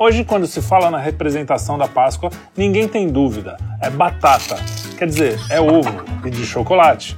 Hoje, 0.00 0.22
quando 0.22 0.46
se 0.46 0.62
fala 0.62 0.92
na 0.92 0.98
representação 0.98 1.76
da 1.76 1.88
Páscoa, 1.88 2.30
ninguém 2.56 2.86
tem 2.86 3.08
dúvida. 3.08 3.56
É 3.82 3.90
batata, 3.90 4.54
quer 4.96 5.06
dizer, 5.08 5.40
é 5.50 5.60
ovo 5.60 5.90
e 6.24 6.30
de 6.30 6.46
chocolate. 6.46 7.16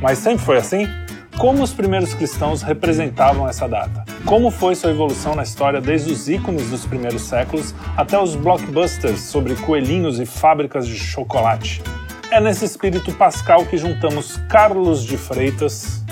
Mas 0.00 0.18
sempre 0.18 0.42
foi 0.42 0.56
assim? 0.56 0.88
Como 1.36 1.62
os 1.62 1.74
primeiros 1.74 2.14
cristãos 2.14 2.62
representavam 2.62 3.46
essa 3.46 3.68
data? 3.68 4.06
Como 4.24 4.50
foi 4.50 4.74
sua 4.74 4.90
evolução 4.90 5.34
na 5.34 5.42
história 5.42 5.82
desde 5.82 6.10
os 6.10 6.26
ícones 6.26 6.70
dos 6.70 6.86
primeiros 6.86 7.22
séculos 7.24 7.74
até 7.94 8.18
os 8.18 8.34
blockbusters 8.34 9.20
sobre 9.20 9.54
coelhinhos 9.56 10.18
e 10.18 10.24
fábricas 10.24 10.86
de 10.86 10.96
chocolate? 10.96 11.82
É 12.30 12.40
nesse 12.40 12.64
espírito 12.64 13.12
pascal 13.12 13.66
que 13.66 13.76
juntamos 13.76 14.38
Carlos 14.48 15.04
de 15.04 15.18
Freitas, 15.18 16.02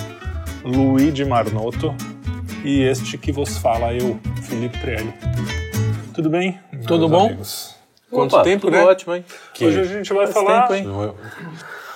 Luigi 0.62 1.24
Marnoto 1.24 1.94
e 2.62 2.82
este 2.82 3.16
que 3.16 3.32
vos 3.32 3.56
fala 3.56 3.94
eu, 3.94 4.20
Felipe 4.42 4.78
Trielli. 4.78 5.61
Tudo 6.14 6.28
bem? 6.30 6.60
Tudo 6.86 7.08
bom? 7.08 7.26
Amigos? 7.26 7.74
Quanto 8.10 8.34
Opa, 8.34 8.44
tempo, 8.44 8.70
né? 8.70 8.82
ótimo, 8.82 9.14
hein? 9.14 9.24
Que- 9.54 9.66
Hoje 9.66 9.80
a 9.80 9.84
gente 9.84 10.12
vai 10.12 10.26
Faz 10.26 10.34
falar 10.34 10.68
tempo, 10.68 11.14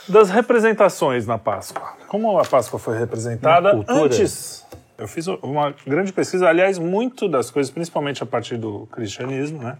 das 0.09 0.31
representações 0.31 1.27
na 1.27 1.37
Páscoa. 1.37 1.93
Como 2.09 2.39
a 2.39 2.45
Páscoa 2.45 2.79
foi 2.79 2.99
representada 2.99 3.85
antes. 3.89 4.65
Eu 4.99 5.07
fiz 5.07 5.27
uma 5.27 5.75
grande 5.87 6.11
pesquisa, 6.13 6.49
aliás, 6.49 6.79
muito 6.79 7.29
das 7.29 7.51
coisas, 7.51 7.71
principalmente 7.71 8.23
a 8.23 8.27
partir 8.27 8.57
do 8.57 8.87
cristianismo, 8.91 9.63
né? 9.63 9.77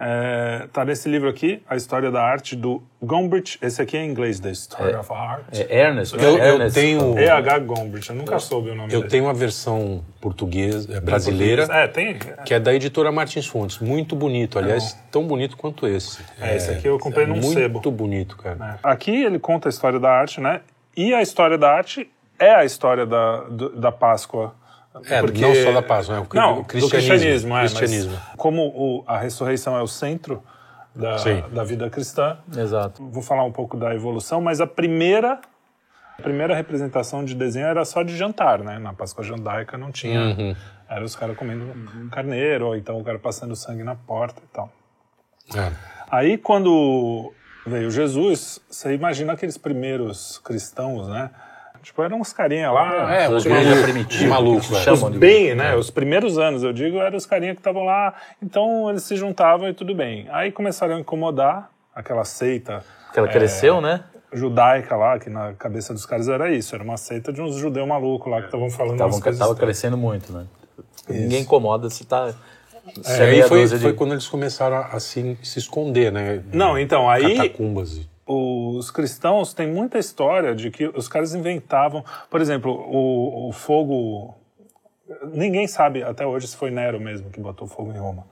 É, 0.00 0.68
tá 0.72 0.84
nesse 0.84 1.08
livro 1.08 1.28
aqui, 1.28 1.60
A 1.68 1.74
História 1.74 2.10
da 2.12 2.22
Arte, 2.22 2.54
do 2.54 2.80
Gombrich. 3.02 3.58
Esse 3.60 3.82
aqui 3.82 3.96
é 3.96 4.04
em 4.04 4.10
inglês, 4.10 4.38
The 4.38 4.50
Story 4.52 4.94
of 4.94 5.12
Art. 5.12 5.42
É 5.52 5.80
Ernest, 5.80 6.16
né? 6.16 6.24
Eu- 6.24 6.38
eu 6.38 6.44
Ernest. 6.54 6.74
tenho- 6.80 7.18
E.H. 7.18 7.58
Gombrich, 7.58 8.08
eu 8.10 8.14
nunca 8.16 8.38
soube 8.38 8.70
o 8.70 8.74
nome 8.76 8.92
eu 8.94 9.00
dele. 9.00 9.10
tenho 9.10 9.24
uma 9.24 9.34
versão 9.34 10.04
portuguesa, 10.20 10.96
é, 10.96 11.00
brasileira, 11.00 11.64
É, 11.70 11.88
tem. 11.88 12.16
que 12.44 12.54
é 12.54 12.60
da 12.60 12.72
editora 12.72 13.10
Martins 13.10 13.46
Fontes. 13.46 13.78
Muito 13.80 14.14
bonito, 14.14 14.58
aliás, 14.58 14.96
tão 15.10 15.26
bonito 15.26 15.56
quanto 15.56 15.88
esse. 15.88 16.20
É, 16.40 16.54
esse 16.56 16.70
aqui 16.70 16.86
eu 16.86 16.98
comprei 17.00 17.26
num 17.26 17.34
muito 17.34 17.52
sebo. 17.54 17.80
bonito, 17.90 18.36
cara. 18.36 18.78
Aqui 18.82 19.24
ele 19.24 19.38
conta 19.40 19.68
a 19.68 19.70
história 19.70 19.98
da 19.98 20.10
arte, 20.10 20.40
né? 20.40 20.60
E 20.96 21.12
a 21.12 21.20
história 21.20 21.58
da 21.58 21.70
arte 21.72 22.08
é 22.38 22.54
a 22.54 22.64
história 22.64 23.06
da, 23.06 23.44
da 23.74 23.92
Páscoa. 23.92 24.54
É, 25.06 25.22
não 25.22 25.54
só 25.54 25.72
da 25.72 25.82
Páscoa, 25.82 26.16
né? 26.20 26.26
O 26.30 26.34
não, 26.36 26.52
o 26.54 26.56
do 26.58 26.64
cristianismo, 26.64 27.08
cristianismo. 27.08 27.48
É, 27.48 27.60
mas 27.62 27.72
cristianismo. 27.72 28.18
como 28.36 28.62
o- 28.68 29.04
a 29.06 29.18
ressurreição 29.18 29.76
é 29.76 29.82
o 29.82 29.86
centro 29.86 30.42
da, 30.94 31.16
Sim. 31.18 31.42
da 31.50 31.64
vida 31.64 31.88
cristã, 31.88 32.36
Exato. 32.54 33.02
vou 33.08 33.22
falar 33.22 33.44
um 33.44 33.52
pouco 33.52 33.76
da 33.78 33.94
evolução, 33.94 34.40
mas 34.42 34.60
a 34.60 34.66
primeira, 34.66 35.40
a 36.18 36.22
primeira 36.22 36.54
representação 36.54 37.24
de 37.24 37.34
desenho 37.34 37.66
era 37.66 37.84
só 37.86 38.02
de 38.02 38.14
jantar, 38.14 38.58
né? 38.58 38.78
Na 38.78 38.92
Páscoa 38.92 39.24
judaica 39.24 39.78
não 39.78 39.90
tinha. 39.90 40.20
Uhum. 40.20 40.54
Era 40.86 41.02
os 41.02 41.16
caras 41.16 41.38
comendo 41.38 41.64
carneiro, 42.10 42.66
ou 42.66 42.76
então 42.76 43.00
o 43.00 43.04
cara 43.04 43.18
passando 43.18 43.56
sangue 43.56 43.82
na 43.82 43.94
porta 43.94 44.42
e 44.44 44.48
tal. 44.54 44.70
É. 45.56 45.72
Aí 46.10 46.36
quando 46.36 47.32
veio 47.66 47.90
Jesus, 47.90 48.60
você 48.68 48.92
imagina 48.92 49.32
aqueles 49.32 49.56
primeiros 49.56 50.36
cristãos, 50.44 51.08
né? 51.08 51.30
Tipo, 51.82 52.02
eram 52.02 52.20
uns 52.20 52.32
carinha 52.32 52.70
lá. 52.70 53.12
É, 53.14 53.28
Os 53.28 53.44
malucos, 53.44 53.82
primitiva, 53.82 54.22
os 54.24 54.30
malucos, 54.30 54.66
que 54.68 54.76
é. 54.76 54.80
chamam 54.80 55.10
os 55.10 55.16
bem, 55.18 55.54
né? 55.54 55.74
Os 55.74 55.90
primeiros 55.90 56.38
anos, 56.38 56.62
eu 56.62 56.72
digo, 56.72 56.98
eram 56.98 57.16
os 57.16 57.26
carinha 57.26 57.54
que 57.54 57.60
estavam 57.60 57.84
lá. 57.84 58.14
Então 58.42 58.88
eles 58.88 59.02
se 59.02 59.16
juntavam 59.16 59.68
e 59.68 59.74
tudo 59.74 59.94
bem. 59.94 60.26
Aí 60.30 60.52
começaram 60.52 60.96
a 60.96 61.00
incomodar 61.00 61.70
aquela 61.94 62.24
seita 62.24 62.84
Que 63.12 63.18
ela 63.18 63.28
cresceu, 63.28 63.80
né? 63.80 64.04
judaica 64.34 64.96
lá, 64.96 65.18
que 65.18 65.28
na 65.28 65.52
cabeça 65.52 65.92
dos 65.92 66.06
caras 66.06 66.26
era 66.28 66.50
isso. 66.50 66.74
Era 66.74 66.82
uma 66.82 66.96
seita 66.96 67.30
de 67.32 67.42
uns 67.42 67.56
judeus 67.56 67.86
malucos 67.86 68.30
lá 68.32 68.38
que 68.40 68.46
estavam 68.46 68.70
falando 68.70 68.96
tava 68.96 69.10
estranhas. 69.16 69.58
crescendo 69.58 69.96
muito, 69.98 70.32
né? 70.32 70.46
Ninguém 71.08 71.42
incomoda 71.42 71.90
se 71.90 72.06
tá. 72.06 72.32
É, 73.04 73.18
é 73.18 73.22
aí 73.24 73.42
foi, 73.42 73.66
de- 73.66 73.78
foi 73.78 73.92
quando 73.92 74.12
eles 74.12 74.26
começaram 74.26 74.76
a 74.76 74.86
assim, 74.86 75.36
se 75.42 75.58
esconder, 75.58 76.10
né? 76.10 76.42
Não, 76.52 76.78
então, 76.78 77.10
aí 77.10 77.36
Catacumbas. 77.36 78.00
Os 78.78 78.90
cristãos 78.90 79.52
têm 79.54 79.66
muita 79.70 79.98
história 79.98 80.54
de 80.54 80.70
que 80.70 80.86
os 80.88 81.08
caras 81.08 81.34
inventavam, 81.34 82.04
por 82.30 82.40
exemplo, 82.40 82.72
o, 82.72 83.48
o 83.48 83.52
fogo. 83.52 84.34
Ninguém 85.32 85.66
sabe 85.66 86.02
até 86.02 86.26
hoje 86.26 86.48
se 86.48 86.56
foi 86.56 86.70
Nero 86.70 86.98
mesmo 87.00 87.30
que 87.30 87.40
botou 87.40 87.66
fogo 87.66 87.92
em 87.92 87.98
Roma. 87.98 88.24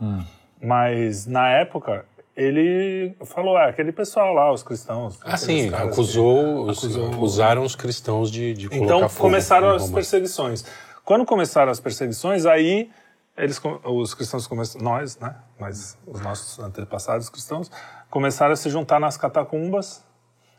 Mas 0.62 1.26
na 1.26 1.48
época 1.50 2.04
ele 2.36 3.14
falou, 3.26 3.58
é 3.58 3.68
aquele 3.68 3.92
pessoal 3.92 4.32
lá, 4.32 4.50
os 4.52 4.62
cristãos. 4.62 5.18
Ah, 5.22 5.36
sim, 5.36 5.68
acusou, 5.74 6.64
os- 6.68 6.96
acusaram 7.12 7.62
os 7.64 7.74
cristãos 7.76 8.30
de, 8.30 8.54
de 8.54 8.68
colocar 8.68 8.84
Então 8.84 9.08
fogo 9.08 9.20
começaram 9.28 9.72
em 9.72 9.76
as 9.76 9.90
perseguições. 9.90 10.64
Quando 11.04 11.24
começaram 11.26 11.70
as 11.72 11.80
perseguições, 11.80 12.46
aí 12.46 12.90
eles, 13.36 13.60
os 13.84 14.14
cristãos 14.14 14.46
começaram, 14.46 14.84
nós, 14.84 15.18
né? 15.18 15.36
Mas 15.58 15.98
os 16.06 16.20
nossos 16.20 16.58
antepassados 16.58 17.28
cristãos 17.28 17.70
começaram 18.10 18.52
a 18.52 18.56
se 18.56 18.68
juntar 18.68 19.00
nas 19.00 19.16
catacumbas 19.16 20.04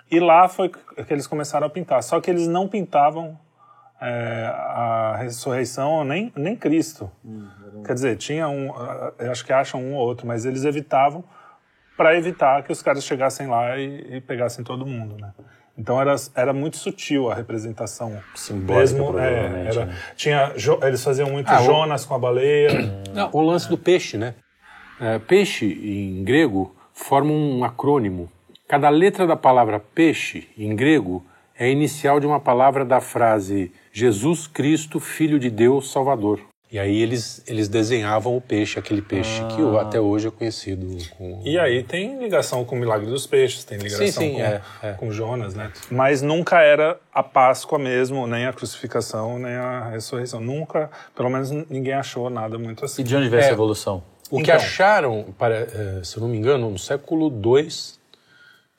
e 0.10 0.20
lá 0.20 0.48
foi 0.48 0.70
que 0.70 1.14
eles 1.14 1.28
começaram 1.28 1.68
a 1.68 1.70
pintar. 1.70 2.02
Só 2.04 2.20
que 2.20 2.30
eles 2.30 2.48
não 2.48 2.68
pintavam 2.68 3.40
é, 4.02 4.46
a 4.46 5.16
ressurreição 5.18 6.04
nem 6.04 6.32
nem 6.36 6.56
Cristo. 6.56 7.12
Quer 7.86 7.94
dizer, 7.94 8.18
tinha 8.18 8.50
um, 8.50 8.72
acho 9.30 9.46
que 9.46 9.54
acham 9.54 9.82
um 9.82 9.96
ou 9.96 10.08
outro, 10.08 10.28
mas 10.28 10.46
eles 10.46 10.66
evitavam 10.66 11.24
para 11.96 12.18
evitar 12.18 12.64
que 12.64 12.72
os 12.72 12.82
caras 12.82 13.04
chegassem 13.04 13.48
lá 13.48 13.78
e, 13.78 14.18
e 14.18 14.22
pegassem 14.22 14.64
todo 14.64 14.86
mundo, 14.86 15.18
né? 15.18 15.34
Então 15.82 16.00
era, 16.00 16.16
era 16.36 16.54
muito 16.54 16.78
sutil 16.78 17.32
a 17.32 17.34
representação. 17.34 18.22
Simbólica, 18.36 19.04
provavelmente, 19.04 19.68
era, 19.78 19.86
né? 19.88 19.96
tinha, 20.16 20.54
Jo- 20.56 20.80
eles 20.84 21.04
faziam 21.04 21.28
muito 21.32 21.52
Ah, 21.52 21.60
o- 21.60 21.64
Jonas 21.64 22.06
com 22.06 22.14
a 22.14 22.20
baleia. 22.20 22.70
Não, 23.12 23.30
o 23.34 23.42
lance 23.42 23.68
do 23.68 23.78
peixe, 23.78 24.16
né? 24.16 24.36
É, 25.00 25.18
peixe, 25.18 25.66
em 25.66 26.24
grego, 26.24 26.76
forma 26.94 27.32
um 27.32 27.64
acrônimo. 27.64 28.32
Cada 28.68 28.90
letra 28.90 29.26
da 29.26 29.36
palavra 29.36 29.80
peixe, 29.80 30.48
em 30.56 30.76
grego, 30.76 31.26
é 31.58 31.68
inicial 31.70 32.20
de 32.20 32.28
uma 32.28 32.40
palavra 32.40 32.86
da 32.86 33.02
frase 33.02 33.72
Jesus 33.92 34.46
Cristo, 34.46 35.00
Filho 35.00 35.40
de 35.40 35.50
Deus, 35.50 35.92
Salvador. 35.92 36.40
E 36.72 36.80
aí 36.80 37.02
eles, 37.02 37.44
eles 37.48 37.68
desenhavam 37.68 38.38
o 38.38 38.40
peixe, 38.40 38.80
aquele 38.80 39.02
peixe 39.02 39.44
que 39.54 39.62
o- 39.62 39.78
até 39.78 40.00
hoje 40.00 40.30
é 40.30 40.32
conhecido 40.32 40.88
com... 41.18 41.42
E 41.44 41.60
aí 41.60 41.84
tem 41.84 42.18
ligação 42.18 42.64
com 42.64 42.78
o 42.78 42.80
milagre 42.80 43.08
dos 43.08 43.28
peixes, 43.28 43.66
tem 43.66 43.78
ligação 43.78 44.06
Sim, 44.06 44.12
sim, 44.14 44.34
com, 44.36 44.40
é, 44.42 44.62
é. 44.82 44.94
com 44.94 45.12
Jonas, 45.12 45.54
né? 45.54 45.70
Mas 45.92 46.22
nunca 46.22 46.62
era 46.62 46.98
a 47.14 47.22
Páscoa 47.22 47.78
mesmo, 47.78 48.26
nem 48.26 48.46
a 48.46 48.54
crucificação, 48.54 49.38
nem 49.38 49.52
a 49.54 49.90
ressurreição. 49.90 50.40
Nunca, 50.40 50.90
pelo 51.14 51.30
menos 51.30 51.52
ninguém 51.52 51.92
achou 51.94 52.30
nada 52.30 52.58
muito 52.58 52.86
assim. 52.86 53.02
E 53.02 53.06
de 53.06 53.18
onde 53.18 53.28
veio 53.28 53.42
essa 53.42 53.50
É. 53.50 53.54
evolução? 53.54 54.02
O 54.30 54.38
que 54.38 54.44
Então. 54.44 54.56
acharam, 54.56 55.26
para, 55.38 55.56
eh, 55.56 56.02
se 56.06 56.16
eu 56.16 56.22
não 56.22 56.30
me 56.30 56.38
engano, 56.38 56.70
no 56.72 56.80
século 56.80 57.28
II, 57.30 57.68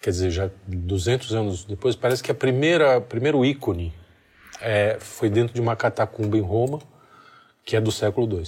quer 0.01 0.11
dizer, 0.11 0.31
já 0.31 0.49
200 0.67 1.35
anos 1.35 1.63
depois, 1.67 1.95
parece 1.95 2.23
que 2.23 2.31
a 2.31 2.35
primeira 2.35 3.03
primeiro 3.03 3.45
ícone 3.45 3.93
eh, 4.63 4.97
foi 4.99 5.29
dentro 5.29 5.53
de 5.53 5.61
uma 5.61 5.77
catacumba 5.77 6.39
em 6.39 6.41
Roma, 6.41 6.79
que 7.65 7.77
é 7.77 7.81
do 7.81 7.93
século 7.93 8.29
II. 8.37 8.43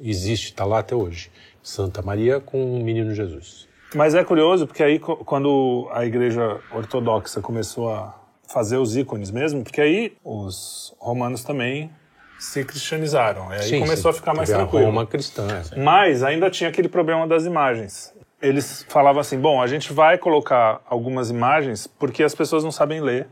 Existe, 0.00 0.46
está 0.46 0.64
lá 0.64 0.78
até 0.78 0.94
hoje. 0.94 1.30
Santa 1.62 2.00
Maria 2.02 2.40
com 2.40 2.76
o 2.76 2.82
Menino 2.82 3.14
Jesus. 3.14 3.68
Mas 3.94 4.14
é 4.14 4.22
curioso 4.24 4.66
porque 4.66 4.82
aí 4.82 4.98
quando 4.98 5.88
a 5.92 6.04
igreja 6.06 6.60
ortodoxa 6.72 7.40
começou 7.40 7.92
a 7.92 8.14
fazer 8.48 8.76
os 8.76 8.96
ícones 8.96 9.30
mesmo, 9.30 9.62
porque 9.62 9.80
aí 9.80 10.16
os 10.24 10.94
romanos 10.98 11.42
também 11.44 11.90
se 12.38 12.64
cristianizaram. 12.64 13.52
E 13.52 13.56
aí 13.56 13.62
Sim, 13.62 13.80
começou 13.80 14.12
sim. 14.12 14.16
a 14.16 14.20
ficar 14.20 14.34
mais 14.34 14.48
Teve 14.48 14.60
tranquilo. 14.60 14.84
A 14.84 14.86
Roma 14.86 15.06
cristã. 15.06 15.46
é. 15.72 15.78
Mas 15.78 16.22
ainda 16.22 16.48
tinha 16.50 16.70
aquele 16.70 16.88
problema 16.88 17.26
das 17.26 17.44
imagens. 17.44 18.14
Eles 18.40 18.86
falavam 18.88 19.20
assim: 19.20 19.38
bom, 19.38 19.60
a 19.60 19.66
gente 19.66 19.92
vai 19.92 20.16
colocar 20.16 20.80
algumas 20.86 21.28
imagens 21.30 21.86
porque 21.86 22.22
as 22.22 22.34
pessoas 22.34 22.64
não 22.64 22.72
sabem 22.72 23.00
ler 23.00 23.28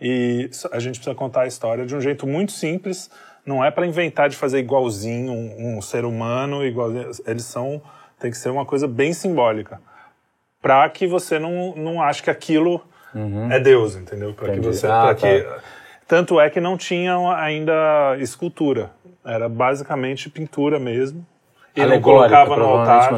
e 0.00 0.50
a 0.72 0.78
gente 0.78 0.96
precisa 0.96 1.14
contar 1.14 1.42
a 1.42 1.46
história 1.46 1.84
de 1.84 1.94
um 1.94 2.00
jeito 2.00 2.26
muito 2.26 2.52
simples. 2.52 3.10
Não 3.46 3.64
é 3.64 3.70
para 3.70 3.86
inventar 3.86 4.28
de 4.28 4.36
fazer 4.36 4.58
igualzinho 4.58 5.32
um, 5.32 5.76
um 5.76 5.82
ser 5.82 6.04
humano, 6.04 6.64
igualzinho. 6.64 7.10
Eles 7.26 7.44
são. 7.44 7.82
Tem 8.18 8.30
que 8.30 8.38
ser 8.38 8.48
uma 8.48 8.64
coisa 8.64 8.88
bem 8.88 9.12
simbólica. 9.12 9.80
Para 10.62 10.88
que 10.88 11.06
você 11.06 11.38
não, 11.38 11.74
não 11.76 12.02
ache 12.02 12.22
que 12.22 12.30
aquilo 12.30 12.80
é 13.50 13.60
Deus, 13.60 13.96
entendeu? 13.96 14.32
Para 14.32 14.54
que 14.54 14.60
você. 14.60 14.86
Ah, 14.86 15.02
pra 15.02 15.14
que, 15.14 15.46
tanto 16.08 16.40
é 16.40 16.48
que 16.48 16.60
não 16.60 16.76
tinham 16.76 17.30
ainda 17.30 18.16
escultura. 18.18 18.90
Era 19.24 19.48
basicamente 19.48 20.28
pintura 20.30 20.78
mesmo. 20.78 21.24
E 21.76 21.80
não 21.80 21.86
Alegórica, 21.86 22.36
colocava 22.46 22.56
no 22.56 22.64
altar. 22.64 23.12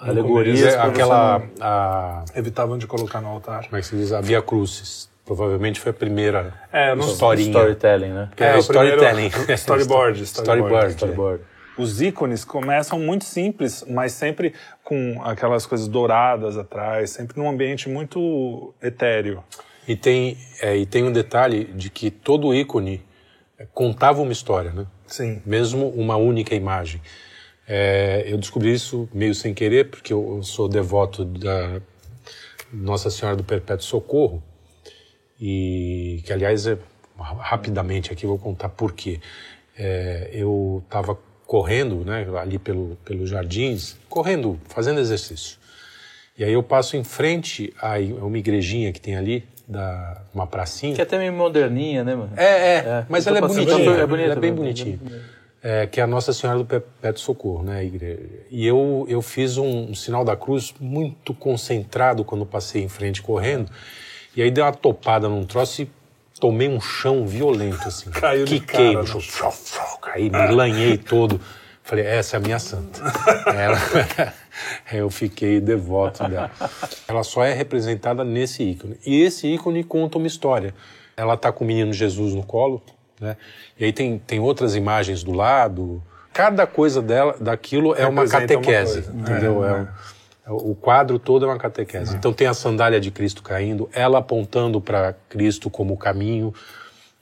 alegorias. 0.00 0.74
aquela. 0.74 1.42
A, 1.60 2.24
Evitavam 2.34 2.78
de 2.78 2.86
colocar 2.86 3.20
no 3.20 3.28
altar. 3.28 3.64
como 3.64 3.76
é 3.76 3.80
que 3.80 3.86
se 3.86 3.96
diz? 3.96 4.12
A 4.12 4.20
Via 4.20 4.40
Crucis. 4.40 5.08
Provavelmente 5.24 5.80
foi 5.80 5.90
a 5.90 5.94
primeira 5.94 6.52
É, 6.72 6.94
não- 6.94 7.06
historinha. 7.06 7.48
Storytelling, 7.48 8.08
né? 8.12 8.30
É, 8.36 8.54
o 8.56 8.58
storytelling. 8.58 9.30
primeiro- 9.30 9.52
storyboard, 9.54 10.22
storyboard. 10.22 10.22
Storyboard. 10.22 10.92
Storyboard. 10.94 11.42
Os 11.78 12.00
ícones 12.02 12.44
começam 12.44 13.00
muito 13.00 13.24
simples, 13.24 13.84
mas 13.88 14.12
sempre 14.12 14.52
com 14.84 15.20
aquelas 15.24 15.66
coisas 15.66 15.88
douradas 15.88 16.56
atrás, 16.56 17.10
sempre 17.10 17.36
num 17.38 17.48
ambiente 17.48 17.88
muito 17.88 18.72
etéreo. 18.82 19.42
E 19.88 19.96
tem, 19.96 20.38
é, 20.62 20.76
e 20.76 20.86
tem 20.86 21.02
um 21.02 21.10
detalhe 21.12 21.64
de 21.64 21.90
que 21.90 22.10
todo 22.10 22.54
ícone 22.54 23.02
contava 23.72 24.20
uma 24.22 24.32
história, 24.32 24.70
né? 24.72 24.86
Sim. 25.06 25.42
Mesmo 25.44 25.88
uma 25.90 26.16
única 26.16 26.54
imagem. 26.54 27.00
É, 27.66 28.24
eu 28.26 28.36
descobri 28.38 28.72
isso 28.72 29.08
meio 29.12 29.34
sem 29.34 29.52
querer, 29.54 29.90
porque 29.90 30.12
eu, 30.12 30.36
eu 30.36 30.42
sou 30.42 30.68
devoto 30.68 31.24
da 31.24 31.80
Nossa 32.72 33.10
Senhora 33.10 33.36
do 33.36 33.42
Perpétuo 33.42 33.84
Socorro, 33.84 34.42
e 35.40 36.22
que, 36.24 36.32
aliás, 36.32 36.66
é, 36.66 36.78
rapidamente 37.18 38.12
aqui 38.12 38.26
vou 38.26 38.38
contar 38.38 38.68
por 38.68 38.92
quê. 38.92 39.20
É, 39.76 40.30
eu 40.32 40.82
estava 40.84 41.18
correndo 41.46 42.04
né, 42.04 42.26
ali 42.40 42.58
pelo, 42.58 42.96
pelos 43.04 43.30
jardins, 43.30 43.96
correndo, 44.08 44.58
fazendo 44.68 45.00
exercício. 45.00 45.58
E 46.36 46.42
aí 46.42 46.52
eu 46.52 46.62
passo 46.62 46.96
em 46.96 47.04
frente 47.04 47.72
a 47.80 47.98
uma 48.24 48.38
igrejinha 48.38 48.92
que 48.92 49.00
tem 49.00 49.16
ali, 49.16 49.44
da, 49.66 50.22
uma 50.34 50.46
pracinha. 50.46 50.94
Que 50.94 51.00
é 51.00 51.04
até 51.04 51.18
meio 51.18 51.32
moderninha, 51.32 52.04
né, 52.04 52.14
mano? 52.14 52.32
É, 52.36 52.44
é, 52.44 52.74
é 52.76 53.06
mas 53.08 53.26
ela 53.26 53.38
é 53.38 53.40
bonitinha, 53.40 53.90
é, 53.90 54.06
bonita, 54.06 54.28
ela 54.28 54.34
é 54.34 54.40
bem 54.40 54.52
bonitinha. 54.52 54.98
É, 55.62 55.86
que 55.86 55.98
é 55.98 56.02
a 56.02 56.06
Nossa 56.06 56.32
Senhora 56.32 56.58
do 56.58 56.66
Perpétuo 56.66 57.22
Socorro, 57.22 57.62
né, 57.62 57.84
igreja. 57.84 58.20
E 58.50 58.66
eu, 58.66 59.06
eu 59.08 59.22
fiz 59.22 59.56
um, 59.56 59.90
um, 59.90 59.94
sinal 59.94 60.22
da 60.22 60.36
cruz 60.36 60.74
muito 60.78 61.32
concentrado 61.32 62.22
quando 62.22 62.44
passei 62.44 62.82
em 62.82 62.88
frente 62.88 63.22
correndo, 63.22 63.70
e 64.36 64.42
aí 64.42 64.50
dei 64.50 64.62
uma 64.62 64.72
topada 64.72 65.28
num 65.28 65.44
troço 65.44 65.82
e 65.82 65.90
tomei 66.40 66.68
um 66.68 66.80
chão 66.80 67.26
violento, 67.26 67.86
assim. 67.86 68.10
Caiu 68.12 68.46
cara. 68.66 69.02
no 69.02 69.20
chão, 69.20 69.52
caí, 70.00 70.30
me 70.30 70.48
lanhei 70.48 70.98
todo. 70.98 71.40
Falei, 71.82 72.06
essa 72.06 72.36
é 72.36 72.38
a 72.38 72.40
minha 72.40 72.58
santa. 72.58 73.00
Ela, 73.46 73.78
eu 74.90 75.10
fiquei 75.10 75.60
devoto 75.60 76.26
dela. 76.26 76.50
Ela 77.06 77.22
só 77.22 77.44
é 77.44 77.52
representada 77.52 78.24
nesse 78.24 78.62
ícone. 78.62 78.96
E 79.04 79.20
esse 79.22 79.46
ícone 79.46 79.84
conta 79.84 80.16
uma 80.16 80.26
história. 80.26 80.74
Ela 81.14 81.34
está 81.34 81.52
com 81.52 81.62
o 81.62 81.66
menino 81.66 81.92
Jesus 81.92 82.34
no 82.34 82.42
colo, 82.42 82.82
né? 83.20 83.36
E 83.78 83.84
aí 83.84 83.92
tem, 83.92 84.18
tem 84.18 84.40
outras 84.40 84.74
imagens 84.74 85.22
do 85.22 85.32
lado. 85.32 86.02
Cada 86.32 86.66
coisa 86.66 87.02
dela, 87.02 87.36
daquilo 87.38 87.94
é 87.94 88.06
uma 88.06 88.26
catequese, 88.26 89.08
uma 89.10 89.20
entendeu? 89.20 89.64
É, 89.64 89.82
é, 89.82 89.88
o 90.46 90.74
quadro 90.74 91.18
todo 91.18 91.44
é 91.44 91.48
uma 91.48 91.58
catequese. 91.58 92.14
Então 92.16 92.32
tem 92.32 92.46
a 92.46 92.54
sandália 92.54 93.00
de 93.00 93.10
Cristo 93.10 93.42
caindo, 93.42 93.88
ela 93.92 94.18
apontando 94.18 94.80
para 94.80 95.14
Cristo 95.28 95.70
como 95.70 95.96
caminho. 95.96 96.52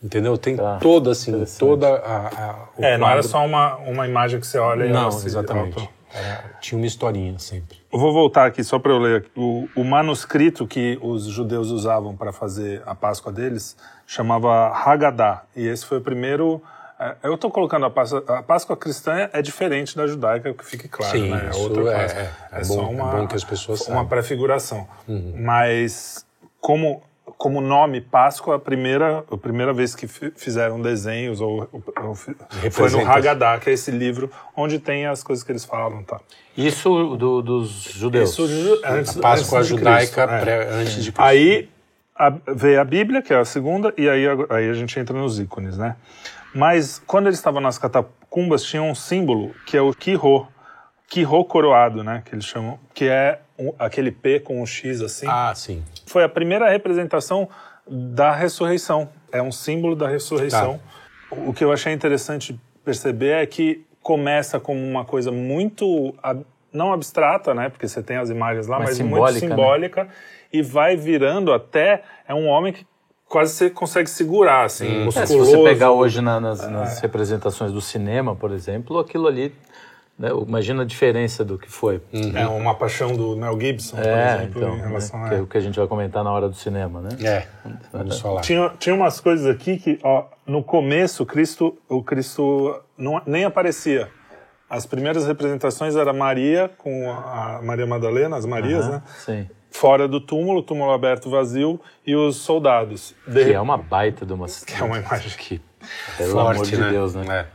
Entendeu? 0.02 0.36
Tem 0.36 0.56
tá, 0.56 0.78
toda 0.78 1.12
assim, 1.12 1.44
toda 1.56 1.86
a, 1.88 2.26
a 2.26 2.68
É, 2.78 2.98
não 2.98 3.08
era 3.08 3.22
só 3.22 3.46
uma, 3.46 3.76
uma 3.76 4.08
imagem 4.08 4.40
que 4.40 4.46
você 4.46 4.58
olha 4.58 4.84
e 4.84 4.90
Não, 4.90 5.08
exatamente. 5.08 5.88
Era, 6.12 6.56
tinha 6.60 6.76
uma 6.76 6.86
historinha 6.86 7.38
sempre. 7.38 7.78
Eu 7.90 7.98
vou 7.98 8.12
voltar 8.12 8.46
aqui 8.46 8.64
só 8.64 8.78
para 8.78 8.92
eu 8.92 8.98
ler. 8.98 9.26
O, 9.36 9.68
o, 9.76 9.84
manuscrito 9.84 10.66
que 10.66 10.98
os 11.00 11.24
judeus 11.24 11.70
usavam 11.70 12.16
para 12.16 12.32
fazer 12.32 12.82
a 12.84 12.94
Páscoa 12.94 13.32
deles 13.32 13.76
chamava 14.06 14.68
Haggadah. 14.68 15.44
E 15.56 15.66
esse 15.66 15.86
foi 15.86 15.98
o 15.98 16.00
primeiro. 16.00 16.60
É, 17.02 17.16
eu 17.28 17.34
estou 17.34 17.50
colocando 17.50 17.84
a 17.84 17.90
Páscoa, 17.90 18.24
a 18.28 18.42
Páscoa 18.42 18.76
cristã 18.76 19.28
é 19.32 19.42
diferente 19.42 19.96
da 19.96 20.06
judaica, 20.06 20.54
que 20.54 20.64
fique 20.64 20.86
claro, 20.86 21.10
Sim, 21.10 21.30
né? 21.30 21.50
É 21.52 21.56
outra. 21.56 21.82
É, 21.92 22.04
é, 22.04 22.60
é, 22.60 22.64
bom, 22.64 22.90
uma, 22.90 23.08
é 23.08 23.16
bom 23.16 23.26
que 23.26 23.34
as 23.34 23.44
pessoas 23.44 23.88
Uma 23.88 24.06
prefiguração. 24.06 24.86
Uhum. 25.08 25.34
Mas 25.38 26.24
como 26.60 27.02
como 27.38 27.60
nome 27.60 28.00
Páscoa, 28.00 28.56
a 28.56 28.58
primeira, 28.58 29.24
a 29.30 29.36
primeira 29.36 29.72
vez 29.72 29.96
que 29.96 30.06
fizeram 30.06 30.80
desenhos 30.80 31.40
ou, 31.40 31.68
ou 31.72 32.14
foi 32.70 32.90
no 32.90 33.00
Haggadah, 33.00 33.58
que 33.58 33.70
é 33.70 33.72
esse 33.72 33.90
livro 33.90 34.30
onde 34.56 34.78
tem 34.78 35.06
as 35.06 35.24
coisas 35.24 35.44
que 35.44 35.50
eles 35.50 35.64
falam, 35.64 36.04
tá? 36.04 36.20
Isso 36.56 37.16
do, 37.16 37.42
dos 37.42 37.70
judeus. 37.70 38.30
Isso 38.30 38.80
antes, 38.84 39.16
a 39.16 39.20
Páscoa 39.20 39.58
antes 39.58 39.68
judaica 39.68 40.26
Cristo, 40.26 40.44
pré, 40.44 40.64
é. 40.64 40.68
antes 40.72 40.94
de 41.04 41.12
Cristo. 41.12 41.20
Aí 41.20 41.68
a, 42.14 42.30
veio 42.54 42.80
a 42.80 42.84
Bíblia, 42.84 43.22
que 43.22 43.32
é 43.32 43.38
a 43.38 43.44
segunda, 43.44 43.92
e 43.96 44.08
aí, 44.08 44.24
aí 44.50 44.68
a 44.68 44.74
gente 44.74 44.98
entra 45.00 45.16
nos 45.16 45.40
ícones, 45.40 45.76
né? 45.76 45.96
Mas 46.54 47.02
quando 47.06 47.26
eles 47.26 47.38
estavam 47.38 47.60
nas 47.60 47.78
catacumbas, 47.78 48.62
tinha 48.62 48.82
um 48.82 48.94
símbolo 48.94 49.54
que 49.66 49.76
é 49.76 49.80
o 49.80 49.92
Kiro, 49.92 50.46
Kiro 51.08 51.44
coroado, 51.44 52.04
né? 52.04 52.22
Que 52.24 52.34
eles 52.34 52.44
chamam, 52.44 52.78
que 52.94 53.08
é 53.08 53.40
aquele 53.78 54.10
P 54.10 54.40
com 54.40 54.60
um 54.60 54.66
X 54.66 55.00
assim. 55.00 55.26
Ah, 55.28 55.52
sim. 55.54 55.82
Foi 56.06 56.24
a 56.24 56.28
primeira 56.28 56.68
representação 56.68 57.48
da 57.88 58.32
ressurreição. 58.32 59.08
É 59.30 59.42
um 59.42 59.52
símbolo 59.52 59.96
da 59.96 60.08
ressurreição. 60.08 60.78
Tá. 61.30 61.36
O 61.36 61.52
que 61.52 61.64
eu 61.64 61.72
achei 61.72 61.92
interessante 61.92 62.58
perceber 62.84 63.42
é 63.42 63.46
que 63.46 63.86
começa 64.02 64.60
como 64.60 64.80
uma 64.80 65.04
coisa 65.04 65.30
muito 65.30 66.14
não 66.72 66.92
abstrata, 66.92 67.54
né? 67.54 67.68
Porque 67.68 67.86
você 67.86 68.02
tem 68.02 68.16
as 68.16 68.30
imagens 68.30 68.66
lá, 68.66 68.78
mas, 68.78 68.88
mas 68.88 68.96
simbólica, 68.96 69.40
muito 69.40 69.40
simbólica 69.40 70.04
né? 70.04 70.10
e 70.52 70.62
vai 70.62 70.96
virando 70.96 71.52
até 71.52 72.02
é 72.26 72.34
um 72.34 72.46
homem 72.48 72.72
que 72.72 72.86
quase 73.32 73.54
você 73.54 73.70
consegue 73.70 74.10
segurar, 74.10 74.66
assim, 74.66 74.86
hum. 74.86 75.04
musculoso. 75.06 75.32
É, 75.32 75.44
se 75.46 75.56
você 75.56 75.64
pegar 75.64 75.90
hoje 75.90 76.20
na, 76.20 76.38
nas, 76.38 76.70
nas 76.70 76.98
é. 76.98 77.00
representações 77.00 77.72
do 77.72 77.80
cinema, 77.80 78.36
por 78.36 78.52
exemplo, 78.52 78.98
aquilo 78.98 79.26
ali 79.26 79.54
né? 80.18 80.28
Imagina 80.46 80.82
a 80.82 80.84
diferença 80.84 81.42
do 81.42 81.58
que 81.58 81.70
foi. 81.70 82.02
Uhum. 82.12 82.36
É 82.36 82.46
uma 82.46 82.74
paixão 82.74 83.16
do 83.16 83.34
Mel 83.34 83.58
Gibson, 83.58 83.96
é, 83.98 84.02
por 84.02 84.10
exemplo, 84.10 84.62
então, 84.62 84.76
em 84.76 84.80
relação 84.80 85.18
né? 85.20 85.26
a... 85.26 85.28
Que 85.30 85.34
é 85.34 85.40
o 85.40 85.46
que 85.46 85.56
a 85.56 85.60
gente 85.60 85.78
vai 85.78 85.88
comentar 85.88 86.22
na 86.22 86.30
hora 86.30 86.50
do 86.50 86.54
cinema, 86.54 87.00
né? 87.00 87.08
É, 87.22 87.46
vamos 87.90 88.20
falar. 88.20 88.42
Tinha, 88.42 88.70
tinha 88.78 88.94
umas 88.94 89.18
coisas 89.18 89.46
aqui 89.46 89.78
que, 89.78 89.98
ó, 90.02 90.26
no 90.46 90.62
começo, 90.62 91.24
Cristo, 91.24 91.76
o 91.88 92.02
Cristo 92.02 92.78
não, 92.96 93.22
nem 93.26 93.44
aparecia. 93.44 94.10
As 94.68 94.84
primeiras 94.84 95.26
representações 95.26 95.96
era 95.96 96.12
Maria 96.12 96.70
com 96.76 97.10
a 97.10 97.60
Maria 97.62 97.86
Madalena, 97.86 98.36
as 98.36 98.44
Marias, 98.44 98.84
uhum, 98.84 98.92
né? 98.92 99.02
Sim. 99.24 99.48
Fora 99.72 100.06
do 100.06 100.20
túmulo, 100.20 100.62
túmulo 100.62 100.92
aberto 100.92 101.28
vazio, 101.28 101.80
e 102.06 102.14
os 102.14 102.36
soldados. 102.36 103.14
De... 103.26 103.44
Que 103.44 103.52
é 103.52 103.60
uma 103.60 103.76
baita 103.76 104.24
de 104.24 104.32
uma... 104.32 104.46
Que 104.66 104.80
é 104.80 104.84
uma 104.84 104.98
imagem 104.98 105.36
que, 105.36 105.60
pelo 106.16 106.32
Forte, 106.32 106.56
amor 106.56 106.66
de 106.66 106.76
né? 106.76 106.90
Deus, 106.90 107.14
né? 107.14 107.40
É. 107.40 107.46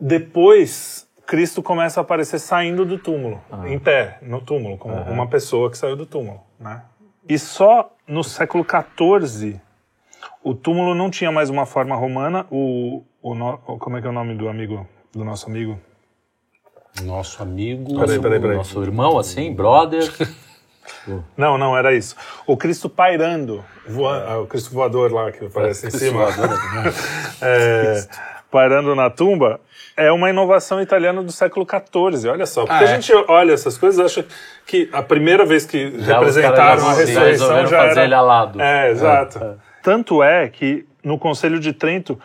Depois 0.00 1.06
Cristo 1.26 1.62
começa 1.62 2.00
a 2.00 2.02
aparecer 2.02 2.38
saindo 2.38 2.84
do 2.84 2.98
túmulo, 2.98 3.40
ah. 3.52 3.68
em 3.68 3.78
pé, 3.78 4.18
no 4.22 4.40
túmulo, 4.40 4.78
como 4.78 4.94
uhum. 4.94 5.12
uma 5.12 5.26
pessoa 5.26 5.70
que 5.70 5.76
saiu 5.76 5.96
do 5.96 6.06
túmulo, 6.06 6.40
né? 6.58 6.82
E 7.28 7.38
só 7.38 7.92
no 8.08 8.24
século 8.24 8.64
XIV 8.64 9.60
o 10.42 10.54
túmulo 10.54 10.94
não 10.94 11.10
tinha 11.10 11.30
mais 11.30 11.50
uma 11.50 11.66
forma 11.66 11.94
romana. 11.94 12.46
O, 12.50 13.04
o 13.22 13.34
no, 13.34 13.58
como 13.58 13.96
é 13.96 14.00
que 14.00 14.06
é 14.06 14.10
o 14.10 14.12
nome 14.12 14.34
do 14.34 14.48
amigo, 14.48 14.86
do 15.12 15.24
nosso 15.24 15.46
amigo? 15.46 15.78
Nosso 17.02 17.42
amigo. 17.42 17.98
Peraí, 18.00 18.18
peraí, 18.18 18.40
peraí. 18.40 18.56
Nosso 18.56 18.82
irmão, 18.82 19.18
assim, 19.18 19.52
brother. 19.52 20.10
Não, 21.36 21.58
não, 21.58 21.76
era 21.76 21.94
isso. 21.94 22.16
O 22.46 22.56
Cristo 22.56 22.88
pairando, 22.88 23.64
voando, 23.86 24.24
é. 24.26 24.36
o 24.36 24.46
Cristo 24.46 24.72
voador 24.72 25.12
lá 25.12 25.30
que 25.32 25.44
aparece 25.44 25.86
é, 25.86 25.88
em 25.88 25.92
cima. 25.92 26.26
Né? 26.26 26.92
é, 27.42 28.06
pairando 28.50 28.94
na 28.94 29.08
tumba, 29.10 29.60
é 29.96 30.10
uma 30.10 30.30
inovação 30.30 30.80
italiana 30.80 31.22
do 31.22 31.32
século 31.32 31.66
XIV, 31.66 32.28
olha 32.28 32.46
só. 32.46 32.62
Porque 32.62 32.84
ah, 32.84 32.88
é? 32.88 32.92
a 32.92 32.94
gente 32.98 33.12
olha 33.28 33.52
essas 33.52 33.76
coisas 33.76 34.04
acha 34.04 34.26
que 34.66 34.88
a 34.92 35.02
primeira 35.02 35.44
vez 35.44 35.66
que 35.66 36.00
já 36.00 36.18
representaram 36.18 36.88
a 36.88 36.94
ressurreição 36.94 37.66
já 37.66 37.78
fazer 37.78 37.90
era... 37.90 38.04
ele 38.04 38.14
alado. 38.14 38.60
É, 38.60 38.90
exato. 38.90 39.38
É, 39.38 39.46
é. 39.46 39.54
Tanto 39.82 40.22
é 40.22 40.48
que 40.48 40.86
no 41.02 41.18
Conselho 41.18 41.58
de 41.58 41.72
Trento 41.72 42.18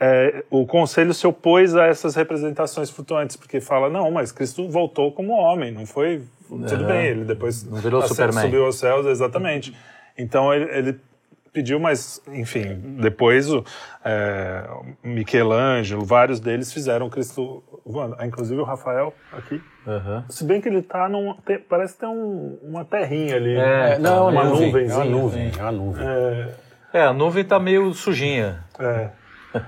é, 0.00 0.44
o 0.50 0.66
conselho 0.66 1.14
se 1.14 1.26
opôs 1.26 1.76
a 1.76 1.86
essas 1.86 2.14
representações 2.14 2.90
flutuantes, 2.90 3.36
porque 3.36 3.60
fala, 3.60 3.88
não, 3.88 4.10
mas 4.10 4.32
Cristo 4.32 4.68
voltou 4.68 5.12
como 5.12 5.32
homem, 5.32 5.70
não 5.70 5.86
foi... 5.86 6.22
Tudo 6.48 6.84
é. 6.84 6.86
bem, 6.86 7.06
ele 7.06 7.24
depois 7.24 7.64
não 7.64 7.78
virou 7.78 8.02
Superman. 8.02 8.44
subiu 8.44 8.64
aos 8.64 8.78
céus, 8.78 9.06
exatamente. 9.06 9.76
Então 10.16 10.52
ele, 10.52 10.70
ele 10.70 11.00
pediu, 11.56 11.80
mas, 11.80 12.20
enfim, 12.28 12.98
depois 13.00 13.50
o 13.50 13.64
é, 14.04 14.68
Michelangelo, 15.02 16.04
vários 16.04 16.38
deles 16.38 16.70
fizeram 16.70 17.08
Cristo 17.08 17.64
voando. 17.84 18.16
Inclusive 18.22 18.60
o 18.60 18.64
Rafael 18.64 19.14
aqui. 19.32 19.62
Uhum. 19.86 20.24
Se 20.28 20.44
bem 20.44 20.60
que 20.60 20.68
ele 20.68 20.82
tá 20.82 21.08
num. 21.08 21.34
Tem, 21.46 21.58
parece 21.58 21.96
ter 21.96 22.06
um, 22.06 22.58
uma 22.62 22.84
terrinha 22.84 23.36
ali. 23.36 23.54
É, 23.54 23.98
não, 23.98 24.28
uma 24.28 24.44
nuvem. 24.44 24.86
É 24.86 24.94
uma 24.94 25.04
nuvem. 25.04 25.52
É 25.56 25.62
uma 25.62 25.72
nuvem. 25.72 26.06
É, 26.06 26.54
é, 26.92 27.02
a 27.02 27.12
nuvem 27.12 27.44
tá 27.44 27.58
meio 27.58 27.94
sujinha. 27.94 28.64
É. 28.78 29.10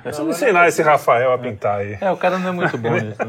Precisa 0.03 0.29
ensinar 0.29 0.69
esse 0.69 0.83
Rafael 0.83 1.33
a 1.33 1.39
pintar 1.39 1.81
aí. 1.81 1.99
É, 2.01 2.11
o 2.11 2.17
cara 2.17 2.39
não 2.39 2.49
é 2.49 2.53
muito 2.53 2.77
bom 2.79 2.91
nisso. 2.99 3.21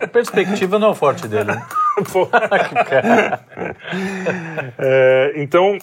A 0.00 0.06
perspectiva 0.06 0.78
não 0.78 0.88
é 0.88 0.90
o 0.90 0.94
forte 0.94 1.26
dele. 1.28 1.50
Né? 1.50 1.66
é, 4.78 5.32
então, 5.36 5.76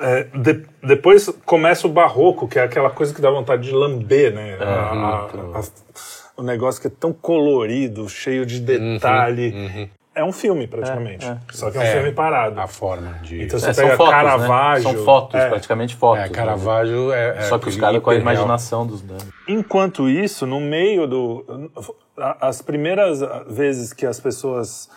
é, 0.00 0.24
de, 0.34 0.64
depois 0.82 1.28
começa 1.44 1.86
o 1.86 1.90
barroco, 1.90 2.48
que 2.48 2.58
é 2.58 2.62
aquela 2.62 2.90
coisa 2.90 3.14
que 3.14 3.20
dá 3.20 3.30
vontade 3.30 3.62
de 3.62 3.72
lamber, 3.72 4.34
né? 4.34 4.56
É, 4.58 4.64
a, 4.64 4.68
a, 4.68 5.58
a, 5.58 5.62
o 6.36 6.42
negócio 6.42 6.80
que 6.80 6.88
é 6.88 6.90
tão 6.90 7.12
colorido, 7.12 8.08
cheio 8.08 8.44
de 8.44 8.60
detalhe. 8.60 9.50
Uhum, 9.50 9.64
uhum. 9.64 9.88
É 10.14 10.22
um 10.22 10.32
filme, 10.32 10.66
praticamente. 10.66 11.24
É, 11.24 11.30
é. 11.30 11.38
Só 11.50 11.70
que 11.70 11.78
é 11.78 11.80
um 11.80 11.84
é, 11.84 11.92
filme 11.92 12.12
parado. 12.12 12.60
A 12.60 12.66
forma 12.66 13.12
de. 13.22 13.42
Então 13.42 13.58
você 13.58 13.72
pega 13.72 13.96
fotos, 13.96 14.12
Caravaggio. 14.12 14.88
Né? 14.88 14.94
São 14.94 15.04
fotos, 15.04 15.40
é. 15.40 15.48
praticamente 15.48 15.96
fotos. 15.96 16.24
É, 16.24 16.28
Caravaggio 16.28 17.08
né? 17.08 17.38
é, 17.38 17.42
Só 17.42 17.58
que 17.58 17.68
os 17.68 17.76
caras 17.76 18.02
com 18.02 18.10
a 18.10 18.14
imaginação 18.14 18.86
dos. 18.86 19.02
Enquanto 19.48 20.08
isso, 20.08 20.46
no 20.46 20.60
meio 20.60 21.06
do. 21.06 21.70
As 22.16 22.60
primeiras 22.60 23.20
vezes 23.48 23.92
que 23.92 24.04
as 24.04 24.20
pessoas 24.20 24.90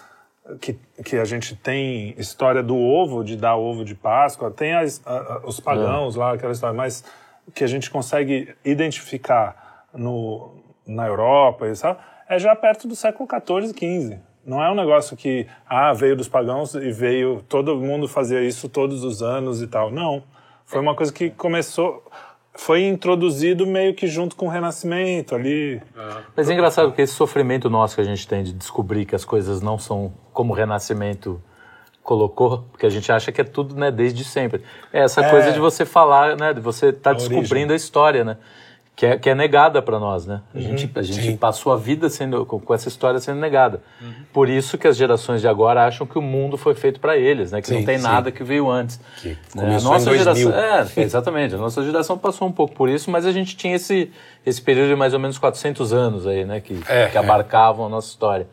que, 0.59 0.77
que 1.03 1.17
a 1.17 1.25
gente 1.25 1.55
tem 1.55 2.13
história 2.17 2.61
do 2.61 2.77
ovo, 2.77 3.23
de 3.23 3.37
dar 3.37 3.55
ovo 3.55 3.85
de 3.85 3.95
Páscoa, 3.95 4.51
tem 4.51 4.75
as, 4.75 5.01
a, 5.05 5.41
os 5.45 5.59
pagãos 5.59 6.15
é. 6.15 6.19
lá, 6.19 6.33
aquela 6.33 6.51
história, 6.51 6.75
mas 6.75 7.03
que 7.53 7.63
a 7.63 7.67
gente 7.67 7.89
consegue 7.89 8.53
identificar 8.65 9.85
no, 9.93 10.55
na 10.85 11.07
Europa, 11.07 11.73
sabe? 11.73 11.99
é 12.27 12.39
já 12.39 12.55
perto 12.55 12.87
do 12.87 12.95
século 12.95 13.27
XIV, 13.29 13.69
XV. 13.69 14.19
Não 14.45 14.61
é 14.63 14.69
um 14.69 14.75
negócio 14.75 15.17
que, 15.17 15.47
ah, 15.67 15.91
veio 15.93 16.15
dos 16.15 16.27
pagãos 16.27 16.75
e 16.75 16.91
veio, 16.91 17.43
todo 17.49 17.75
mundo 17.77 18.07
fazia 18.07 18.41
isso 18.41 18.69
todos 18.69 19.03
os 19.03 19.21
anos 19.23 19.61
e 19.61 19.67
tal. 19.67 19.89
Não. 19.91 20.23
Foi 20.65 20.79
uma 20.79 20.95
coisa 20.95 21.11
que 21.11 21.29
começou, 21.31 22.03
foi 22.53 22.83
introduzido 22.87 23.65
meio 23.65 23.93
que 23.95 24.07
junto 24.07 24.35
com 24.35 24.45
o 24.45 24.49
Renascimento 24.49 25.33
ali. 25.35 25.81
Mas 26.35 26.49
é 26.49 26.53
engraçado 26.53 26.87
porque 26.89 27.01
esse 27.01 27.13
sofrimento 27.13 27.69
nosso 27.69 27.95
que 27.95 28.01
a 28.01 28.05
gente 28.05 28.27
tem 28.27 28.43
de 28.43 28.53
descobrir 28.53 29.05
que 29.05 29.15
as 29.15 29.25
coisas 29.25 29.61
não 29.61 29.77
são 29.79 30.13
como 30.31 30.53
o 30.53 30.55
Renascimento 30.55 31.41
colocou, 32.03 32.63
porque 32.71 32.85
a 32.85 32.89
gente 32.89 33.11
acha 33.11 33.31
que 33.31 33.41
é 33.41 33.43
tudo, 33.43 33.75
né, 33.75 33.89
desde 33.89 34.23
sempre. 34.23 34.61
É 34.93 35.01
essa 35.01 35.21
É. 35.21 35.29
coisa 35.31 35.51
de 35.51 35.59
você 35.59 35.85
falar, 35.85 36.37
né, 36.37 36.53
de 36.53 36.59
você 36.61 36.89
estar 36.89 37.11
origem. 37.11 37.29
descobrindo 37.39 37.73
a 37.73 37.75
história, 37.75 38.23
né? 38.23 38.37
Que 38.95 39.05
é, 39.05 39.17
que 39.17 39.29
é 39.29 39.35
negada 39.35 39.81
para 39.81 39.99
nós, 39.99 40.25
né? 40.25 40.39
Uhum. 40.53 40.61
A 40.61 40.63
gente, 40.63 40.89
a 40.95 41.01
gente 41.01 41.37
passou 41.37 41.73
a 41.73 41.75
vida 41.75 42.09
sendo 42.09 42.45
com, 42.45 42.57
com 42.61 42.73
essa 42.73 42.87
história 42.87 43.19
sendo 43.19 43.41
negada. 43.41 43.81
Por 44.31 44.47
isso 44.47 44.77
que 44.77 44.87
as 44.87 44.95
gerações 44.95 45.41
de 45.41 45.49
agora 45.49 45.85
acham 45.85 46.07
que 46.07 46.17
o 46.17 46.21
mundo 46.21 46.55
foi 46.57 46.73
feito 46.75 47.01
para 47.01 47.17
eles, 47.17 47.51
né? 47.51 47.61
Que 47.61 47.71
não 47.71 47.79
Sim, 47.79 47.85
tem 47.85 47.97
sim. 47.97 48.03
nada 48.03 48.31
que 48.31 48.41
veio 48.41 48.69
antes. 48.71 48.97
Que 49.21 49.29
Né? 49.29 49.37
começou 49.53 49.91
a 49.91 49.93
nossa 49.95 50.09
em 50.11 50.15
2000. 50.23 50.51
geração, 50.51 50.63
é, 50.63 50.87
exatamente. 51.03 51.55
A 51.55 51.57
nossa 51.57 51.83
geração 51.83 52.17
passou 52.17 52.47
um 52.47 52.53
pouco 52.53 52.73
por 52.73 52.87
isso, 52.87 53.11
mas 53.11 53.25
a 53.25 53.33
gente 53.33 53.57
tinha 53.57 53.75
esse 53.75 54.11
esse 54.45 54.61
período 54.61 54.89
de 54.89 54.95
mais 54.95 55.13
ou 55.13 55.19
menos 55.19 55.37
400 55.37 55.91
anos 55.91 56.25
aí, 56.25 56.45
né? 56.45 56.61
Que, 56.61 56.79
É, 56.87 57.07
que 57.07 57.17
é. 57.17 57.19
abarcavam 57.19 57.85
a 57.87 57.89
nossa 57.89 58.07
história. 58.07 58.47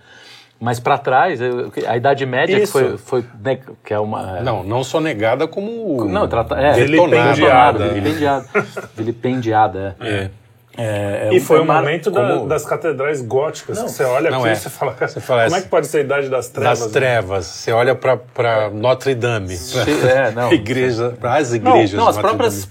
Mas 0.62 0.78
para 0.78 0.96
trás, 0.96 1.40
a 1.88 1.96
Idade 1.96 2.24
Média 2.24 2.60
que 2.60 2.66
foi, 2.66 2.96
foi 2.96 3.24
né, 3.42 3.58
que 3.84 3.92
é 3.92 3.98
uma 3.98 4.40
Não, 4.42 4.62
não 4.62 4.84
só 4.84 5.00
negada 5.00 5.48
como. 5.48 6.04
não, 6.04 6.28
trata, 6.28 6.54
é, 6.54 6.72
Vilipendiada. 6.74 7.88
vilipendiada, 7.88 8.46
vilipendiada, 8.96 9.96
é. 10.00 10.08
É. 10.08 10.30
É, 10.76 11.28
é 11.30 11.34
E 11.34 11.40
foi 11.40 11.60
o 11.60 11.64
momento 11.66 12.10
da- 12.10 12.44
das 12.44 12.64
catedrais 12.64 13.20
góticas. 13.20 13.78
que 13.78 13.88
você 13.90 14.04
olha 14.04 14.30
não 14.30 14.38
aqui 14.40 14.48
é. 14.48 14.52
e 14.52 14.56
você 14.56 14.70
fala, 14.70 14.96
Você 14.98 15.20
fala 15.20 15.44
como 15.44 15.56
é 15.56 15.60
que 15.60 15.68
pode 15.68 15.86
ser 15.86 15.98
a 15.98 16.00
idade 16.00 16.28
das 16.30 16.48
trevas? 16.48 16.78
Das 16.80 16.86
né? 16.88 16.92
trevas. 16.94 17.46
Você 17.46 17.72
olha 17.72 17.94
para 17.94 18.70
Notre 18.72 19.14
Dame. 19.14 19.54
Pra 19.58 20.10
É, 20.10 20.30
não. 20.30 20.50
igreja, 20.54 21.14
para 21.20 21.34
as 21.36 21.52
igrejas. 21.52 21.92
Não, 21.92 22.08
as 22.08 22.16
de 22.16 22.22
Notre 22.22 22.36
próprias, 22.36 22.68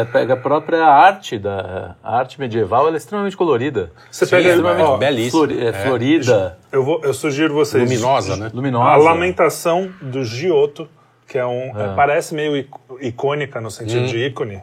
é, 0.00 0.04
pega 0.04 0.34
a 0.34 0.36
própria 0.36 0.84
arte 0.86 1.38
da 1.38 1.96
a 2.02 2.18
arte 2.18 2.38
medieval, 2.38 2.86
ela 2.86 2.96
é 2.96 2.98
extremamente 2.98 3.36
colorida. 3.36 3.90
Você 4.10 4.26
Sim, 4.26 4.30
pega, 4.36 4.50
é 4.50 4.82
ó, 4.82 4.96
belíssimo. 4.96 5.30
Flori- 5.46 5.66
é, 5.66 5.72
florida, 5.72 6.58
eu, 6.70 6.84
vou, 6.84 7.00
eu 7.02 7.12
sugiro 7.12 7.52
vocês. 7.52 7.82
Luminosa, 7.82 8.36
né? 8.36 8.50
luminosa. 8.54 8.90
A 8.90 8.96
lamentação 8.96 9.90
do 10.00 10.24
Giotto, 10.24 10.88
que 11.30 11.38
é 11.38 11.46
um. 11.46 11.70
Parece 11.94 12.34
meio 12.34 12.56
ic- 12.56 12.68
icônica 13.00 13.60
no 13.60 13.70
sentido 13.70 14.06
de 14.08 14.18
ícone, 14.26 14.60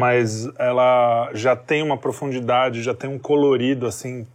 mas 0.00 0.48
ela 0.58 1.30
já 1.32 1.54
tem 1.54 1.80
uma 1.80 1.96
profundidade, 1.96 2.82
já 2.82 2.92
tem 2.92 3.08
um 3.08 3.20
colorido 3.20 3.86
assim 3.86 4.26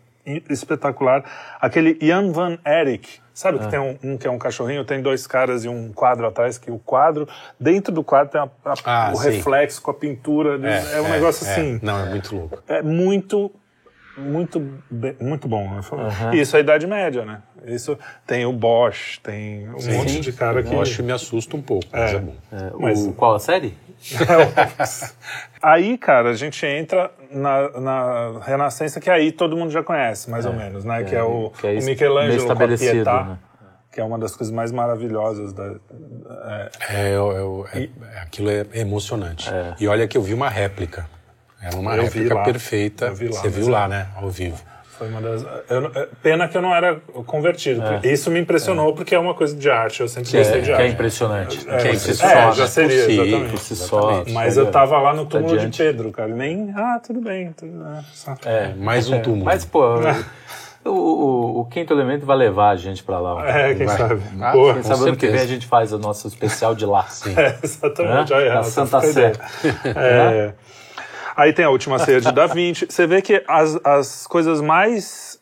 espetacular. 0.50 1.24
Aquele 1.60 1.98
Jan 2.02 2.32
van 2.32 2.58
Eyck, 2.66 3.20
sabe 3.34 3.60
que 3.60 3.68
tem 3.68 3.80
um, 3.80 3.98
um 4.02 4.18
que 4.18 4.26
é 4.26 4.32
um 4.32 4.38
cachorrinho, 4.38 4.86
tem 4.86 5.02
dois 5.02 5.28
caras 5.28 5.66
e 5.66 5.68
um 5.68 5.92
quadro 5.92 6.26
atrás, 6.26 6.58
que 6.58 6.72
o 6.72 6.80
quadro, 6.80 7.28
dentro 7.60 7.94
do 7.94 8.02
quadro 8.02 8.32
tem 8.32 8.40
a- 8.42 8.50
a- 8.72 8.74
Ah, 8.86 9.12
o 9.14 9.18
sim. 9.18 9.30
reflexo 9.32 9.82
com 9.82 9.92
a 9.92 9.94
pintura. 9.94 10.58
É, 10.96 11.02
um 11.02 11.10
negócio 11.10 11.46
é. 11.46 11.52
assim. 11.52 11.80
Não, 11.84 12.00
é 12.00 12.10
muito 12.10 12.34
louco. 12.34 12.64
É 12.68 12.82
muito, 12.82 13.52
muito, 14.18 14.62
muito 15.20 15.48
bom. 15.48 15.70
né? 15.70 15.82
Isso 16.36 16.56
é 16.56 16.60
a 16.60 16.62
Idade 16.62 16.86
Média, 16.88 17.26
né? 17.26 17.42
Isso 17.66 17.98
tem 18.28 18.46
o 18.46 18.52
Bosch, 18.54 19.18
tem 19.24 19.70
um 19.70 19.98
monte 19.98 20.20
de 20.20 20.34
cara 20.34 20.62
que. 20.62 20.74
Eu 20.74 20.82
acho 20.82 20.98
que 20.98 21.02
me 21.04 21.12
assusta 21.12 21.56
um 21.56 21.62
pouco, 21.62 21.86
mas 21.92 22.14
é, 22.14 22.20
bom. 22.20 22.36
É, 22.52 22.72
Mas- 22.78 23.06
o, 23.06 23.14
qual 23.14 23.36
a 23.36 23.40
série? 23.40 23.76
Aí, 25.62 25.98
cara, 25.98 26.30
a 26.32 26.34
gente 26.34 26.66
entra 26.66 27.10
na, 27.32 27.70
na 27.80 28.40
Renascença, 28.42 29.00
que 29.00 29.10
aí 29.10 29.32
todo 29.32 29.56
mundo 29.56 29.72
já 29.72 29.82
conhece, 29.82 30.30
mais 30.30 30.46
ou 30.46 30.54
menos, 30.54 30.84
né? 30.84 31.04
Que 31.04 31.16
é, 31.16 31.24
o, 31.24 31.52
que 31.52 31.68
é 31.68 31.72
o 31.72 31.84
Michelangelo 31.84 32.46
com 32.46 32.52
a 32.64 32.68
Pietà, 32.68 33.24
né? 33.24 33.38
que 33.92 34.02
é 34.02 34.04
uma 34.04 34.18
das 34.18 34.36
coisas 34.36 34.54
mais 34.54 34.72
maravilhosas 34.72 35.54
da... 35.54 35.76
É, 36.90 37.16
eu- 37.16 37.32
eu- 37.32 37.68
é- 37.74 37.90
aquilo 38.22 38.50
é 38.50 38.66
emocionante. 38.74 39.50
E 39.80 39.88
olha 39.88 40.08
que 40.08 40.18
eu 40.18 40.22
vi 40.22 40.34
uma 40.34 40.50
réplica. 40.50 41.08
Era 41.64 41.76
uma 41.78 41.96
Eu 41.96 42.04
réplica 42.04 42.44
perfeita. 42.44 43.06
Eu 43.06 43.16
vi 43.16 43.28
lá, 43.30 43.40
Você 43.42 43.50
viu 43.50 43.68
é- 43.68 43.72
lá, 43.72 43.88
né? 43.88 44.08
Ao 44.16 44.30
vivo. 44.30 44.60
Foi 44.98 45.10
uma 45.10 45.22
das... 45.22 45.44
eu 45.70 45.92
é, 45.96 46.08
pena 46.22 46.48
que 46.48 46.56
eu 46.56 46.62
não 46.62 46.74
era 46.74 46.96
convertido. 47.26 47.82
É. 47.82 48.02
Isso 48.08 48.30
me 48.30 48.40
impressionou, 48.40 48.94
porque 48.94 49.16
é 49.16 49.20
uma 49.20 49.34
coisa 49.34 49.56
de 49.56 49.68
arte, 49.70 50.02
eu 50.02 50.08
sempre 50.08 50.30
Que 50.30 50.38
gostei 50.38 50.60
é, 50.60 50.62
de 50.62 50.72
que 50.74 50.82
é 50.82 50.88
impressionante. 50.88 51.68
É, 51.68 51.78
Por 51.78 51.88
é, 51.88 51.92
é, 51.92 51.96
só, 51.96 52.52
já 52.52 52.64
né? 52.64 52.70
seria, 52.70 53.06
si, 53.06 53.20
exatamente. 53.20 53.60
Si 53.60 53.76
só. 53.76 54.24
Mas 54.30 54.56
eu 54.56 54.70
tava 54.70 55.00
lá 55.00 55.14
no 55.14 55.26
túmulo 55.26 55.58
de. 55.58 55.76
Pedro, 55.76 56.12
cara. 56.12 56.30
Nem. 56.30 56.72
Ah, 56.76 57.02
tudo 57.06 57.22
bem. 57.22 57.52
Tudo, 57.54 57.84
é, 57.88 58.04
só- 58.14 58.36
É, 58.46 58.74
Mais 58.76 59.10
um 59.10 59.20
túmulo. 59.20 59.46
Mas, 59.46 59.66
pô, 59.66 59.82
o, 60.86 60.90
o, 60.92 61.60
o 61.62 61.66
quinto 61.66 61.92
elemento 61.92 62.26
vai 62.26 62.38
levar 62.38 62.70
a 62.70 62.76
gente 62.76 63.04
pra 63.04 63.18
lá. 63.20 63.50
É, 63.50 63.74
quem 63.74 63.88
Vai. 63.88 63.98
sabe. 63.98 64.22
Ah, 64.40 64.52
Porra. 64.52 64.74
Quem 64.76 64.84
sabe 64.84 65.04
ano 65.08 65.18
que 65.18 65.28
vem 65.28 65.42
a 65.42 65.48
gente 65.48 65.66
faz 65.66 65.92
o 65.92 65.98
nosso 65.98 66.28
especial 66.28 66.76
de 66.76 66.86
lá. 66.86 67.04
Sim. 67.08 67.34
É, 67.36 67.58
exatamente. 67.64 68.32
Né? 68.32 68.38
Olha, 68.38 68.46
Da 68.46 68.50
Renato, 68.52 68.70
Santa 68.70 69.02
Sé. 69.02 69.32
É. 69.96 70.54
Aí 71.36 71.52
tem 71.54 71.66
a 71.66 71.70
última 71.70 71.98
ceia 72.00 72.22
de 72.22 72.32
Da 72.34 72.46
Vinci. 72.48 72.86
Você 72.90 73.08
vê 73.08 73.22
que 73.22 73.44
as, 73.48 73.80
as 73.84 74.28
coisas 74.28 74.62
mais 74.62 75.40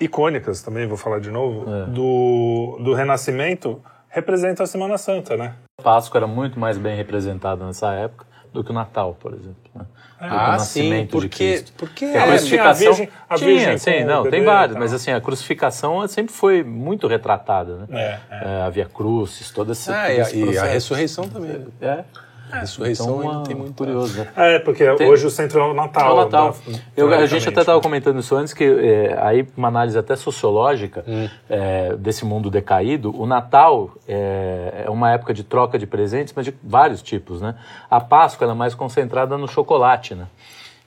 icônicas, 0.00 0.62
também 0.62 0.86
vou 0.86 0.96
falar 0.96 1.20
de 1.20 1.30
novo, 1.30 1.66
É. 1.72 1.86
do, 1.86 2.78
do 2.82 2.94
Renascimento 2.94 3.80
representam 4.08 4.64
a 4.64 4.66
Semana 4.66 4.96
Santa, 4.98 5.36
né? 5.36 5.54
A 5.78 5.82
Páscoa 5.82 6.18
era 6.18 6.26
muito 6.26 6.58
mais 6.58 6.78
bem 6.78 6.96
representada 6.96 7.64
nessa 7.64 7.92
época 7.92 8.26
do 8.52 8.64
que 8.64 8.70
o 8.70 8.74
Natal, 8.74 9.16
por 9.20 9.32
exemplo. 9.32 9.56
né? 9.74 9.84
O 10.20 10.24
Ah, 10.24 10.58
sim, 10.58 10.82
nascimento 10.82 11.06
de 11.06 11.12
porque, 11.28 11.28
Cristo. 11.28 11.72
porque 11.78 12.04
a 12.04 12.08
É, 12.08 12.26
crucificação 12.28 12.70
a 12.70 12.74
Virgem- 12.90 13.08
a 13.28 13.34
tinha, 13.36 13.78
sim, 13.78 14.02
o 14.02 14.06
não, 14.06 14.28
tem 14.28 14.44
vários, 14.44 14.76
mas 14.76 14.92
assim, 14.92 15.10
a 15.12 15.20
crucificação 15.20 16.06
sempre 16.08 16.34
foi 16.34 16.62
muito 16.62 17.06
retratada, 17.06 17.76
né? 17.76 17.86
É, 17.90 18.18
É, 18.30 18.62
havia 18.62 18.84
cruzes, 18.86 19.50
toda 19.50 19.72
essa 19.72 19.94
Ah, 19.94 20.12
e, 20.12 20.20
a, 20.20 20.30
e 20.30 20.58
a 20.58 20.64
ressurreição 20.64 21.26
também. 21.28 21.64
É. 21.80 22.04
A 22.52 22.60
ressurreição 22.60 23.06
Então, 23.18 23.20
ainda 23.30 23.42
ah, 23.42 23.46
tem 23.46 23.56
muito. 23.56 23.74
curioso, 23.74 24.18
né? 24.18 24.28
É, 24.36 24.58
porque 24.58 24.88
hoje 25.04 25.26
o 25.26 25.30
centro 25.30 25.60
é 25.60 25.64
o 25.64 25.74
Natal. 25.74 26.10
É 26.10 26.12
o 26.12 26.16
Natal. 26.24 26.50
da- 26.66 26.78
Eu- 26.96 27.12
a 27.12 27.26
gente 27.26 27.48
até 27.48 27.60
estava 27.60 27.80
comentando 27.80 28.18
isso 28.20 28.34
antes, 28.36 28.52
que 28.52 28.64
é, 28.64 29.18
aí 29.20 29.46
uma 29.56 29.68
análise 29.68 29.98
até 29.98 30.16
sociológica 30.16 31.04
Hum. 31.06 31.28
é, 31.48 31.94
desse 31.96 32.24
mundo 32.24 32.50
decaído, 32.50 33.14
o 33.18 33.26
Natal 33.26 33.90
é, 34.08 34.84
é 34.86 34.90
uma 34.90 35.10
época 35.12 35.32
de 35.34 35.44
troca 35.44 35.78
de 35.78 35.86
presentes, 35.86 36.32
mas 36.36 36.44
de 36.44 36.54
vários 36.62 37.02
tipos, 37.02 37.40
né? 37.40 37.54
A 37.90 38.00
Páscoa 38.00 38.44
ela 38.44 38.52
é 38.54 38.56
mais 38.56 38.74
concentrada 38.74 39.36
no 39.38 39.46
chocolate, 39.48 40.14
né? 40.14 40.26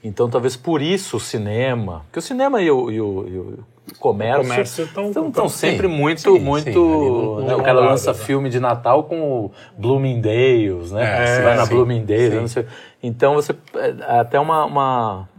Então 0.03 0.29
talvez 0.29 0.57
por 0.57 0.81
isso 0.81 1.17
o 1.17 1.19
cinema, 1.19 2.01
porque 2.05 2.19
o 2.19 2.21
cinema 2.21 2.61
e 2.61 2.69
o, 2.69 2.91
e 2.91 2.99
o- 2.99 3.25
e 3.27 3.37
o 3.37 3.59
comércio, 3.99 4.41
O 4.41 4.47
comércio 4.47 4.87
tão- 4.93 5.07
estão 5.07 5.31
tão- 5.31 5.49
sempre 5.49 5.87
sim, 5.87 5.93
muito, 5.93 6.21
sim, 6.21 6.39
muito. 6.39 7.37
sim, 7.41 7.45
né, 7.45 7.55
o 7.55 7.61
cara 7.63 7.79
lança 7.81 8.11
né? 8.11 8.17
filme 8.17 8.49
de 8.49 8.59
Natal 8.59 9.03
com 9.03 9.21
o 9.21 9.51
Bloomingdale's, 9.77 10.91
né? 10.91 11.03
É, 11.03 11.25
Você 11.27 11.41
vai 11.43 11.55
na 11.55 11.65
sim, 11.65 11.73
Bloomingdale's, 11.75 12.33
sim. 12.33 12.39
não 12.39 12.47
sei- 12.47 12.65
então 13.01 13.33
você 13.35 13.53
é, 13.75 14.19
até 14.19 14.39
uma, 14.39 14.65
uma 14.65 15.29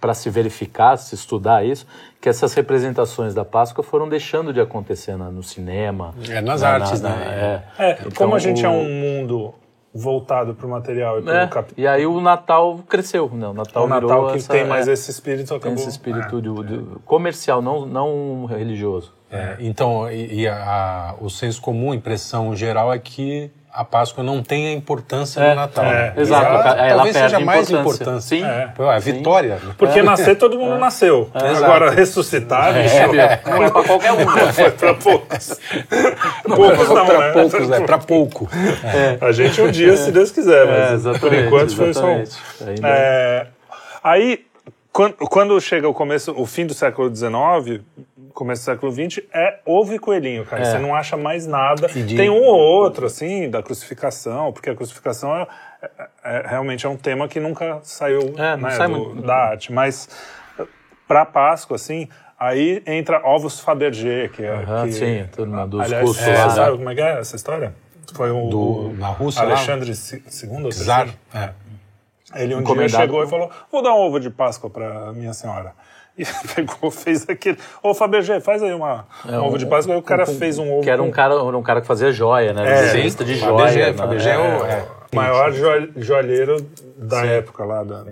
para 0.00 0.12
se 0.14 0.28
verificar, 0.28 0.96
se 0.98 1.14
estudar 1.14 1.64
isso, 1.64 1.86
que 2.20 2.28
essas 2.28 2.52
representações 2.54 3.34
da 3.34 3.44
Páscoa 3.44 3.82
foram 3.82 4.08
deixando 4.08 4.52
de 4.52 4.60
acontecer 4.60 5.16
na- 5.16 5.30
no 5.30 5.42
cinema. 5.42 6.14
É, 6.28 6.40
nas 6.40 6.60
na- 6.62 6.68
artes, 6.68 7.00
na- 7.00 7.08
né? 7.16 7.62
é. 7.78 7.84
É, 7.90 7.94
como 8.14 8.34
a 8.34 8.38
gente 8.38 8.64
é 8.64 8.68
o- 8.68 8.72
um 8.72 8.84
mundo 9.00 9.54
voltado 9.94 10.54
para 10.54 10.66
o 10.66 10.70
material 10.70 11.18
e 11.18 11.22
para 11.22 11.42
É, 11.42 11.44
o 11.44 11.48
capital. 11.48 11.84
E 11.84 11.86
aí 11.86 12.06
o 12.06 12.20
Natal 12.20 12.78
cresceu, 12.88 13.28
né? 13.34 13.46
O 13.48 13.52
Natal, 13.52 13.84
O 13.84 13.88
Natal 13.88 14.08
virou 14.08 14.30
que 14.32 14.38
essa- 14.38 14.52
tem 14.52 14.64
mais 14.66 14.88
é, 14.88 14.92
esse 14.92 15.10
espírito 15.10 15.48
tem 15.48 15.56
acabou. 15.58 15.74
esse 15.78 15.88
espírito 15.88 16.38
É. 16.38 16.40
de- 16.40 16.62
de- 16.78 16.98
comercial, 17.04 17.60
não, 17.60 17.84
não 17.84 18.44
religioso. 18.46 19.12
É, 19.30 19.56
então, 19.60 20.10
e, 20.10 20.40
e 20.42 20.48
a- 20.48 20.56
a- 21.10 21.14
o 21.20 21.28
senso 21.28 21.60
comum, 21.60 21.92
a 21.92 21.94
impressão 21.96 22.54
geral 22.56 22.92
é 22.92 22.98
que 22.98 23.50
a 23.74 23.84
Páscoa 23.84 24.22
não 24.22 24.42
tem 24.42 24.66
a 24.68 24.72
importância 24.72 25.40
É, 25.40 25.50
do 25.50 25.56
Natal. 25.56 25.84
é, 25.86 26.12
exato. 26.16 26.44
Ela, 26.44 26.58
Ela 26.86 26.94
talvez 26.96 27.16
perde 27.16 27.30
seja 27.30 27.40
mais 27.44 27.70
importância. 27.70 28.36
importância. 28.36 28.36
Sim. 28.38 28.44
É. 28.44 28.94
A 28.94 28.98
vitória. 28.98 29.58
Porque 29.78 30.02
nascer 30.02 30.36
todo 30.36 30.58
mundo 30.58 30.78
nasceu. 30.78 31.30
Agora, 31.32 31.90
ressuscitar, 31.90 32.74
bicho, 32.74 32.94
É, 32.94 33.06
não 33.46 33.62
é 33.62 33.70
para 33.70 33.82
qualquer 33.82 34.12
um. 34.12 34.16
né? 34.18 34.24
foi 34.52 34.70
para 34.72 34.94
poucos. 34.94 35.58
poucos 36.44 36.88
não, 36.88 37.06
para 37.06 37.18
né? 37.18 37.32
poucos, 37.32 37.70
é, 37.70 37.80
para 37.80 37.98
pouco. 37.98 38.48
A 39.20 39.32
gente 39.32 39.60
um 39.62 39.70
dia, 39.70 39.96
se 39.96 40.12
Deus 40.12 40.30
quiser, 40.30 40.66
mas 40.66 40.90
É, 40.90 40.94
exatamente, 40.94 41.20
por 41.20 41.34
enquanto 41.34 41.76
foi 41.76 41.94
só 41.94 42.06
um. 42.06 42.20
exatamente. 42.20 42.38
Ainda- 42.66 42.88
É, 42.88 43.46
aí, 44.04 44.44
quando, 44.92 45.14
quando 45.14 45.58
chega 45.60 45.88
o 45.88 45.94
começo, 45.94 46.34
o 46.36 46.44
fim 46.44 46.66
do 46.66 46.74
século 46.74 47.08
XIX, 47.14 47.80
começo 48.32 48.62
do 48.62 48.64
século 48.64 48.92
XX, 48.92 49.24
é 49.32 49.58
ovo 49.64 49.94
e 49.94 49.98
coelhinho, 49.98 50.44
cara. 50.44 50.62
É. 50.62 50.64
Você 50.64 50.78
não 50.78 50.94
acha 50.94 51.16
mais 51.16 51.46
nada. 51.46 51.88
de- 51.88 52.16
Tem 52.16 52.28
um 52.30 52.42
ou 52.42 52.58
outro, 52.58 53.06
assim, 53.06 53.48
da 53.50 53.62
crucificação, 53.62 54.52
porque 54.52 54.70
a 54.70 54.74
crucificação 54.74 55.34
é, 55.36 55.46
é- 55.82 56.08
é- 56.24 56.42
realmente 56.48 56.86
é 56.86 56.88
um 56.88 56.96
tema 56.96 57.28
que 57.28 57.38
nunca 57.40 57.78
saiu 57.82 58.34
É, 58.38 58.56
né, 58.56 58.70
sai 58.70 58.88
do- 58.88 58.94
muito. 58.98 59.22
da 59.22 59.34
arte. 59.36 59.72
Mas 59.72 60.08
para 61.06 61.24
Páscoa, 61.24 61.76
assim, 61.76 62.08
aí 62.38 62.82
entra 62.86 63.20
ovos 63.24 63.60
Fabergé, 63.60 64.28
que 64.28 64.42
é. 64.42 64.50
Aham, 64.50 64.84
que, 64.86 64.92
sim, 64.92 65.26
tudo 65.34 65.50
na- 65.50 65.66
dos 65.66 65.80
aliás, 65.80 66.04
cursos 66.04 66.26
é, 66.26 66.32
lá, 66.44 66.50
Sabe 66.50 66.70
né? 66.72 66.76
como 66.78 66.90
é 66.90 66.94
que 66.94 67.00
é 67.00 67.18
essa 67.20 67.36
história? 67.36 67.74
Foi 68.14 68.30
o, 68.30 68.48
Do- 68.48 68.94
na 68.98 69.08
Rússia 69.08 69.42
lá? 69.42 69.50
Alexandre 69.54 69.90
II, 69.90 70.70
Czar. 70.72 71.08
É. 71.34 71.50
Ele 72.34 72.54
um 72.54 72.62
dia 72.62 72.88
chegou 72.88 73.18
por- 73.20 73.26
e 73.26 73.30
falou: 73.30 73.50
Vou 73.70 73.82
dar 73.82 73.94
um 73.94 73.98
ovo 74.00 74.18
de 74.20 74.30
Páscoa 74.30 74.68
para 74.70 75.12
minha 75.12 75.32
senhora. 75.32 75.72
e 76.18 76.24
pegou, 76.54 76.90
fez 76.90 77.26
aquele. 77.28 77.56
Ô, 77.82 77.94
Fabergé, 77.94 78.38
faz 78.38 78.62
aí 78.62 78.74
uma, 78.74 79.06
um, 79.26 79.34
ovo 79.46 79.56
de 79.56 79.64
Páscoa. 79.64 79.94
Aí 79.94 79.98
o 79.98 80.02
cara 80.02 80.26
fez 80.26 80.58
um 80.58 80.70
ovo. 80.70 80.82
Que 80.82 80.90
era 80.90 81.02
um 81.02 81.06
com- 81.06 81.12
cara, 81.12 81.42
um 81.42 81.62
cara 81.62 81.80
que 81.80 81.86
fazia 81.86 82.12
joia, 82.12 82.52
né? 82.52 82.68
É, 82.70 82.82
Desenhista 82.82 83.24
de 83.24 83.34
joia. 83.36 83.86
né? 83.86 83.92
Fabergé 83.94 84.30
é 84.32 84.38
o- 84.38 84.66
É, 84.66 84.86
o 85.10 85.16
maior 85.16 85.50
jo- 85.52 85.90
joalheiro 85.96 86.56
da 86.98 87.24
época 87.24 87.64
lá 87.64 87.82
da, 87.82 88.04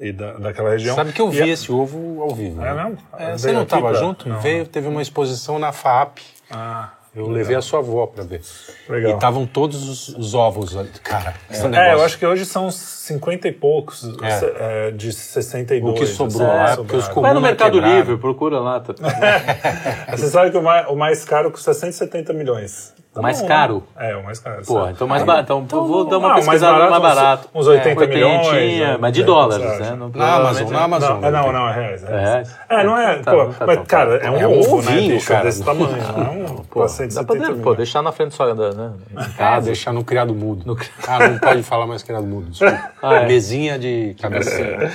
e 0.00 0.10
da, 0.12 0.32
daquela 0.32 0.70
região. 0.70 0.96
Sabe 0.96 1.12
que 1.12 1.20
eu 1.20 1.28
E 1.28 1.30
vi 1.30 1.42
a- 1.42 1.46
esse 1.46 1.70
ovo 1.70 2.22
ao 2.22 2.30
vivo. 2.30 2.60
É 2.60 2.74
né? 2.74 2.82
mesmo? 2.84 2.98
É, 3.16 3.38
você 3.38 3.52
não 3.52 3.62
estava 3.62 3.90
pra- 3.90 4.00
junto? 4.00 4.28
Não. 4.28 4.40
Veio, 4.40 4.66
teve 4.66 4.88
uma 4.88 5.00
exposição 5.00 5.60
na 5.60 5.70
FAP. 5.70 6.18
Ah, 6.50 6.88
Eu 7.18 7.28
levei 7.28 7.56
a 7.56 7.60
sua 7.62 7.80
avó 7.80 8.06
para 8.06 8.24
ver. 8.24 8.40
Legal. 8.88 9.10
E 9.10 9.14
estavam 9.14 9.46
todos 9.46 9.88
os, 9.88 10.08
os 10.10 10.34
ovos 10.34 10.76
ali. 10.76 10.88
Cara, 11.02 11.34
esse 11.50 11.64
É, 11.64 11.68
negócio. 11.68 11.92
eu 11.92 12.02
acho 12.04 12.18
que 12.18 12.26
hoje 12.26 12.44
são 12.46 12.70
50 12.70 13.48
e 13.48 13.52
poucos 13.52 14.04
É. 14.22 14.88
é, 14.88 14.90
de 14.92 15.12
62. 15.12 15.92
O 15.94 15.94
que 15.98 16.06
sobrou 16.06 16.46
assim, 16.46 16.56
lá, 16.56 16.70
é, 16.72 16.76
porque 16.76 16.96
os 16.96 17.08
comuns 17.08 17.22
Vai 17.22 17.34
no 17.34 17.40
Mercado 17.40 17.72
quebraram. 17.72 17.96
Livre, 17.96 18.16
procura 18.18 18.60
lá. 18.60 18.80
tá- 18.80 18.94
Você 20.16 20.28
sabe 20.28 20.50
que 20.50 20.56
o 20.58 20.62
mais, 20.62 20.86
o 20.88 20.94
mais 20.96 21.24
caro 21.24 21.50
custa 21.50 21.74
170 21.74 22.32
milhões. 22.32 22.94
Tá 23.18 23.20
O 23.20 23.22
mais 23.22 23.38
bom, 23.38 23.42
né? 23.42 23.48
caro? 23.48 23.82
É, 23.96 24.16
o 24.16 24.22
mais 24.22 24.38
caro. 24.38 24.62
Pô, 24.64 24.74
sabe? 24.80 24.92
então 24.92 25.08
mais 25.08 25.24
barato. 25.24 25.42
Então, 25.42 25.66
vou 25.66 26.04
dar 26.04 26.18
uma 26.18 26.28
Ah, 26.28 26.30
o 26.30 26.32
mais 26.34 26.44
pesquisada 26.46 26.72
barato, 26.74 26.90
mais 27.02 27.02
barato. 27.14 27.48
uns 27.52 27.66
80 27.66 28.06
milhões, 28.06 28.46
Oitentinha, 28.46 28.88
né? 28.92 28.98
mas 29.00 29.12
de 29.12 29.22
É, 29.22 29.24
dólares, 29.24 29.78
né? 29.80 29.96
Não, 29.98 30.08
Na 30.10 30.34
Amazon, 30.36 30.70
na 30.70 30.82
Amazon. 30.84 31.20
Não, 31.20 31.28
é, 31.28 31.30
não, 31.32 31.52
não, 31.52 31.68
é 31.68 31.72
reais. 31.74 32.04
É, 32.04 32.06
É 32.12 32.20
reais. 32.20 32.56
é 32.68 32.84
não 32.84 32.96
é. 32.96 33.18
Tá, 33.18 33.32
pô, 33.32 33.46
tá, 33.46 33.66
mas, 33.66 33.78
tá, 33.78 33.84
cara, 33.86 34.16
é 34.18 34.30
um 34.30 34.36
É 34.36 34.46
um 34.46 34.60
ovo, 34.60 34.82
né, 34.82 34.92
bicho? 34.92 35.26
cara. 35.28 35.42
Desse 35.44 35.64
tamanho. 35.64 35.96
É 35.96 36.28
um 36.30 36.64
Pô, 36.70 36.82
dá 36.82 36.88
170 36.88 37.26
pra 37.26 37.34
de- 37.36 37.52
pô, 37.54 37.58
milhões. 37.58 37.76
deixar 37.78 38.02
na 38.02 38.12
frente 38.12 38.34
só, 38.36 38.54
né? 38.54 38.92
Em 39.10 39.16
Ah, 39.42 39.58
deixar 39.58 39.92
no 39.92 40.04
criado 40.04 40.32
mudo. 40.34 40.76
Ah, 41.08 41.28
não 41.28 41.38
pode 41.38 41.62
falar 41.64 41.86
mais 41.88 42.02
criado 42.04 42.24
mudo. 42.26 42.50
desculpa. 42.50 42.78
Ah, 43.02 43.14
é. 43.16 43.26
Mesinha 43.26 43.78
de 43.78 44.14
cabeceira. 44.20 44.90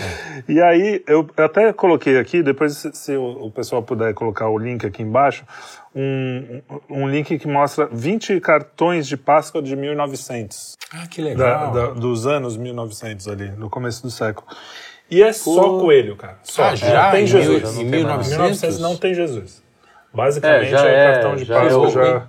E 0.47 0.61
aí, 0.61 1.03
eu 1.07 1.27
até 1.37 1.71
coloquei 1.73 2.17
aqui, 2.19 2.43
depois 2.43 2.85
se, 2.93 3.15
o 3.17 3.49
pessoal 3.49 3.81
puder 3.81 4.13
colocar 4.13 4.47
o 4.49 4.57
link 4.57 4.85
aqui 4.85 5.01
embaixo, 5.01 5.43
um, 5.95 6.61
um 6.89 7.07
link 7.09 7.37
que 7.37 7.47
mostra 7.47 7.87
20 7.91 8.39
cartões 8.39 9.07
de 9.07 9.15
Páscoa 9.15 9.61
de 9.61 9.75
1900. 9.75 10.75
Ah, 10.91 11.07
que 11.07 11.21
da- 11.21 11.27
legal. 11.29 11.71
da- 11.71 11.87
dos 11.91 12.25
anos 12.27 12.57
1900 12.57 13.27
ali, 13.27 13.49
no 13.51 13.69
começo 13.69 14.01
do 14.03 14.09
século. 14.11 14.47
E 15.11 15.21
é 15.21 15.31
só 15.33 15.77
coelho, 15.79 16.15
cara. 16.15 16.39
Só. 16.43 16.63
Ah, 16.63 16.75
já? 16.75 17.03
Não 17.05 17.11
tem 17.11 17.23
Em 17.23 17.27
Jesus. 17.27 17.77
em 17.77 17.81
Em 17.81 17.85
1900? 17.85 18.29
1900 18.31 18.79
não 18.79 18.95
tem 18.95 19.13
Jesus. 19.13 19.61
Basicamente 20.13 20.67
É, 20.67 20.69
já 20.71 20.87
é, 20.87 20.95
é- 21.05 21.11
cartão 21.13 21.35
de 21.35 21.43
já 21.45 21.55
é 21.55 21.59
Páscoa 21.61 21.87
o- 21.87 21.91
já, 21.91 22.27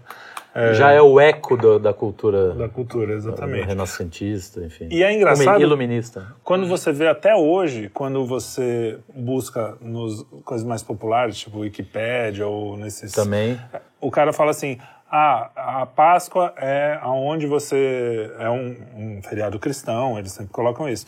Já 0.74 0.92
é 0.92 1.02
o 1.02 1.18
eco 1.18 1.56
do- 1.56 1.78
da 1.80 1.92
cultura 1.92 2.54
da 2.54 2.68
cultura, 2.68 3.14
exatamente. 3.14 3.66
renascentista, 3.66 4.60
enfim. 4.64 4.88
E 4.90 5.02
é 5.02 5.12
engraçado- 5.12 5.60
Iluminista. 5.60 6.28
Quando 6.44 6.66
você 6.68 6.92
vê 6.92 7.08
até 7.08 7.34
hoje, 7.34 7.88
quando 7.92 8.24
você 8.24 8.98
busca 9.12 9.76
nos 9.80 10.22
coisas 10.44 10.64
mais 10.66 10.82
populares, 10.82 11.36
tipo 11.38 11.58
Wikipédia 11.58 12.46
ou 12.46 12.76
nesses 12.76 13.10
Também. 13.12 13.60
o 14.00 14.10
cara 14.12 14.32
fala 14.32 14.52
assim: 14.52 14.78
ah, 15.10 15.50
a 15.82 15.86
Páscoa 15.86 16.52
é 16.56 16.98
aonde 17.02 17.46
você 17.46 18.30
é 18.38 18.48
um, 18.48 18.76
um 18.96 19.22
feriado 19.22 19.58
cristão, 19.58 20.18
eles 20.18 20.30
sempre 20.32 20.52
colocam 20.52 20.88
isso. 20.88 21.06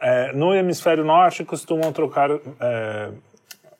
É, 0.00 0.32
no 0.32 0.54
hemisfério 0.54 1.04
norte 1.04 1.42
costumam 1.44 1.90
trocar, 1.92 2.30
é, 2.60 3.08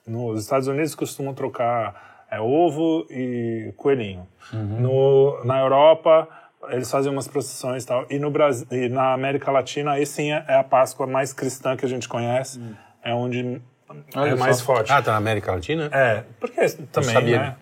nos 0.05 0.41
Estados 0.41 0.67
Unidos 0.67 0.93
costumam 0.95 1.33
trocar 1.33 2.08
é, 2.31 2.39
ovo 2.39 3.05
e 3.09 3.73
coelhinho. 3.77 4.27
No, 4.53 5.43
na 5.45 5.59
Europa 5.59 6.27
eles 6.69 6.91
fazem 6.91 7.11
umas 7.11 7.27
procissões 7.27 7.83
e 7.83 7.87
tal. 7.87 8.05
E 8.09 8.19
no 8.19 8.29
Brasil, 8.29 8.67
e 8.71 8.89
na 8.89 9.13
América 9.13 9.49
Latina 9.51 9.91
aí 9.93 10.05
sim 10.05 10.31
é 10.31 10.55
a 10.55 10.63
Páscoa 10.63 11.07
mais 11.07 11.31
cristã 11.31 11.77
que 11.77 11.85
a 11.85 11.89
gente 11.89 12.07
conhece, 12.07 12.59
é 13.03 13.13
onde 13.13 13.61
Olha 14.15 14.31
é 14.31 14.35
mais 14.35 14.57
só. 14.57 14.65
forte. 14.65 14.91
Ah, 14.91 15.01
tá 15.01 15.11
na 15.11 15.17
América 15.17 15.51
Latina? 15.51 15.89
É, 15.91 16.23
porque 16.39 16.67
também, 16.91 17.13
sabia. 17.13 17.39
né? 17.39 17.55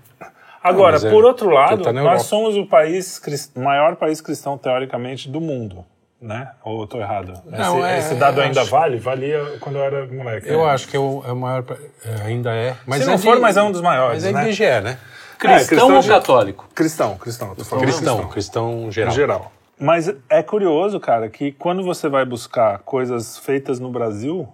Agora, 0.64 0.94
mas 0.94 1.06
é- 1.06 1.10
por 1.10 1.24
outro 1.24 1.50
lado, 1.50 1.84
tá 1.84 1.94
nós 1.94 2.04
Europa. 2.04 2.24
somos 2.24 2.58
o 2.58 2.66
país 2.66 3.22
maior 3.56 3.96
país 3.96 4.20
cristão 4.20 4.58
teoricamente 4.58 5.30
do 5.30 5.40
mundo, 5.40 5.86
né? 6.22 6.52
Ou 6.64 6.82
eu 6.82 6.88
tô 6.88 7.00
errado? 7.00 7.34
Não, 7.46 7.80
esse, 7.80 7.88
é- 7.88 8.00
esse 8.00 8.16
dado 8.16 8.40
eu 8.40 8.44
ainda 8.46 8.62
acho- 8.62 8.72
vale? 8.72 8.98
Valia 8.98 9.58
quando 9.60 9.78
eu 9.78 9.84
era 9.84 10.06
moleque. 10.08 10.50
Eu 10.50 10.66
né? 10.66 10.72
acho 10.72 10.88
que 10.88 10.96
é 10.96 11.00
o, 11.00 11.24
é 11.28 11.32
o 11.32 11.36
maior. 11.36 11.64
é, 12.06 12.22
ainda 12.26 12.52
é. 12.54 12.76
Mas 12.86 13.00
Se 13.00 13.04
é 13.04 13.08
não 13.08 13.16
de- 13.18 13.24
for, 13.24 13.40
mas 13.40 13.58
é 13.58 13.62
um 13.64 13.72
dos 13.72 13.82
maiores, 13.82 14.24
Mas 14.24 14.26
é 14.26 14.32
né? 14.34 14.44
IBGE, 14.46 14.82
né? 14.82 14.98
Cristão, 15.38 15.68
cristão 15.68 15.96
ou 15.96 16.02
de- 16.02 16.08
católico? 16.08 16.70
Cristão, 16.74 17.16
cristão. 17.18 17.54
Tô 17.56 17.64
falando 17.64 17.86
Cristão, 17.86 18.28
cristão 18.28 18.92
geral. 18.92 19.14
Geral. 19.14 19.52
Mas 19.80 20.12
é 20.28 20.42
curioso, 20.42 21.00
cara, 21.00 21.30
que 21.30 21.52
quando 21.52 21.84
você 21.84 22.10
vai 22.10 22.26
buscar 22.26 22.80
coisas 22.80 23.38
feitas 23.38 23.80
no 23.80 23.92
Brasil, 23.92 24.50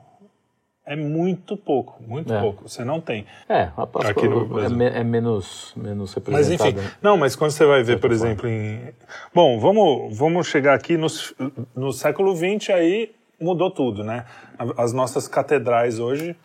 é 0.85 0.95
muito 0.95 1.55
pouco, 1.55 2.01
muito 2.05 2.33
É. 2.33 2.39
pouco. 2.41 2.67
Você 2.67 2.83
não 2.83 2.99
tem. 2.99 3.25
É, 3.47 3.69
a 3.77 3.83
Aqui 4.09 4.27
no 4.27 4.41
é, 4.41 4.45
Brasil. 4.45 4.81
é 4.81 5.03
menos, 5.03 5.73
menos 5.75 6.09
Mas 6.27 6.47
representada. 6.49 6.69
enfim, 6.81 6.89
não, 7.01 7.15
mas 7.17 7.35
quando 7.35 7.51
você 7.51 7.65
vai 7.65 7.83
ver, 7.83 7.99
por 7.99 8.11
exemplo, 8.11 8.47
em. 8.49 8.81
Bom, 9.33 9.59
vamos, 9.59 10.17
vamos 10.17 10.47
chegar 10.47 10.73
aqui 10.73 10.97
no, 10.97 11.07
no 11.75 11.91
século 11.93 12.35
XX, 12.35 12.69
aí 12.71 13.11
mudou 13.39 13.71
tudo, 13.71 14.03
né? 14.03 14.25
As 14.77 14.93
nossas 14.93 15.27
catedrais 15.27 15.99
hoje 15.99 16.35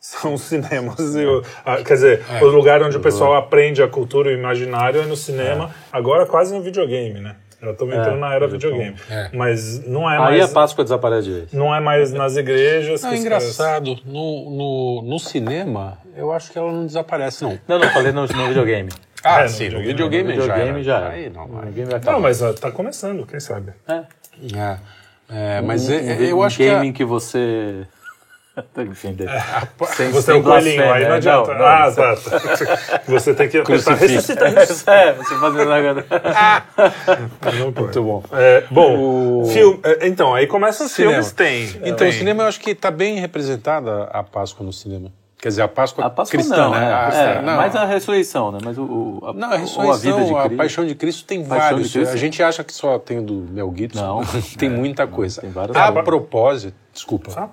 são 0.00 0.34
os 0.34 0.42
cinemas. 0.42 0.98
E 1.16 1.24
o, 1.26 1.42
a- 1.64 1.78
quer 1.82 1.94
dizer, 1.94 2.24
o 2.42 2.46
lugar 2.46 2.82
onde 2.82 2.96
o 2.96 3.00
pessoal 3.00 3.34
aprende 3.34 3.82
a 3.82 3.88
cultura 3.88 4.30
e 4.30 4.34
o 4.34 4.38
imaginário 4.38 5.02
é 5.02 5.06
no 5.06 5.16
cinema, 5.16 5.74
agora 5.92 6.24
quase 6.24 6.54
no 6.54 6.62
videogame, 6.62 7.20
né? 7.20 7.36
Já 7.60 7.70
estamos 7.72 7.94
entrando 7.94 8.18
na 8.20 8.34
era 8.34 8.46
videogame. 8.46 8.94
É. 9.10 9.30
Mas 9.32 9.84
não 9.86 10.08
é 10.08 10.14
Aí 10.14 10.38
mais. 10.38 10.50
a 10.50 10.54
Páscoa 10.54 10.84
desaparece 10.84 11.24
de 11.28 11.34
vez. 11.34 11.52
Não 11.52 11.74
é 11.74 11.80
mais 11.80 12.12
nas 12.12 12.36
igrejas. 12.36 13.02
Não, 13.02 13.10
que 13.10 13.16
é 13.16 13.18
os 13.18 13.24
engraçado. 13.24 13.98
No, 14.04 14.50
no, 14.50 15.02
no 15.02 15.18
cinema, 15.18 15.98
eu 16.16 16.30
acho 16.32 16.52
que 16.52 16.58
ela 16.58 16.70
não 16.70 16.86
desaparece, 16.86 17.42
não. 17.42 17.58
Não, 17.66 17.78
não, 17.80 17.88
falei 17.90 18.12
no, 18.12 18.22
no 18.26 18.46
videogame. 18.48 18.90
Ah, 19.24 19.40
É, 19.40 19.42
no 19.44 19.48
sim, 19.48 19.68
no 19.70 19.80
videogame. 19.80 19.88
videogame, 20.32 20.36
No 20.36 20.42
videogame 20.42 20.82
já, 20.84 21.00
já. 21.00 21.08
Aí 21.08 21.28
não, 21.30 21.46
vai. 21.48 21.60
videogame 21.66 21.90
vai 21.90 22.00
caras- 22.00 22.02
acabar. 22.02 22.12
Não, 22.12 22.20
mas 22.20 22.42
ó, 22.42 22.52
tá 22.52 22.70
começando, 22.70 23.26
quem 23.26 23.40
sabe? 23.40 23.72
É. 23.88 24.02
É, 24.56 24.78
é, 25.56 25.60
mas 25.60 25.88
Um- 25.88 25.92
é- 25.94 25.96
um 25.96 26.08
é- 26.10 26.32
eu 26.32 26.42
acho 26.44 26.56
que. 26.58 26.64
game 26.64 26.90
a- 26.90 26.92
que 26.92 27.04
você... 27.04 27.84
De- 29.14 29.26
sem, 29.94 30.10
Você 30.10 30.32
é 30.32 30.34
um 30.34 30.42
coelhinho, 30.42 30.92
aí 30.92 31.06
não 31.06 31.14
adianta. 31.14 31.54
não, 31.54 31.64
ah, 31.64 31.90
você- 31.90 32.00
tá, 32.00 32.16
tá. 32.16 33.00
Você 33.06 33.34
tem 33.34 33.48
que 33.48 33.62
Crucifixo. 33.62 34.04
ressuscita. 34.06 34.46
É, 34.92 35.12
você 35.14 35.34
fazendo. 35.36 36.04
Não 37.58 37.72
pode. 37.72 37.84
Muito 37.84 38.02
bom. 38.02 38.22
É, 38.32 38.64
bom, 38.70 39.44
filme, 39.46 39.80
é, 39.84 40.06
então, 40.08 40.34
aí 40.34 40.46
começa 40.46 40.84
os 40.84 40.92
Cinema. 40.92 41.14
filmes, 41.14 41.32
tem. 41.32 41.64
Então, 41.82 41.96
tem. 41.96 42.08
o 42.08 42.12
cinema 42.12 42.42
eu 42.44 42.48
acho 42.48 42.60
que 42.60 42.70
está 42.70 42.90
bem 42.90 43.18
representada 43.18 44.04
a 44.12 44.22
Páscoa 44.22 44.64
no 44.64 44.72
cinema. 44.72 45.12
Quer 45.40 45.50
dizer, 45.50 45.62
a 45.62 45.68
Páscoa, 45.68 46.04
A 46.04 46.10
Páscoa 46.10 46.36
cristã, 46.36 46.56
não, 46.56 46.70
né? 46.72 46.84
é, 46.84 46.92
A- 46.92 47.10
é, 47.38 47.42
não, 47.42 47.56
mais 47.56 47.76
a 47.76 47.84
ressurreição, 47.84 48.50
né? 48.50 48.58
Mas 48.64 48.76
o, 48.76 48.82
o- 48.82 49.20
a, 49.24 49.32
Não, 49.32 49.52
a 49.52 49.56
ressurreição, 49.56 50.14
a 50.16 50.18
vida 50.24 50.24
de 50.48 50.54
a, 50.54 50.56
paixão 50.56 50.84
de 50.84 50.96
Cristo 50.96 51.24
tem 51.24 51.44
vários. 51.44 51.92
Cristo. 51.92 52.12
A 52.12 52.16
gente 52.16 52.42
acha 52.42 52.64
que 52.64 52.72
só 52.72 52.98
tem 52.98 53.20
o 53.20 53.22
do 53.22 53.34
Mel 53.52 53.72
Gibson. 53.76 54.00
Não. 54.04 54.22
tem 54.58 54.68
muita 54.68 55.06
coisa. 55.06 55.40
tem 55.40 55.50
várias 55.50 55.76
a 55.76 55.86
coisas. 55.86 56.04
propósito, 56.04 56.74
desculpa. 56.92 57.30
Fala. 57.30 57.50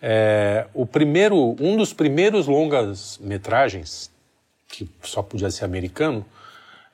É, 0.00 0.66
o 0.74 0.86
primeiro, 0.86 1.56
um 1.60 1.76
dos 1.76 1.92
primeiros 1.92 2.46
longas 2.46 3.18
metragens 3.20 4.10
que 4.68 4.88
só 5.02 5.22
podia 5.22 5.50
ser 5.50 5.64
americano 5.64 6.24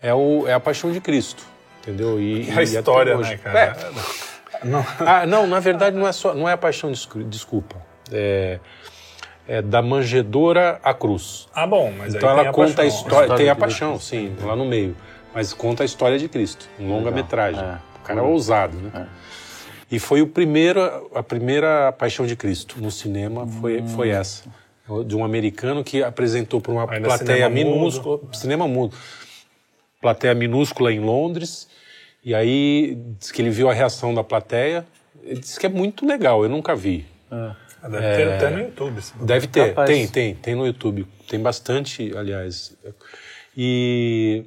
é, 0.01 0.15
o, 0.15 0.47
é 0.47 0.55
a 0.55 0.61
Paixão 0.61 0.91
de 0.93 1.01
Cristo, 1.01 1.43
entendeu? 1.83 2.19
E, 2.21 2.43
A 2.43 2.47
e 2.47 2.51
até 2.53 2.63
história, 2.63 3.17
hoje. 3.17 3.31
né, 3.31 3.37
cara? 3.39 3.59
É. 3.61 4.65
Não. 4.67 4.87
Ah, 5.01 5.27
não, 5.27 5.47
na 5.47 5.61
verdade 5.61 5.95
não 5.95 6.07
é 6.09 6.13
só, 6.13 6.33
não 6.33 6.49
é 6.49 6.53
a 6.53 6.57
Paixão 6.57 6.91
de 6.91 7.25
desculpa. 7.25 7.77
É, 8.11 8.59
é 9.47 9.61
da 9.61 9.83
manjedora 9.83 10.81
à 10.83 10.95
cruz. 10.95 11.49
Ah, 11.55 11.67
bom, 11.67 11.93
mas 11.99 12.15
Então 12.15 12.27
aí 12.31 12.35
ela 12.35 12.43
tem 12.45 12.51
a 12.51 12.53
conta 12.55 12.73
a 12.73 12.77
paixão. 12.77 12.87
história, 12.97 13.23
história 13.25 13.37
tem 13.37 13.51
a 13.51 13.57
paixão, 13.57 14.01
sim, 14.01 14.35
lá 14.41 14.57
no 14.57 14.65
meio, 14.65 14.97
mas 15.35 15.53
conta 15.53 15.83
a 15.83 15.87
história 15.87 16.19
de 16.19 16.29
Cristo, 16.31 16.67
um 16.81 16.89
longa-metragem. 16.89 17.63
É. 17.63 17.79
O 17.97 18.07
cara 18.07 18.21
é 18.21 18.23
ousado, 18.23 18.79
né? 18.79 19.07
E 19.95 19.99
foi 19.99 20.21
o 20.23 20.27
primeiro, 20.27 20.81
a 21.15 21.23
primeira 21.23 21.93
Paixão 21.93 22.27
de 22.27 22.35
Cristo 22.35 22.81
no 22.81 22.91
cinema 22.91 23.47
foi, 23.47 23.81
Hum. 23.81 23.89
foi 23.89 24.09
essa, 24.09 24.45
de 25.07 25.15
um 25.15 25.25
americano 25.25 25.85
que 25.85 26.03
apresentou 26.03 26.61
para 26.61 26.73
uma 26.73 26.91
Ainda 26.93 27.07
plateia 27.09 27.47
cinema 27.49 27.51
mudo. 27.65 27.77
minúscula, 27.79 28.21
cinema 28.33 28.67
mudo, 28.69 28.97
plateia 30.01 30.35
minúscula 30.35 30.93
em 30.93 31.01
Londres. 31.01 31.69
E 32.25 32.35
aí 32.35 32.99
diz 33.21 33.31
que 33.31 33.41
ele 33.43 33.51
viu 33.51 33.69
a 33.71 33.73
reação 33.75 34.13
da 34.15 34.25
plateia. 34.25 34.85
Ele 35.23 35.41
disse 35.41 35.61
que 35.61 35.67
é 35.67 35.69
muito 35.69 36.05
legal, 36.07 36.43
eu 36.43 36.49
nunca 36.49 36.75
vi. 36.75 37.07
Ah, 37.31 37.55
Deve 37.83 38.17
ter 38.17 38.29
até 38.33 38.51
no 38.51 38.61
YouTube. 38.61 39.01
Deve 39.21 39.47
ter, 39.47 39.69
Capaz. 39.69 39.91
tem, 39.91 40.09
tem, 40.09 40.35
tem 40.35 40.55
no 40.55 40.67
YouTube. 40.67 41.07
Tem 41.29 41.39
bastante, 41.39 42.17
aliás. 42.17 42.75
E, 43.57 44.43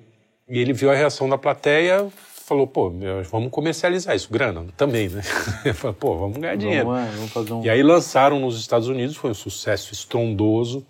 e 0.49 0.59
ele 0.59 0.73
viu 0.73 0.89
a 0.91 0.95
reação 0.95 1.29
da 1.29 1.37
plateia, 1.37 2.07
falou, 2.47 2.65
pô, 2.65 2.89
vamos 3.29 3.51
comercializar 3.51 4.15
isso, 4.15 4.31
grana 4.31 4.65
também, 4.77 5.09
né? 5.09 5.21
Falou, 5.75 5.93
pô, 5.93 6.15
vamos 6.17 6.37
ganhar 6.37 6.55
dinheiro. 6.55 6.85
Vamos, 6.87 7.01
é, 7.01 7.11
vamos 7.17 7.31
fazer 7.33 7.51
um... 7.53 7.61
E 7.63 7.69
aí 7.69 7.83
lançaram 7.83 8.39
nos 8.39 8.57
Estados 8.57 8.87
Unidos, 8.87 9.17
foi 9.17 9.31
um 9.31 9.33
sucesso 9.33 9.91
estrondoso. 9.93 10.85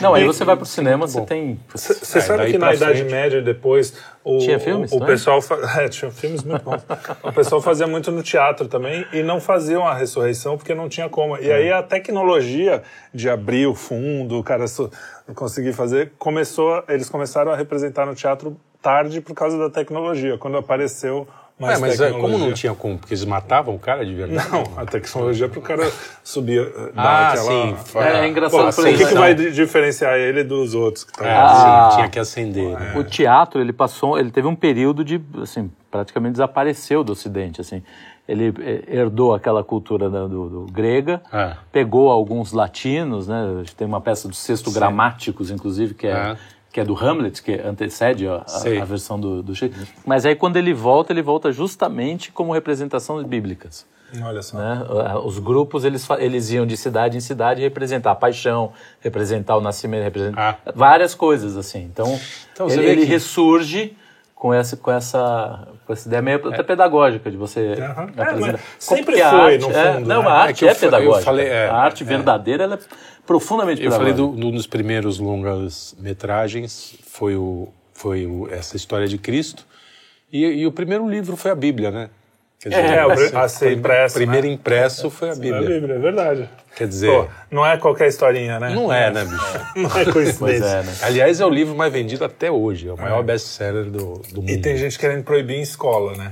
Não, 0.00 0.12
aí 0.14 0.24
E- 0.24 0.26
você 0.26 0.44
vai 0.44 0.56
pro 0.56 0.66
cinema, 0.66 1.06
você 1.06 1.20
tem. 1.22 1.58
Você 1.74 2.18
É, 2.18 2.20
sabe 2.20 2.50
que 2.50 2.58
na 2.58 2.74
Idade 2.74 2.98
frente. 2.98 3.10
Média, 3.12 3.40
depois, 3.40 3.94
o, 4.24 4.38
Tinha 4.38 4.58
filmes, 4.58 4.90
o, 4.92 4.98
o 4.98 5.04
é? 5.04 5.06
pessoal... 5.06 5.40
fa- 5.40 5.56
É, 5.80 5.88
tinha 5.88 6.10
filmes 6.10 6.42
muito 6.42 6.62
bons. 6.62 6.82
o 7.22 7.32
pessoal 7.32 7.62
fazia 7.62 7.86
muito 7.86 8.10
no 8.10 8.22
teatro 8.22 8.66
também 8.68 9.06
e 9.12 9.22
não 9.22 9.40
faziam 9.40 9.86
a 9.86 9.94
ressurreição 9.94 10.58
porque 10.58 10.74
não 10.74 10.88
tinha 10.88 11.08
como. 11.08 11.36
E 11.38 11.50
aí 11.52 11.70
a 11.72 11.82
tecnologia 11.84 12.82
de 13.14 13.30
abrir 13.30 13.66
o 13.68 13.74
fundo, 13.74 14.38
o 14.38 14.42
cara 14.44 14.66
so- 14.66 14.90
conseguir 15.34 15.72
fazer, 15.72 16.12
começou, 16.18 16.82
eles 16.88 17.08
começaram 17.08 17.50
a 17.52 17.56
representar 17.56 18.04
no 18.04 18.14
teatro 18.14 18.56
tarde 18.82 19.20
por 19.20 19.34
causa 19.34 19.58
da 19.58 19.68
tecnologia, 19.70 20.36
quando 20.38 20.56
apareceu 20.56 21.26
mais 21.58 21.74
Ué, 21.78 21.88
mas 21.88 22.00
é, 22.00 22.06
tecnologia. 22.06 22.32
como 22.38 22.46
não 22.48 22.54
tinha 22.54 22.74
como? 22.74 22.96
Porque 22.98 23.12
eles 23.12 23.24
matavam 23.26 23.74
o 23.74 23.78
cara 23.78 24.04
de 24.06 24.14
verdade? 24.14 24.48
Não, 24.50 24.64
a 24.78 24.86
tecnologia 24.86 25.46
para 25.46 25.58
o 25.58 25.62
cara 25.62 25.92
subir, 26.24 26.60
eh, 26.62 26.92
dar 26.94 27.02
Ah, 27.02 27.28
aquela... 27.28 27.44
sim. 27.44 27.76
É, 27.96 28.12
é 28.24 28.28
engraçado 28.28 28.64
Pô, 28.66 28.72
por 28.82 28.88
o 28.88 28.96
que, 28.96 29.06
que 29.06 29.14
vai 29.14 29.34
di- 29.34 29.52
diferenciar 29.52 30.16
ele 30.16 30.42
dos 30.42 30.74
outros 30.74 31.04
que 31.04 31.10
estão 31.12 31.26
É, 31.26 31.34
Ah. 31.36 31.88
sim, 31.90 31.96
tinha 31.96 32.08
que 32.08 32.18
acender. 32.18 32.70
né? 32.78 32.94
O 32.96 33.04
teatro, 33.04 33.60
ele 33.60 33.74
passou, 33.74 34.18
ele 34.18 34.30
teve 34.30 34.48
um 34.48 34.56
período 34.56 35.04
de, 35.04 35.20
assim, 35.42 35.70
praticamente 35.90 36.32
desapareceu 36.32 37.04
do 37.04 37.12
Ocidente, 37.12 37.60
assim. 37.60 37.82
Ele 38.26 38.54
eh, 38.60 38.84
herdou 38.88 39.34
aquela 39.34 39.62
cultura 39.62 40.08
da- 40.08 40.26
do, 40.26 40.48
do 40.48 40.72
grega, 40.72 41.20
É. 41.30 41.56
pegou 41.70 42.10
alguns 42.10 42.52
latinos, 42.54 43.28
né? 43.28 43.64
Tem 43.76 43.86
uma 43.86 44.00
peça 44.00 44.26
do 44.28 44.34
Sexto 44.34 44.70
Gramáticos, 44.70 45.50
inclusive, 45.50 45.92
que 45.92 46.06
é, 46.06 46.10
É. 46.12 46.36
que 46.72 46.80
é 46.80 46.84
do 46.84 46.94
Hamlet, 46.94 47.42
que 47.42 47.52
antecede 47.54 48.26
a, 48.28 48.44
a- 48.46 48.82
a 48.82 48.84
versão 48.84 49.18
do, 49.18 49.42
do 49.42 49.54
Shakespeare. 49.54 49.88
Mas 50.06 50.24
aí 50.24 50.34
quando 50.34 50.56
ele 50.56 50.72
volta, 50.72 51.12
ele 51.12 51.22
volta 51.22 51.50
justamente 51.52 52.30
como 52.32 52.52
representações 52.52 53.26
bíblicas. 53.26 53.86
Olha 54.24 54.42
só. 54.42 54.58
né? 54.58 54.84
Os 55.24 55.38
grupos 55.38 55.84
eles, 55.84 56.04
eles 56.18 56.50
iam 56.50 56.66
de 56.66 56.76
cidade 56.76 57.16
em 57.16 57.20
cidade 57.20 57.60
representar 57.60 58.10
a 58.10 58.14
paixão, 58.16 58.72
representar 59.00 59.56
o 59.56 59.60
nascimento, 59.60 60.02
representar 60.02 60.58
Ah. 60.66 60.72
várias 60.74 61.14
coisas 61.14 61.56
assim. 61.56 61.82
Então, 61.84 62.18
Então, 62.52 62.68
ele, 62.68 62.84
ele 62.86 63.00
que- 63.02 63.06
ressurge 63.06 63.96
com 64.40 64.54
essa 64.54 64.74
com 64.74 64.90
essa 64.90 65.68
com 65.86 65.92
essa 65.92 66.08
ideia 66.08 66.22
meio 66.22 66.48
até 66.48 66.62
pedagógica 66.62 67.30
de 67.30 67.36
você. 67.36 67.74
É, 67.78 67.84
apresentar. 67.84 68.36
mas 68.40 68.60
sempre 68.78 69.20
a 69.20 69.30
foi, 69.30 69.40
arte 69.54 69.60
no 69.68 69.70
é- 69.70 69.92
fundo, 69.92 70.08
não, 70.08 70.22
né? 70.22 70.28
a 70.28 70.32
É 70.32 70.38
arte 70.44 70.58
que 70.60 70.64
é, 70.66 70.70
eu 70.70 70.74
fa- 70.74 70.86
eu 70.86 70.90
pedagógica. 70.90 71.24
falei, 71.24 71.46
é, 71.48 71.68
a 71.68 71.76
arte 71.76 72.02
é. 72.02 72.06
verdadeira 72.06 72.64
ela 72.64 72.76
é 72.76 72.78
profundamente 73.26 73.82
Eu 73.84 73.92
falei 73.92 74.12
pedagógica. 74.14 74.40
do, 74.40 74.46
num 74.46 74.50
dos 74.56 74.66
primeiros 74.66 75.18
longas 75.18 75.94
metragens 76.00 76.94
foi 77.06 77.36
o 77.36 77.68
foi 77.92 78.26
o, 78.26 78.48
essa 78.50 78.76
história 78.76 79.06
de 79.06 79.18
Cristo 79.18 79.66
e, 80.32 80.42
e 80.46 80.66
o 80.66 80.72
primeiro 80.72 81.06
livro 81.06 81.36
foi 81.36 81.50
a 81.50 81.54
Bíblia, 81.54 81.90
né? 81.90 82.08
Quer 82.62 82.72
É, 82.74 83.06
o 83.06 83.14
pri- 83.14 83.24
esse- 83.24 83.36
a 83.36 83.48
ser 83.48 83.72
impresso, 83.72 84.14
primeiro 84.16 84.46
né? 84.46 84.52
impresso 84.52 85.08
foi 85.10 85.28
a 85.28 85.32
É 85.32 85.34
a 85.34 85.38
Bíblia. 85.38 85.68
Bíblia, 85.80 85.94
é 85.94 85.98
verdade. 85.98 86.48
Quer 86.76 86.86
dizer, 86.88 87.06
Pô, 87.10 87.26
não 87.50 87.64
é 87.66 87.76
qualquer 87.78 88.08
historinha, 88.08 88.60
né? 88.60 88.70
não 88.74 88.92
é, 88.92 89.10
né, 89.10 89.24
bicho? 89.24 89.60
Não 89.76 89.98
é 89.98 90.04
coincidência. 90.12 90.64
é, 90.66 90.82
né? 90.82 90.94
Aliás, 91.02 91.40
é 91.40 91.46
o 91.46 91.48
livro 91.50 91.74
mais 91.74 91.92
vendido 91.92 92.24
até 92.24 92.50
hoje, 92.50 92.88
é 92.88 92.92
o 92.92 92.96
maior 92.98 93.22
best-seller 93.22 93.84
do, 93.84 94.14
do 94.32 94.40
mundo. 94.42 94.50
E 94.50 94.58
tem 94.58 94.76
gente 94.76 94.98
querendo 94.98 95.24
proibir 95.24 95.56
em 95.56 95.62
escola, 95.62 96.14
né? 96.16 96.30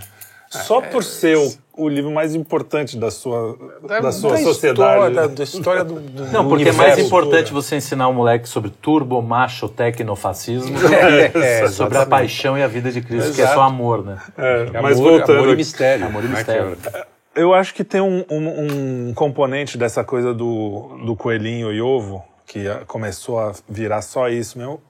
Só 0.51 0.81
por 0.83 1.03
ser 1.03 1.37
o, 1.39 1.53
o 1.79 1.89
livro 1.89 2.11
mais 2.11 2.35
importante 2.35 2.97
da 2.97 3.11
sua, 3.11 3.57
da 3.83 4.11
sua 4.13 4.33
Da 4.33 4.39
sociedade. 4.39 4.81
História, 5.07 5.15
da, 5.15 5.27
da 5.29 5.45
história 5.45 5.85
do, 5.85 6.01
do 6.01 6.25
Não, 6.33 6.49
porque 6.49 6.65
é 6.69 6.73
mais 6.73 6.95
universo. 6.95 7.01
importante 7.07 7.53
você 7.53 7.77
ensinar 7.77 8.09
o 8.09 8.13
moleque 8.13 8.49
sobre 8.49 8.71
turbo, 8.71 9.23
macho, 9.23 9.69
tecnofascismo 9.69 10.77
É, 11.35 11.69
sobre 11.69 11.99
a 11.99 12.05
paixão 12.07 12.59
e 12.59 12.63
a 12.63 12.67
vida 12.69 12.91
de 12.91 13.01
Cristo, 13.01 13.33
que 13.35 13.43
é 13.43 13.47
só 13.47 13.63
amor, 13.63 14.05
né? 14.05 14.19
É, 14.37 14.63
Amor, 14.71 14.83
mas 14.83 14.99
voltando. 14.99 15.39
amor 15.39 15.53
e 15.55 15.57
mistério. 15.57 16.07
Amor 16.07 16.25
e 16.25 16.29
né, 16.29 16.37
mistério. 16.37 16.77
é- 16.93 17.07
Eu 17.37 17.55
acho 17.55 17.73
que 17.75 17.85
tem 17.85 18.01
um, 18.01 18.25
um- 18.29 19.09
um 19.11 19.15
componente 19.15 19.79
dessa 19.79 20.03
coisa 20.03 20.35
do, 20.35 20.99
do 21.07 21.15
coelhinho 21.15 21.73
e 21.73 21.81
ovo, 21.81 22.25
que 22.47 22.65
começou 22.87 23.39
a 23.39 23.53
virar 23.69 24.03
só 24.03 24.29
isso 24.29 24.59
mesmo, 24.59 24.81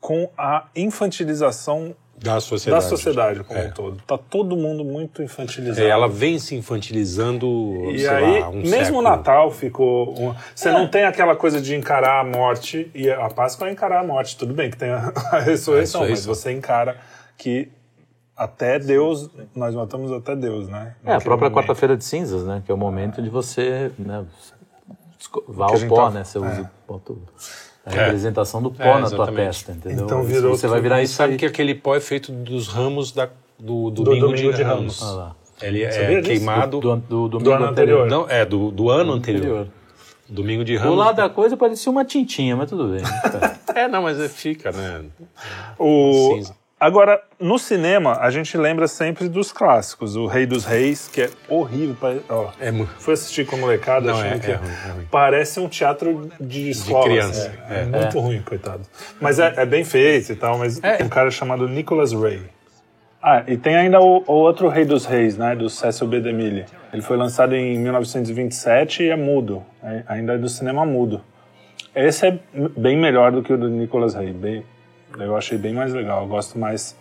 com 0.00 0.30
a 0.38 0.64
infantilização 0.74 1.94
Da 2.18 2.40
sociedade. 2.40 2.82
da 2.84 2.88
sociedade 2.88 3.44
como 3.44 3.60
É. 3.60 3.66
um 3.66 3.70
todo. 3.72 4.02
Tá 4.06 4.16
todo 4.16 4.56
mundo 4.56 4.84
muito 4.84 5.22
infantilizado. 5.22 5.86
É, 5.86 5.90
ela 5.90 6.08
vem 6.08 6.38
se 6.38 6.54
infantilizando, 6.54 7.46
E 7.90 7.98
sei 7.98 8.08
aí, 8.08 8.40
lá, 8.40 8.48
um 8.48 8.54
mesmo 8.56 8.70
século. 8.76 8.98
o 8.98 9.02
Natal 9.02 9.50
ficou. 9.50 10.18
um- 10.18 10.34
Você 10.54 10.70
não 10.72 10.88
tem 10.88 11.04
aquela 11.04 11.36
coisa 11.36 11.60
de 11.60 11.74
encarar 11.74 12.20
a 12.20 12.24
morte, 12.24 12.90
e 12.94 13.10
a 13.10 13.28
Páscoa 13.28 13.68
é 13.68 13.72
encarar 13.72 14.00
a 14.00 14.04
morte. 14.04 14.36
Tudo 14.36 14.54
bem 14.54 14.70
que 14.70 14.76
tem 14.76 14.90
a, 14.90 15.12
a 15.32 15.38
ressurreição, 15.40 16.00
A 16.00 16.04
mas 16.04 16.18
ressurreição. 16.18 16.34
você 16.34 16.52
encara 16.52 16.96
que 17.36 17.68
até 18.36 18.78
Deus, 18.78 19.30
nós 19.54 19.74
matamos 19.74 20.10
até 20.12 20.34
Deus, 20.34 20.68
né? 20.68 20.94
É, 21.04 21.10
a 21.10 21.12
Naquele 21.14 21.24
própria 21.24 21.50
quarta-feira 21.50 21.96
de 21.96 22.04
cinzas, 22.04 22.44
né? 22.44 22.62
Que 22.64 22.70
é 22.72 22.74
o 22.74 22.78
momento 22.78 23.20
de 23.22 23.28
você 23.30 23.90
né, 23.98 24.24
vá 25.48 25.66
ao 25.66 25.78
pó, 25.88 26.06
tá- 26.06 26.10
né? 26.10 26.24
Você 26.24 26.38
é. 26.38 26.40
usa 26.40 26.62
o 26.62 26.68
pó 26.86 26.98
tudo. 26.98 27.22
A 27.86 27.90
representação 27.90 28.60
do 28.60 28.70
pó 28.70 28.82
É, 28.82 29.00
na 29.00 29.08
tua 29.08 29.30
testa, 29.30 29.70
entendeu? 29.72 30.04
Então 30.04 30.20
Isso 30.22 30.28
virou 30.28 30.56
Você 30.56 30.66
vai 30.66 30.80
virar 30.80 31.00
E 31.00 31.04
isso 31.04 31.14
sabe 31.14 31.32
aí. 31.34 31.38
que 31.38 31.46
aquele 31.46 31.74
pó 31.74 31.94
é 31.94 32.00
feito 32.00 32.32
dos 32.32 32.66
ramos 32.66 33.12
da, 33.12 33.28
do, 33.58 33.90
Do 33.90 34.02
domingo, 34.02 34.26
domingo 34.26 34.50
de, 34.50 34.56
de 34.56 34.62
Ramos. 34.64 35.00
Ramos. 35.00 35.02
Ah 35.02 35.16
lá. 35.16 35.36
Ele 35.62 35.82
é 35.84 36.20
queimado. 36.20 36.80
Do, 36.80 36.96
do, 36.96 37.28
do, 37.28 37.38
Do 37.38 37.52
ano 37.52 37.66
anterior. 37.66 38.06
Não, 38.06 38.28
é, 38.28 38.44
do, 38.44 38.70
do 38.70 38.90
ano 38.90 39.12
anterior. 39.12 39.40
anterior. 39.44 39.68
Domingo 40.28 40.64
de 40.64 40.76
O 40.76 40.80
Ramos. 40.80 40.98
lado 40.98 41.16
da 41.16 41.28
coisa 41.30 41.56
parecia 41.56 41.90
uma 41.90 42.04
tintinha, 42.04 42.56
mas 42.56 42.68
tudo 42.68 42.88
bem. 42.88 43.02
É, 43.76 43.86
não, 43.86 44.00
mas 44.02 44.18
é- 44.18 44.26
fica, 44.26 44.72
né? 44.72 45.04
O... 45.78 46.32
Cinza. 46.36 46.56
Agora, 46.78 47.22
no 47.40 47.58
cinema, 47.58 48.18
a 48.20 48.28
gente 48.30 48.54
lembra 48.58 48.86
sempre 48.86 49.30
dos 49.30 49.50
clássicos. 49.50 50.14
O 50.14 50.26
Rei 50.26 50.44
dos 50.44 50.66
Reis, 50.66 51.08
que 51.08 51.22
é 51.22 51.30
horrível. 51.48 51.96
Ó, 52.28 52.50
É 52.60 52.70
mu- 52.70 52.86
Fui 52.98 53.14
assistir 53.14 53.46
com 53.46 53.56
a 53.56 53.58
molecada, 53.58 54.08
Não, 54.08 54.18
achando 54.18 54.34
é- 54.34 54.38
que 54.38 54.50
é 54.50 54.54
ruim, 54.56 54.68
é 54.68 54.90
ruim. 54.92 55.06
parece 55.10 55.58
um 55.58 55.68
teatro 55.68 56.30
de 56.38 56.68
escola. 56.68 57.04
criança, 57.06 57.48
assim. 57.48 57.74
É, 57.74 57.80
é. 57.80 57.84
muito 57.86 58.18
ruim, 58.20 58.42
coitado. 58.42 58.82
Mas 59.18 59.38
é, 59.38 59.54
é 59.56 59.64
bem 59.64 59.84
feito 59.84 60.32
e 60.32 60.36
tal, 60.36 60.58
mas 60.58 60.78
É. 60.84 61.02
um 61.02 61.08
cara 61.08 61.30
chamado 61.30 61.66
Nicholas 61.66 62.12
Ray. 62.12 62.42
Ah, 63.22 63.42
e 63.48 63.56
tem 63.56 63.74
ainda 63.74 63.98
o, 63.98 64.22
o 64.26 64.32
outro 64.34 64.68
Rei 64.68 64.84
dos 64.84 65.06
Reis, 65.06 65.36
né, 65.38 65.56
do 65.56 65.70
Cecil 65.70 66.06
B. 66.06 66.20
DeMille. 66.20 66.66
Ele 66.92 67.00
foi 67.02 67.16
lançado 67.16 67.54
em 67.56 67.78
1927 67.78 69.02
e 69.02 69.08
é 69.10 69.16
mudo, 69.16 69.64
é- 69.82 70.02
ainda 70.06 70.34
é 70.34 70.38
do 70.38 70.48
cinema 70.48 70.84
mudo. 70.84 71.22
Esse 71.94 72.26
é 72.26 72.38
bem 72.76 72.98
melhor 72.98 73.32
do 73.32 73.42
que 73.42 73.50
o 73.52 73.56
do 73.56 73.70
Nicholas 73.70 74.14
Ray, 74.14 74.30
bem, 74.34 74.62
eu 75.18 75.36
achei 75.36 75.56
bem 75.58 75.74
mais 75.74 75.92
legal, 75.92 76.22
eu 76.22 76.28
gosto 76.28 76.58
mais... 76.58 76.96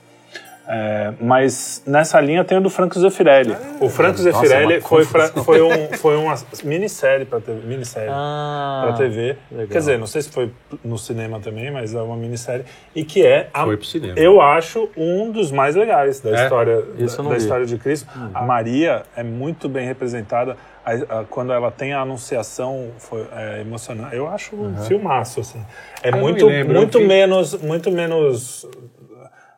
É, 0.67 1.13
mas 1.21 1.83
nessa 1.85 2.19
linha 2.19 2.43
tem 2.43 2.57
o 2.57 2.61
do 2.61 2.71
Franco 2.71 2.99
Zeffirelli. 2.99 3.55
o 3.79 3.87
Franco 3.87 4.17
Nossa, 4.19 4.23
Zeffirelli 4.23 4.77
uma 4.79 4.81
foi, 4.81 5.05
pra, 5.05 5.27
foi, 5.27 5.61
um, 5.61 5.93
foi 5.93 6.17
uma 6.17 6.33
minissérie 6.63 7.23
para 7.23 7.39
TV, 7.39 7.67
minissérie 7.67 8.09
ah, 8.11 8.85
pra 8.87 8.93
TV. 8.97 9.37
legal. 9.51 9.67
Quer 9.67 9.77
dizer, 9.77 9.99
não 9.99 10.07
sei 10.07 10.23
se 10.23 10.31
foi 10.31 10.51
no 10.83 10.97
cinema 10.97 11.39
também, 11.39 11.69
mas 11.69 11.93
é 11.93 12.01
uma 12.01 12.15
minissérie. 12.15 12.65
E 12.95 13.03
que 13.05 13.23
é, 13.23 13.47
a, 13.53 13.63
Foi 13.63 13.77
pro 13.77 13.85
cinema. 13.85 14.17
eu 14.17 14.41
acho, 14.41 14.89
um 14.97 15.31
dos 15.31 15.51
mais 15.51 15.75
legais 15.75 16.19
da 16.19 16.31
É? 16.31 16.43
história 16.45 16.81
da, 16.81 17.23
da 17.29 17.37
história 17.37 17.65
de 17.67 17.77
Cristo. 17.77 18.09
A 18.33 18.41
Maria 18.41 19.03
é 19.15 19.21
muito 19.21 19.69
bem 19.69 19.85
representada. 19.85 20.57
A- 20.85 21.19
a- 21.21 21.23
quando 21.25 21.51
ela 21.51 21.71
tem 21.71 21.93
a 21.93 22.01
anunciação 22.01 22.91
foi, 22.99 23.27
é, 23.35 23.61
emocionante. 23.61 24.15
Eu 24.15 24.27
acho 24.27 24.55
um 24.55 24.77
filmaço, 24.83 25.39
assim. 25.39 25.65
É 26.03 26.11
muito, 26.11 26.45
me 26.45 26.51
lembro, 26.51 26.75
muito 26.75 26.99
vi. 26.99 27.07
menos, 27.07 27.53
muito 27.61 27.91
menos... 27.91 28.67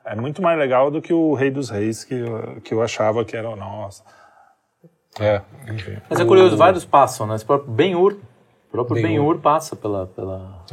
É 0.06 0.16
muito 0.16 0.42
mais 0.42 0.58
legal 0.58 0.90
do 0.90 1.02
que 1.02 1.12
o 1.14 1.34
Rei 1.34 1.52
dos 1.52 1.70
Reis, 1.70 2.06
que, 2.06 2.14
eu- 2.14 2.62
que 2.64 2.74
eu 2.74 2.82
achava 2.82 3.26
que 3.26 3.36
era, 3.36 3.54
nossa... 3.58 4.04
É. 5.20 5.42
Mas 6.10 6.20
é 6.20 6.26
curioso, 6.26 6.56
vários 6.56 6.86
passam, 6.86 7.26
né? 7.28 7.36
Esse 7.36 7.44
próprio 7.44 7.72
Ben-Hur, 7.74 8.14
o 8.14 8.72
próprio 8.72 9.02
Ben-Hur. 9.02 9.40
Passa 9.40 9.76
pela... 9.76 10.06
pela... 10.08 10.64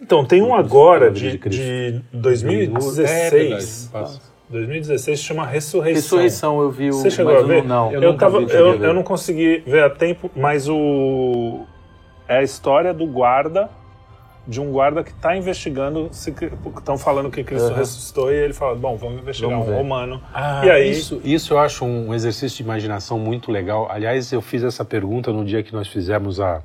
Então, 0.00 0.24
tem 0.24 0.42
um 0.42 0.54
agora 0.54 1.10
de, 1.10 1.38
de 1.38 1.48
de 1.48 1.62
É 1.96 2.02
2016. 2.12 3.32
verdade, 3.32 3.88
passa. 3.90 4.20
2016 4.50 5.20
chama 5.20 5.46
Ressurreição. 5.46 6.02
Ressurreição, 6.02 6.60
eu 6.62 6.70
vi 6.70 6.90
o... 6.90 6.94
Você 6.94 7.10
chegou 7.10 7.34
mas 7.34 7.44
a 7.44 7.46
ver? 7.46 7.58
eu 7.58 7.64
não, 7.64 7.92
eu, 7.92 8.02
eu 8.02 8.12
nunca 8.12 8.26
tava, 8.26 8.38
eu, 8.42 8.78
ver. 8.78 8.86
eu 8.86 8.94
não 8.94 9.02
consegui 9.02 9.62
ver 9.66 9.84
a 9.84 9.90
tempo, 9.90 10.30
mas 10.34 10.68
o 10.68 11.66
é 12.26 12.38
a 12.38 12.42
história 12.42 12.92
do 12.92 13.06
guarda 13.06 13.70
de 14.48 14.62
um 14.62 14.72
guarda 14.72 15.04
que 15.04 15.10
está 15.10 15.36
investigando 15.36 16.08
se 16.10 16.34
estão 16.78 16.96
falando 16.96 17.30
que 17.30 17.44
Cristo 17.44 17.66
Aham. 17.68 17.76
ressuscitou 17.76 18.32
e 18.32 18.36
ele 18.36 18.54
fala, 18.54 18.74
bom, 18.74 18.96
vamos 18.96 19.20
investigar 19.20 19.50
Vamos 19.50 19.68
um 19.68 19.76
romano. 19.76 20.22
Ah, 20.32 20.64
e 20.64 20.70
aí 20.70 20.90
isso, 20.90 21.20
isso 21.22 21.52
eu 21.52 21.58
acho 21.58 21.84
um 21.84 22.14
exercício 22.14 22.56
de 22.56 22.62
imaginação 22.62 23.18
muito 23.18 23.52
legal. 23.52 23.86
Aliás, 23.90 24.32
eu 24.32 24.40
fiz 24.40 24.64
essa 24.64 24.86
pergunta 24.86 25.30
no 25.34 25.44
dia 25.44 25.62
que 25.62 25.70
nós 25.74 25.86
fizemos 25.86 26.40
a, 26.40 26.62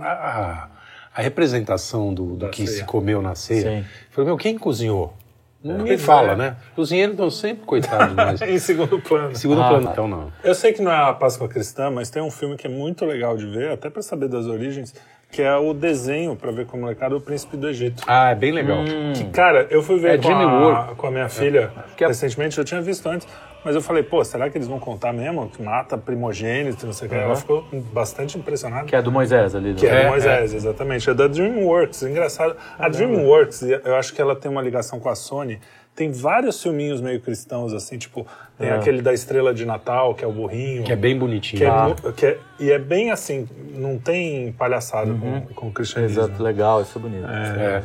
a, 0.00 0.68
a 1.14 1.20
representação 1.20 2.14
do, 2.14 2.34
do 2.34 2.48
que 2.48 2.66
ceia. 2.66 2.78
se 2.78 2.84
comeu 2.86 3.20
na 3.20 3.34
ceia. 3.34 3.82
Sim. 3.82 3.84
Falei, 4.10 4.28
meu, 4.28 4.38
quem 4.38 4.56
cozinhou? 4.56 5.12
Ninguém 5.62 5.98
fala, 5.98 6.32
é. 6.32 6.36
né? 6.36 6.56
Cozinheiros 6.74 7.14
estão 7.14 7.30
sempre 7.30 7.64
coitados, 7.64 8.14
mas 8.14 8.40
em 8.42 8.58
segundo 8.58 9.00
plano. 9.00 9.34
segundo 9.34 9.62
Ah, 9.62 9.68
plano, 9.68 9.84
tá. 9.86 9.92
então 9.92 10.06
não. 10.08 10.32
Eu 10.44 10.54
sei 10.54 10.72
que 10.72 10.80
não 10.82 10.92
é 10.92 10.96
a 10.96 11.12
Páscoa 11.12 11.48
cristã, 11.48 11.90
mas 11.90 12.08
tem 12.10 12.22
um 12.22 12.30
filme 12.30 12.56
que 12.56 12.66
é 12.66 12.70
muito 12.70 13.04
legal 13.04 13.36
de 13.36 13.46
ver, 13.46 13.70
até 13.72 13.90
para 13.90 14.02
saber 14.02 14.28
das 14.28 14.46
origens, 14.46 14.94
que 15.32 15.42
é 15.42 15.56
o 15.56 15.74
desenho 15.74 16.36
para 16.36 16.52
ver 16.52 16.66
como 16.66 16.82
molecada 16.84 17.16
o 17.16 17.20
Príncipe 17.20 17.56
do 17.56 17.68
Egito. 17.68 18.02
Ah, 18.06 18.30
é 18.30 18.34
bem 18.36 18.52
legal. 18.52 18.78
Que, 19.12 19.24
cara, 19.30 19.66
eu 19.70 19.82
fui 19.82 19.98
ver 19.98 20.14
É 20.14 20.18
com, 20.18 20.68
a, 20.68 20.94
com 20.96 21.06
a 21.08 21.10
minha 21.10 21.28
filha 21.28 21.72
Que 21.96 22.04
é- 22.04 22.06
recentemente, 22.06 22.56
eu 22.56 22.64
tinha 22.64 22.80
visto 22.80 23.08
antes, 23.08 23.26
mas 23.66 23.74
eu 23.74 23.82
falei, 23.82 24.04
pô, 24.04 24.24
será 24.24 24.48
que 24.48 24.56
eles 24.56 24.68
vão 24.68 24.78
contar 24.78 25.12
mesmo? 25.12 25.48
Que 25.48 25.60
mata 25.60 25.98
primogênito, 25.98 26.86
não 26.86 26.92
sei 26.92 27.08
o 27.08 27.10
que. 27.10 27.16
Ela 27.16 27.34
ficou 27.34 27.64
bastante 27.92 28.38
impressionada. 28.38 28.84
Que 28.86 28.94
é 28.94 29.02
do 29.02 29.10
Moisés 29.10 29.56
ali. 29.56 29.74
Que 29.74 29.86
né? 29.88 30.02
é, 30.02 30.04
do 30.04 30.08
Moisés, 30.10 30.54
exatamente. 30.54 31.10
É 31.10 31.14
da 31.14 31.26
DreamWorks. 31.26 32.02
Engraçado. 32.04 32.56
A 32.78 32.88
DreamWorks, 32.88 33.62
eu 33.62 33.96
acho 33.96 34.14
que 34.14 34.22
ela 34.22 34.36
tem 34.36 34.48
uma 34.48 34.62
ligação 34.62 35.00
com 35.00 35.08
a 35.08 35.16
Sony. 35.16 35.58
Tem 35.96 36.12
vários 36.12 36.62
filminhos 36.62 37.00
meio 37.00 37.20
cristãos, 37.20 37.72
assim, 37.72 37.98
tipo, 37.98 38.24
tem 38.56 38.70
aquele 38.70 39.02
da 39.02 39.12
Estrela 39.12 39.52
de 39.52 39.64
Natal, 39.64 40.14
que 40.14 40.22
é 40.22 40.28
o 40.28 40.32
burrinho. 40.32 40.84
Que 40.84 40.92
é 40.92 40.96
bem 40.96 41.18
bonitinho. 41.18 41.58
que 41.58 41.64
é 41.64 41.68
Ah. 41.68 41.94
que 42.14 42.26
é- 42.26 42.38
e 42.60 42.70
é 42.70 42.78
bem 42.78 43.10
assim, 43.10 43.48
não 43.74 43.98
tem 43.98 44.52
palhaçada 44.52 45.12
com, 45.12 45.40
com 45.54 45.68
o 45.68 45.72
cristianismo. 45.72 46.22
Exato, 46.22 46.40
legal, 46.42 46.82
isso 46.82 46.96
é 46.98 47.00
bonito. 47.00 47.26
É, 47.26 47.82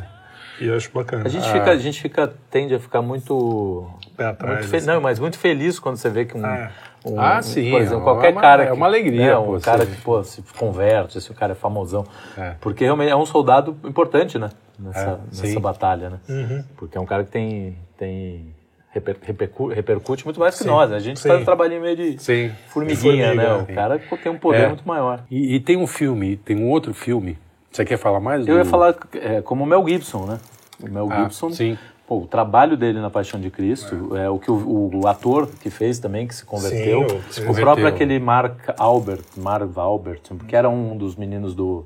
E 0.61 0.67
eu 0.67 0.75
acho 0.77 0.91
bacana. 0.93 1.23
A 1.25 1.29
gente, 1.29 1.49
fica, 1.51 1.71
a 1.71 1.77
gente 1.77 2.01
fica, 2.01 2.33
tende 2.49 2.73
a 2.75 2.79
ficar 2.79 3.01
muito. 3.01 3.89
Pé 4.15 4.25
atrás, 4.25 4.57
muito 4.59 4.69
fe- 4.69 4.77
assim. 4.77 4.87
Não, 4.87 5.01
mas 5.01 5.19
muito 5.19 5.37
feliz 5.37 5.79
quando 5.79 5.97
você 5.97 6.09
vê 6.09 6.25
que 6.25 6.37
um. 6.37 6.45
É. 6.45 6.71
um- 7.05 7.19
Ah, 7.19 7.39
um- 7.39 7.41
sim, 7.41 7.71
Por 7.71 7.79
é 7.79 7.83
exemplo, 7.83 7.97
uma- 7.97 8.03
qualquer 8.13 8.27
é 8.27 8.31
uma- 8.31 8.41
cara. 8.41 8.63
é 8.63 8.65
que- 8.67 8.71
uma 8.73 8.85
alegria, 8.85 9.39
né, 9.39 9.45
pô, 9.45 9.55
Um 9.55 9.59
cara 9.59 9.79
você- 9.85 9.91
que, 9.95 10.01
pô, 10.01 10.23
se 10.23 10.43
converte, 10.57 11.19
se 11.19 11.31
o 11.31 11.33
cara 11.33 11.53
é 11.53 11.55
famosão. 11.55 12.05
É. 12.37 12.53
Porque 12.61 12.83
realmente 12.83 13.09
é 13.11 13.15
um 13.15 13.25
soldado 13.25 13.75
importante, 13.83 14.37
né? 14.37 14.49
Nessa, 14.79 15.19
É, 15.41 15.41
nessa 15.47 15.59
batalha, 15.59 16.09
né? 16.11 16.19
Uhum. 16.29 16.63
Porque 16.77 16.97
é 16.97 17.01
um 17.01 17.05
cara 17.05 17.23
que 17.23 17.31
tem. 17.31 17.75
tem 17.97 18.53
reper- 18.93 19.17
repercu- 19.21 19.67
repercute 19.69 20.25
muito 20.25 20.39
mais 20.39 20.57
que 20.57 20.65
nós. 20.65 20.89
né? 20.89 20.97
A 20.97 20.99
gente 20.99 21.21
faz 21.21 21.41
um 21.41 21.45
trabalhinho 21.45 21.81
meio 21.81 21.95
de 21.95 22.21
Sim. 22.21 22.51
formiguinha, 22.67 23.27
Formiga, 23.29 23.57
né? 23.57 23.65
O 23.71 23.73
cara 23.75 23.99
tem 24.21 24.31
um 24.31 24.37
poder 24.37 24.63
É. 24.63 24.67
muito 24.67 24.85
maior. 24.87 25.23
E, 25.31 25.55
e 25.55 25.59
tem 25.59 25.77
um 25.77 25.87
filme, 25.87 26.35
tem 26.37 26.57
um 26.57 26.69
outro 26.69 26.93
filme. 26.93 27.37
Você 27.71 27.85
quer 27.85 27.97
falar 27.97 28.19
mais? 28.19 28.45
Eu 28.45 28.55
do- 28.55 28.59
ia 28.59 28.65
falar 28.65 28.93
é, 29.13 29.41
como 29.41 29.63
o 29.63 29.67
Mel 29.67 29.87
Gibson, 29.87 30.25
né? 30.25 30.39
O 30.83 30.89
Mel 30.89 31.07
Ah, 31.11 31.23
Gibson, 31.23 31.51
sim. 31.51 31.77
pô, 32.07 32.17
o 32.19 32.27
trabalho 32.27 32.75
dele 32.77 32.99
na 32.99 33.09
Paixão 33.09 33.39
de 33.39 33.49
Cristo, 33.49 34.15
é, 34.15 34.29
o 34.29 34.37
que 34.39 34.49
o, 34.51 34.89
o 34.93 35.07
ator 35.07 35.47
que 35.47 35.69
fez 35.69 35.99
também, 35.99 36.27
que 36.27 36.35
se 36.35 36.45
converteu, 36.45 37.07
Sim, 37.09 37.15
o- 37.15 37.33
se 37.33 37.39
o 37.41 37.45
converteu. 37.45 37.61
próprio 37.63 37.87
aquele 37.87 38.19
Mark 38.19 38.57
Albert, 38.77 39.21
Marv 39.37 39.77
Albert, 39.77 40.21
que 40.47 40.55
era 40.55 40.69
um 40.69 40.97
dos 40.97 41.15
meninos 41.15 41.53
do 41.55 41.85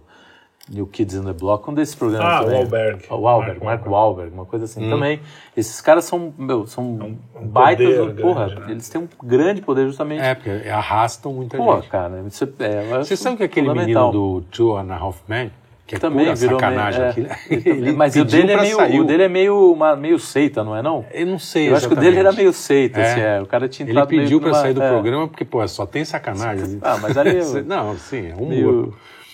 New 0.68 0.88
Kids 0.88 1.14
in 1.16 1.24
the 1.24 1.32
Block, 1.34 1.70
um 1.70 1.76
desses 1.76 1.94
programas 1.94 2.34
Ah, 2.34 2.38
o 2.42 2.46
também. 2.46 2.58
Wahlberg. 2.62 3.06
O 3.08 3.16
Wahlberg, 3.18 3.64
Mark 3.64 3.86
Wahlberg, 3.86 4.34
uma 4.34 4.46
coisa 4.46 4.66
assim. 4.66 4.90
Também, 4.90 5.20
esses 5.56 5.80
caras 5.80 6.06
são, 6.06 6.34
meu, 6.36 6.66
são 6.66 6.84
um 6.84 7.48
baitas, 7.48 7.86
poder 7.86 8.14
do- 8.16 8.22
porra, 8.24 8.46
grande, 8.48 8.62
né? 8.62 8.72
eles 8.72 8.90
têm 8.90 9.00
um 9.02 9.08
grande 9.24 9.62
poder 9.62 9.86
justamente. 9.86 10.24
É, 10.24 10.34
porque 10.34 10.68
arrastam 10.68 11.34
muita 11.34 11.56
Pô, 11.58 11.76
gente. 11.76 11.90
cara, 11.90 12.24
isso 12.28 12.52
é, 12.60 12.66
é 12.94 12.98
Você 13.04 13.16
sabe 13.16 13.38
que 13.38 13.44
aquele 13.44 13.72
menino 13.72 14.12
do 14.12 14.42
Two 14.50 14.76
and 14.76 14.92
a 14.92 14.98
Half 14.98 15.20
Men, 15.28 15.52
que 15.88 15.96
é 15.96 16.00
também 16.00 16.26
pura 16.26 16.36
virou 16.36 16.60
sacanagem 16.60 17.00
meio, 17.02 17.12
aquilo, 17.12 17.28
é, 17.28 17.70
ele 17.70 17.92
mas 17.92 18.16
o 18.16 18.26
dele, 18.26 18.52
é 18.52 18.62
meio, 18.62 18.76
sair. 18.78 19.00
o 19.00 19.04
dele 19.04 19.24
é 19.24 19.28
meio, 19.30 19.72
uma, 19.74 19.96
meio 19.96 20.18
seita, 20.20 20.64
não 20.64 20.76
é 20.76 20.82
não? 20.82 21.06
Eu 21.14 21.26
não 21.28 21.38
sei 21.40 21.70
Eu 21.70 21.76
acho 21.76 21.88
que 21.88 21.94
o 21.94 21.96
dele 21.96 22.18
era 22.18 22.30
exatamente. 22.30 22.38
meio 22.42 22.54
seita, 22.54 23.00
É. 23.00 23.12
assim, 23.12 23.20
é. 23.22 23.42
O 23.42 23.46
cara 23.46 23.70
tinha 23.70 23.88
Ele 23.90 24.06
pediu 24.08 24.40
pra 24.40 24.50
numa- 24.50 24.62
sair 24.62 24.74
do 24.74 24.82
é, 24.82 24.90
programa 24.90 25.28
porque, 25.28 25.46
pô, 25.46 25.66
só 25.68 25.86
tem 25.86 26.04
sacanagem. 26.04 26.80
Ah, 26.84 26.98
mas 27.02 27.16
ali 27.18 27.36
Não, 27.66 27.96
sim, 27.98 28.30
é 28.32 28.34
humor. 28.34 28.48
meio... 28.50 28.94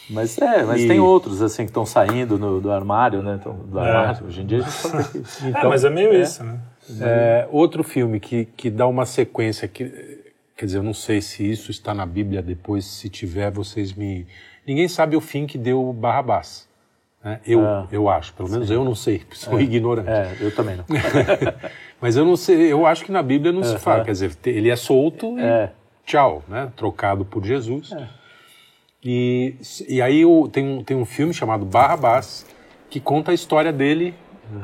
Mas 0.09 0.37
é, 0.39 0.63
mas 0.65 0.81
E- 0.81 0.87
tem 0.89 0.99
outros, 0.99 1.41
assim, 1.41 1.63
que 1.63 1.69
estão 1.69 1.85
saindo 1.85 2.37
no- 2.37 2.59
do 2.59 2.69
armário, 2.69 3.21
né? 3.23 3.39
Tão- 3.41 3.55
do 3.55 3.79
armário. 3.79 4.25
Hoje 4.27 4.41
em 4.41 4.45
dia 4.45 4.57
a 4.57 4.61
gente 4.61 4.71
sabe 4.73 5.03
que... 5.05 5.57
é, 5.57 5.65
mas 5.65 5.85
é 5.85 5.89
meio 5.89 6.13
isso, 6.13 6.43
né? 6.43 6.59
É, 6.99 7.47
outro 7.49 7.81
filme 7.81 8.19
que, 8.19 8.43
que 8.43 8.69
dá 8.69 8.85
uma 8.87 9.05
sequência 9.05 9.69
que. 9.69 10.19
Quer 10.57 10.65
dizer, 10.65 10.79
eu 10.79 10.83
não 10.83 10.93
sei 10.93 11.21
se 11.21 11.49
isso 11.49 11.71
está 11.71 11.93
na 11.93 12.05
Bíblia 12.05 12.41
depois, 12.41 12.83
se 12.85 13.07
tiver, 13.09 13.49
vocês 13.51 13.93
me. 13.93 14.27
Ninguém 14.67 14.87
sabe 14.87 15.15
o 15.15 15.21
fim 15.21 15.45
que 15.47 15.57
deu 15.57 15.91
Barrabás. 15.93 16.69
né? 17.23 17.39
Eu, 17.45 17.61
Ah. 17.65 17.87
eu 17.91 18.09
acho, 18.09 18.33
pelo 18.33 18.49
menos 18.49 18.69
eu 18.71 18.83
não 18.83 18.95
sei, 18.95 19.21
sou 19.31 19.59
ignorante. 19.61 20.09
É, 20.09 20.35
eu 20.41 20.53
também 20.55 20.75
não. 20.75 20.85
Mas 22.01 22.17
eu 22.17 22.25
não 22.25 22.35
sei, 22.35 22.71
eu 22.71 22.85
acho 22.85 23.05
que 23.05 23.11
na 23.11 23.21
Bíblia 23.21 23.51
não 23.51 23.63
se 23.63 23.77
fala. 23.77 24.03
Quer 24.03 24.11
dizer, 24.11 24.31
ele 24.45 24.69
é 24.71 24.75
solto 24.75 25.37
e 25.37 25.41
É. 25.41 25.71
tchau, 26.05 26.43
né? 26.47 26.71
Trocado 26.75 27.23
por 27.23 27.43
Jesus. 27.45 27.91
E, 29.03 29.55
e 29.87 30.01
aí 30.01 30.25
o- 30.25 30.47
tem, 30.47 30.67
um, 30.67 30.83
tem 30.83 30.95
um 30.97 31.05
filme 31.05 31.33
chamado 31.33 31.65
Barrabás 31.65 32.45
que 32.89 32.99
conta 32.99 33.31
a 33.31 33.33
história 33.33 33.71
dele, 33.71 34.13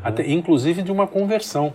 até, 0.04 0.28
inclusive 0.30 0.82
de 0.82 0.92
uma 0.92 1.08
conversão. 1.08 1.74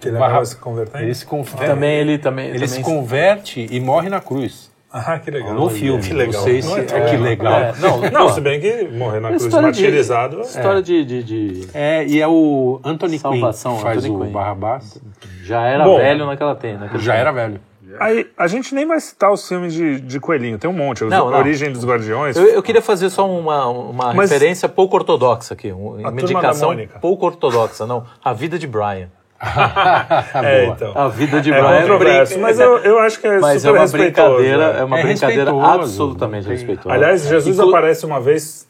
Que 0.00 0.08
ele 0.08 0.18
Barra- 0.18 0.44
se 0.44 0.56
convertendo. 0.56 1.04
Ele 1.04 1.14
se 1.14 1.24
converte. 1.24 1.66
também 1.66 1.94
ele 1.98 2.18
também... 2.18 2.46
Ele 2.46 2.54
também 2.54 2.68
se 2.68 2.82
converte 2.82 3.66
e 3.70 3.80
morre 3.80 4.08
na 4.08 4.20
cruz. 4.20 4.70
Ah, 4.96 5.18
que 5.18 5.28
legal. 5.28 5.54
No 5.54 5.68
filme. 5.68 6.00
Que 6.00 6.12
legal. 6.14 6.34
Não 6.34 6.42
sei 6.44 6.62
se 6.62 6.68
Não 6.68 6.76
é 6.76 6.80
é, 6.82 7.10
que 7.10 7.16
legal. 7.16 7.52
É, 7.52 7.74
não, 7.80 8.00
Não, 8.12 8.28
se 8.28 8.40
bem 8.40 8.60
que 8.60 8.84
morrer 8.84 9.18
na 9.18 9.30
cruz 9.30 9.42
história 9.44 9.72
de- 9.72 9.82
martirizado. 9.82 10.40
História 10.42 10.80
de, 10.80 11.04
de, 11.04 11.22
de- 11.24 11.68
É, 11.74 12.06
e 12.06 12.20
é 12.20 12.28
o 12.28 12.80
Anthony 12.84 13.18
Salvação, 13.18 13.74
Quinn 13.74 13.82
faz 13.82 13.98
Anthony 14.04 14.16
o 14.16 14.24
Quinn. 14.24 14.32
Barrabás. 14.32 15.00
Já 15.42 15.62
era 15.66 15.82
Bom, 15.82 15.96
velho 15.96 16.26
naquela 16.26 16.54
tem, 16.54 16.78
naquele 16.78 17.02
Já 17.02 17.12
tempo. 17.14 17.20
era 17.22 17.32
velho. 17.32 17.60
Aí, 18.00 18.26
a 18.36 18.46
gente 18.48 18.74
nem 18.74 18.86
vai 18.86 18.98
citar 18.98 19.30
os 19.32 19.46
filmes 19.48 19.72
de, 19.74 20.00
de 20.00 20.18
coelhinho, 20.18 20.58
tem 20.58 20.68
um 20.70 20.72
monte. 20.72 21.04
Os 21.04 21.10
Não, 21.10 21.30
não. 21.30 21.38
Origem 21.38 21.70
dos 21.72 21.84
Guardiões. 21.84 22.36
Eu, 22.36 22.46
eu 22.46 22.62
queria 22.62 22.82
fazer 22.82 23.08
só 23.10 23.28
uma, 23.28 23.68
uma 23.68 24.12
Mas- 24.14 24.30
referência 24.30 24.68
pouco 24.68 24.96
ortodoxa 24.96 25.54
aqui, 25.54 25.70
um- 25.72 25.90
uma 25.90 25.96
Turma 25.96 26.12
da 26.12 26.22
indicação 26.22 26.76
pouco 27.00 27.26
ortodoxa, 27.26 27.86
não. 27.86 28.04
A 28.24 28.32
vida 28.32 28.58
de 28.58 28.66
Brian. 28.66 29.08
é, 30.44 30.66
então. 30.66 30.92
A 30.94 31.08
vida 31.08 31.40
de 31.40 31.52
É 31.52 31.60
Brian. 31.60 31.80
controverso, 31.80 32.38
mas 32.38 32.58
eu, 32.58 32.78
eu 32.78 32.98
acho 33.00 33.20
que 33.20 33.26
é 33.26 33.38
Mas 33.38 33.56
é 33.56 33.58
super 33.60 33.72
uma 33.72 33.80
respeitoso. 33.82 34.28
brincadeira, 34.36 34.72
né? 34.72 34.80
é 34.80 34.84
uma 34.84 34.98
É 34.98 35.02
brincadeira 35.02 35.44
respeitoso, 35.52 35.80
absolutamente 35.80 36.48
respeitosa. 36.48 36.94
Aliás, 36.94 37.22
Jesus 37.28 37.56
Inclu- 37.58 37.68
aparece 37.70 38.06
uma 38.06 38.20
vez. 38.20 38.66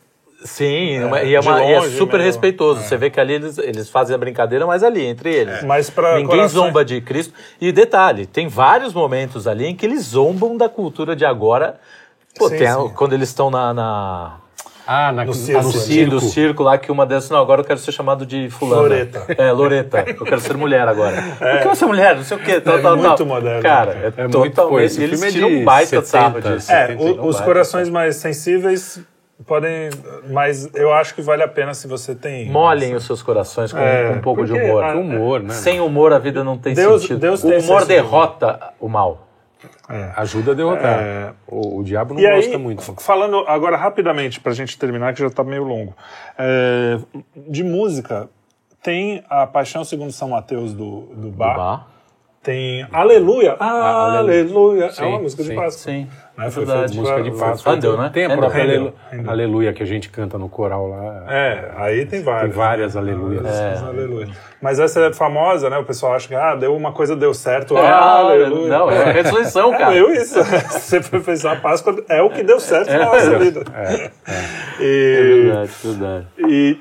Sim, 0.47 0.97
É, 0.99 1.07
uma- 1.07 1.23
e, 1.23 1.35
é 1.35 1.41
uma- 1.41 1.65
e 1.65 1.73
é 1.73 1.81
longe, 1.81 1.97
super 1.97 2.19
meio- 2.19 2.27
respeitoso. 2.27 2.83
Você 2.83 2.99
vê 2.99 3.09
que 3.09 3.19
ali 3.19 3.33
eles, 3.35 3.57
eles 3.57 3.89
fazem 3.89 4.15
a 4.15 4.19
brincadeira, 4.19 4.67
mas 4.67 4.83
ali, 4.85 5.03
entre 5.03 5.33
eles. 5.35 5.63
Mas 5.65 5.89
pra 5.89 6.17
Ninguém 6.17 6.27
corações- 6.27 6.53
zomba 6.53 6.85
de 6.85 7.01
Cristo. 7.01 7.33
E 7.59 7.73
detalhe, 7.73 8.27
tem 8.27 8.47
vários 8.47 8.93
momentos 8.93 9.47
ali 9.49 9.65
em 9.67 9.75
que 9.75 9.87
eles 9.87 10.03
zombam 10.03 10.55
da 10.57 10.69
cultura 10.69 11.17
de 11.17 11.25
agora. 11.25 11.77
Pô, 12.39 12.49
Sim, 12.51 12.59
tem 12.59 12.69
sim. 12.71 12.93
quando 12.95 13.15
eles 13.15 13.29
estão 13.31 13.49
na, 13.51 13.73
na- 13.73 14.33
Ah, 14.87 15.11
na, 15.13 15.23
No 15.25 15.29
no, 15.29 15.35
circo, 15.35 15.63
no? 15.63 15.73
Sim, 15.73 15.79
circo. 15.81 16.11
do 16.11 16.21
circo 16.21 16.63
lá 16.63 16.77
que 16.77 16.93
uma 16.93 17.07
dessas, 17.07 17.31
não, 17.31 17.39
agora 17.41 17.63
eu 17.63 17.65
quero 17.65 17.79
ser 17.79 17.91
chamado 17.93 18.27
de 18.27 18.51
fulano. 18.51 18.83
Loreta. 18.83 19.25
É, 19.39 19.51
Loreta. 19.51 20.05
Eu 20.07 20.25
quero 20.25 20.41
ser 20.41 20.57
mulher 20.57 20.87
agora. 20.87 21.17
Eu 21.41 21.59
quero 21.63 21.77
ser 21.77 21.87
mulher, 21.87 22.17
não 22.17 22.23
sei 22.25 22.37
o 22.37 22.41
quê, 22.41 22.61
tal, 22.61 22.79
É 22.79 22.83
tal, 22.83 22.97
muito 22.97 23.17
tal. 23.17 23.27
moderno. 23.27 23.63
Cara, 23.63 23.93
é, 23.93 24.07
É 24.17 24.23
muito 24.29 24.33
totalmente. 24.33 24.55
coisa. 24.71 24.87
Esse 24.87 25.03
Eles 25.03 25.21
filme 25.21 25.29
é 25.29 25.33
tiram 25.33 25.61
um 25.63 25.65
baita 25.65 26.03
sarro 26.03 26.35
70, 26.35 26.57
disso. 26.57 26.73
É, 26.73 26.95
o- 26.99 27.27
os 27.27 27.37
baita 27.37 27.45
corações 27.45 27.89
mais 27.89 28.17
sensíveis 28.17 29.01
podem. 29.47 29.89
Mas 30.31 30.69
eu 30.75 30.93
acho 30.93 31.15
que 31.15 31.23
vale 31.23 31.43
a 31.43 31.49
pena 31.49 31.73
se 31.73 31.87
você 31.89 32.15
tem. 32.15 32.51
Molhem 32.51 32.95
os 32.95 33.05
seus 33.05 33.23
corações 33.23 33.73
com, 33.73 33.79
É, 33.79 34.09
com 34.11 34.15
um 34.17 34.21
pouco 34.21 34.45
de 34.45 34.53
humor. 34.53 34.85
a- 34.85 34.95
Humor, 34.95 35.43
né? 35.43 35.55
Sem 35.55 35.81
humor 35.81 36.13
a 36.13 36.19
vida 36.19 36.45
não 36.45 36.59
tem 36.59 36.75
Deus- 36.75 37.01
sentido. 37.03 37.21
Deus 37.21 37.43
o 37.43 37.49
tem 37.49 37.59
humor 37.59 37.85
derrota 37.87 38.61
o 38.79 38.89
mal. 38.89 39.29
Ajuda 40.17 40.53
a 40.53 40.55
derrotar. 40.55 40.99
É. 41.01 41.33
O, 41.47 41.79
o 41.81 41.85
diabo 41.85 42.15
não 42.15 42.21
E 42.21 42.27
aí, 42.27 42.41
gosta 42.43 42.59
muito. 42.59 42.83
falando 43.01 43.45
agora 43.47 43.77
rapidamente, 43.77 44.41
pra 44.41 44.53
gente 44.53 44.79
terminar, 44.79 45.13
que 45.15 45.21
já 45.21 45.31
tá 45.31 45.45
meio 45.45 45.65
longo. 45.65 45.95
É, 46.39 46.99
de 47.49 47.63
música, 47.63 48.29
tem 48.83 49.23
a 49.29 49.47
Paixão 49.47 49.85
Segundo 49.85 50.13
São 50.13 50.31
Mateus 50.31 50.73
do, 50.73 51.03
do 51.15 51.31
Bach. 51.31 51.57
Bah. 51.57 51.87
Tem 52.43 52.87
Aleluia. 52.93 53.57
Ah, 53.59 54.19
Aleluia. 54.19 54.85
é 54.85 54.91
Sim, 54.91 55.05
uma 55.07 55.19
música 55.21 55.43
de 55.43 55.49
sim, 55.49 55.55
Páscoa. 55.55 55.93
Sim, 55.93 56.09
Né? 56.37 56.47
é 56.47 56.51
Foi 56.51 56.67
feito 56.67 56.95
Música 56.97 57.23
de 57.23 57.31
foi- 57.31 57.39
Páscoa. 57.39 57.73
Handel, 57.75 57.97
né? 57.97 58.11
Tem 58.13 58.25
a 58.25 58.37
própria 58.37 58.63
Handel. 58.65 58.77
Alelu- 58.81 58.95
Handel. 59.13 59.31
Aleluia 59.31 59.73
que 59.73 59.83
a 59.83 59.87
gente 59.87 60.09
canta 60.09 60.37
no 60.37 60.49
coral 60.49 60.89
lá. 60.89 61.25
É, 61.33 61.71
aí 61.77 62.07
tem 62.07 62.23
várias. 62.23 62.43
Tem 62.43 62.51
várias 62.51 62.97
aleluias. 62.97 63.43
Várias 63.43 63.83
aleluias. 63.85 64.31
Mas 64.61 64.81
essa 64.81 65.01
é 65.01 65.13
famosa, 65.13 65.71
né? 65.71 65.79
O 65.79 65.85
pessoal 65.85 66.15
acha 66.15 66.27
que 66.27 66.35
ah, 66.35 66.55
deu 66.57 66.75
uma 66.75 66.93
coisa 66.93 67.15
deu 67.15 67.33
certo. 67.35 67.77
É, 67.77 67.87
ah, 67.87 68.17
aleluia. 68.19 68.69
Não, 68.69 68.91
é 68.91 69.11
a 69.11 69.13
ressurreição, 69.13 69.73
É 69.75 69.79
cara. 69.79 69.91
meio 69.93 70.11
isso. 70.13 70.43
Se 70.43 70.81
você 70.81 71.03
for 71.03 71.21
pensar, 71.21 71.53
a 71.53 71.57
Páscoa 71.57 72.03
é 72.09 72.21
o 72.23 72.31
que 72.31 72.43
deu 72.43 72.59
certo 72.59 72.91
na 72.91 73.05
nossa 73.07 73.39
vida. 73.39 73.63
É 73.75 74.11
E, 74.81 75.43
verdade, 75.45 75.71
verdade. 75.85 76.27
e 76.49 76.79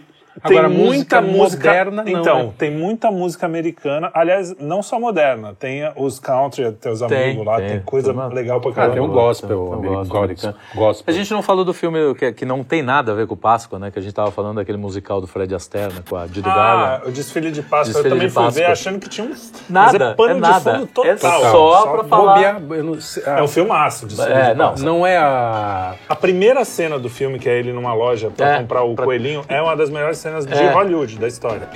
tem 0.48 0.58
Agora, 0.58 0.70
muita 0.70 1.22
música 1.22 1.22
música 1.22 1.68
moderna, 1.70 2.04
não, 2.04 2.22
Então, 2.22 2.44
né? 2.46 2.54
tem 2.58 2.72
muita 2.72 3.12
música 3.12 3.46
americana. 3.46 4.10
Aliás, 4.14 4.56
não 4.60 4.82
só 4.82 5.00
moderna. 5.00 5.54
Tem 5.58 5.82
os 5.96 6.20
country, 6.20 6.72
teus 6.74 7.02
Tem, 7.02 7.24
amigos 7.32 7.46
lá. 7.46 7.58
tem. 7.58 7.68
Tem, 7.70 7.80
coisa 7.82 8.08
Turma- 8.14 8.28
legal 8.34 8.60
pra 8.62 8.72
Ah, 8.72 8.74
caramba. 8.74 8.94
tem 8.94 9.02
um 9.04 9.08
gospel, 9.10 9.48
Tem 9.50 9.58
um 9.68 9.74
amigo, 9.74 10.06
gospel, 10.06 10.54
gospel. 10.76 11.14
A 11.14 11.18
gente 11.18 11.32
não 11.32 11.42
falou 11.42 11.64
do 11.66 11.74
filme 11.74 12.16
que, 12.16 12.32
que 12.34 12.46
não 12.46 12.64
tem 12.64 12.82
nada 12.82 13.12
a 13.12 13.16
ver 13.16 13.28
com 13.28 13.36
Páscoa, 13.36 13.78
né? 13.80 13.92
Que 13.92 14.00
a 14.00 14.02
gente 14.02 14.14
tava 14.14 14.32
falando 14.32 14.56
daquele 14.56 14.78
musical 14.78 15.20
do 15.22 15.28
Fred 15.28 15.54
Astaire, 15.54 15.94
né? 15.94 16.02
Com 16.10 16.16
a 16.16 16.26
Judy 16.28 16.42
Ah, 16.50 16.56
Garland. 16.56 17.10
o 17.10 17.12
desfile 17.12 17.52
de 17.52 17.62
Páscoa. 17.62 17.94
Desfile 17.94 18.08
eu 18.08 18.12
também 18.12 18.30
fui 18.30 18.50
ver 18.52 18.66
achando 18.66 19.00
que 19.00 19.10
tinha 19.10 19.28
um. 19.28 19.34
Nada, 19.70 20.06
é 20.12 20.14
pano 20.14 20.32
é 20.32 20.34
de 20.36 20.40
nada. 20.42 20.74
fundo 20.76 20.88
total. 20.88 21.12
É 21.12 21.18
só 21.18 21.88
pra 21.92 22.04
falar- 22.06 22.34
Bobear, 22.60 23.02
sei- 23.02 23.24
É 23.24 23.40
ah, 23.40 23.44
um 23.44 23.48
filmaço. 23.48 24.06
Desfile 24.08 24.32
É, 24.34 24.54
não, 24.54 24.70
Páscoa. 24.72 24.86
Não 24.86 25.06
é 25.08 25.18
a. 25.18 25.96
A 26.10 26.16
primeira 26.16 26.64
cena 26.66 26.98
do 26.98 27.10
filme, 27.10 27.40
que 27.40 27.50
é 27.50 27.58
ele 27.60 27.72
numa 27.74 27.94
loja 27.94 28.30
pra 28.36 28.56
É, 28.56 28.60
comprar 28.60 28.84
o 28.84 28.96
pra- 28.96 29.06
coelhinho, 29.06 29.44
é 29.48 29.62
uma 29.62 29.76
das 29.76 29.90
melhores 29.90 30.18
cenas 30.24 30.46
de 30.46 30.54
É. 30.54 30.72
Hollywood, 30.72 31.20
da 31.20 31.28
história. 31.28 31.68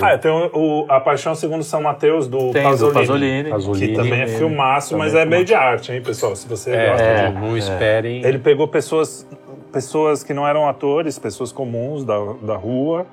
Ah, 0.00 0.16
tem 0.16 0.30
o, 0.30 0.50
o- 0.54 0.86
A 0.88 1.00
Paixão 1.00 1.34
Segundo 1.34 1.64
São 1.64 1.82
Mateus, 1.82 2.28
do 2.28 2.52
Tem 2.52 2.62
Pasolini. 2.62 2.92
do 2.94 3.00
Pasolini. 3.00 3.50
Pasolini. 3.50 3.88
Que 3.88 3.94
também 3.94 4.20
é 4.22 4.26
filmaço, 4.28 4.96
mas 4.96 5.12
é 5.14 5.24
meio 5.24 5.44
de 5.44 5.54
arte, 5.54 5.92
hein, 5.92 6.00
pessoal? 6.00 6.36
Se 6.36 6.46
você 6.48 6.70
gosta 6.70 7.02
É, 7.02 7.26
de... 7.30 7.34
não 7.34 7.56
esperem. 7.56 8.24
Ele 8.24 8.38
pegou 8.38 8.68
pessoas, 8.68 9.26
pessoas 9.72 10.22
que 10.22 10.32
não 10.32 10.46
eram 10.46 10.68
atores, 10.68 11.18
pessoas 11.18 11.50
comuns 11.50 12.04
da, 12.04 12.16
da 12.42 12.54
rua, 12.56 13.06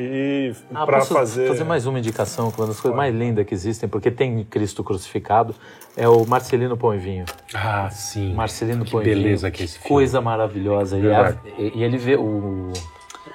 e 0.00 0.52
Ah, 0.74 0.84
para 0.86 0.98
posso 0.98 1.14
fazer... 1.14 1.64
mais 1.64 1.86
uma 1.86 1.98
indicação, 1.98 2.50
que 2.50 2.60
uma 2.60 2.66
das 2.66 2.80
coisas 2.80 2.96
mais 2.96 3.14
lindas 3.14 3.46
que 3.46 3.54
existem, 3.54 3.88
porque 3.88 4.10
tem 4.10 4.44
Cristo 4.44 4.82
crucificado, 4.84 5.54
é 5.96 6.08
o 6.08 6.24
Marcelino 6.26 6.76
Pão 6.76 6.94
e 6.94 6.98
Vinho. 6.98 7.24
Ah, 7.54 7.88
sim. 7.90 8.34
Marcelino 8.34 8.84
que 8.84 8.90
Pão 8.92 9.00
e 9.02 9.04
beleza 9.04 9.46
Vinho. 9.48 9.52
que 9.56 9.62
é 9.62 9.64
esse 9.64 9.74
filme. 9.78 9.88
Coisa 9.88 10.20
maravilhosa. 10.20 10.96
E, 10.98 11.00
Verdade. 11.02 11.38
a- 11.44 11.60
e- 11.60 11.72
e 11.76 11.82
ele 11.84 11.98
vê 11.98 12.16
o, 12.16 12.72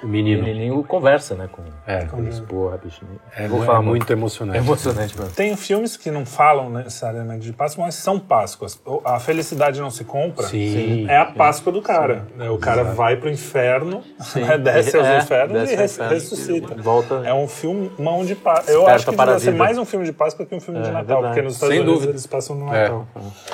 O 0.04 0.06
o 0.06 0.10
menino. 0.10 0.42
menininho 0.44 0.84
conversa, 0.84 1.34
né, 1.34 1.48
com, 1.50 1.62
É. 1.86 2.04
com 2.04 2.22
isso. 2.24 2.42
Porra, 2.42 2.76
bicho. 2.82 3.00
É, 3.36 3.48
vou 3.48 3.60
mu- 3.60 3.64
falar 3.64 3.78
é 3.78 3.82
muito. 3.82 3.90
muito 4.02 4.12
emocionante. 4.12 4.58
É 4.58 4.60
emocionante 4.60 5.18
mesmo. 5.18 5.32
Tem 5.34 5.56
filmes 5.56 5.96
que 5.96 6.10
não 6.10 6.24
falam 6.26 6.70
necessariamente 6.70 7.40
de 7.46 7.52
Páscoa, 7.52 7.84
mas 7.86 7.94
são 7.96 8.18
Páscoas. 8.18 8.80
A 9.04 9.18
felicidade 9.18 9.80
não 9.80 9.90
se 9.90 10.04
compra. 10.04 10.46
Sim. 10.46 11.06
É 11.08 11.16
a 11.16 11.24
Páscoa 11.24 11.72
do 11.72 11.80
cara. 11.82 12.26
né? 12.36 12.50
O 12.50 12.58
cara 12.58 12.84
vai 12.84 13.16
pro 13.16 13.30
inferno, 13.30 14.02
né? 14.36 14.58
desce 14.58 14.96
aos 14.96 15.06
É, 15.06 15.18
infernos 15.18 15.60
desce 15.60 15.72
e 15.72 15.76
res- 15.76 15.94
inferno. 15.94 16.12
ressuscita. 16.14 16.74
Volta. 16.82 17.22
É 17.24 17.32
um 17.34 17.48
filme 17.48 17.90
mão 17.98 18.24
de 18.24 18.34
Páscoa. 18.34 18.72
Eu 18.72 18.86
acho 18.86 19.06
que 19.10 19.20
a 19.20 19.38
ser 19.38 19.52
mais 19.54 19.78
um 19.78 19.84
filme 19.84 20.04
de 20.04 20.12
Páscoa 20.12 20.44
que 20.46 20.54
um 20.54 20.60
filme 20.60 20.80
de 20.82 20.88
É, 20.88 20.92
Natal, 20.92 21.06
verdade. 21.22 21.26
porque 21.28 21.42
nos 21.42 21.54
Estados 21.54 21.72
Sem 21.74 21.80
Unidos 21.82 21.94
dúvida. 22.00 22.12
eles 22.12 22.26
passam 22.26 22.56
no 22.56 22.74
É. 22.74 22.82
Natal. 22.82 23.06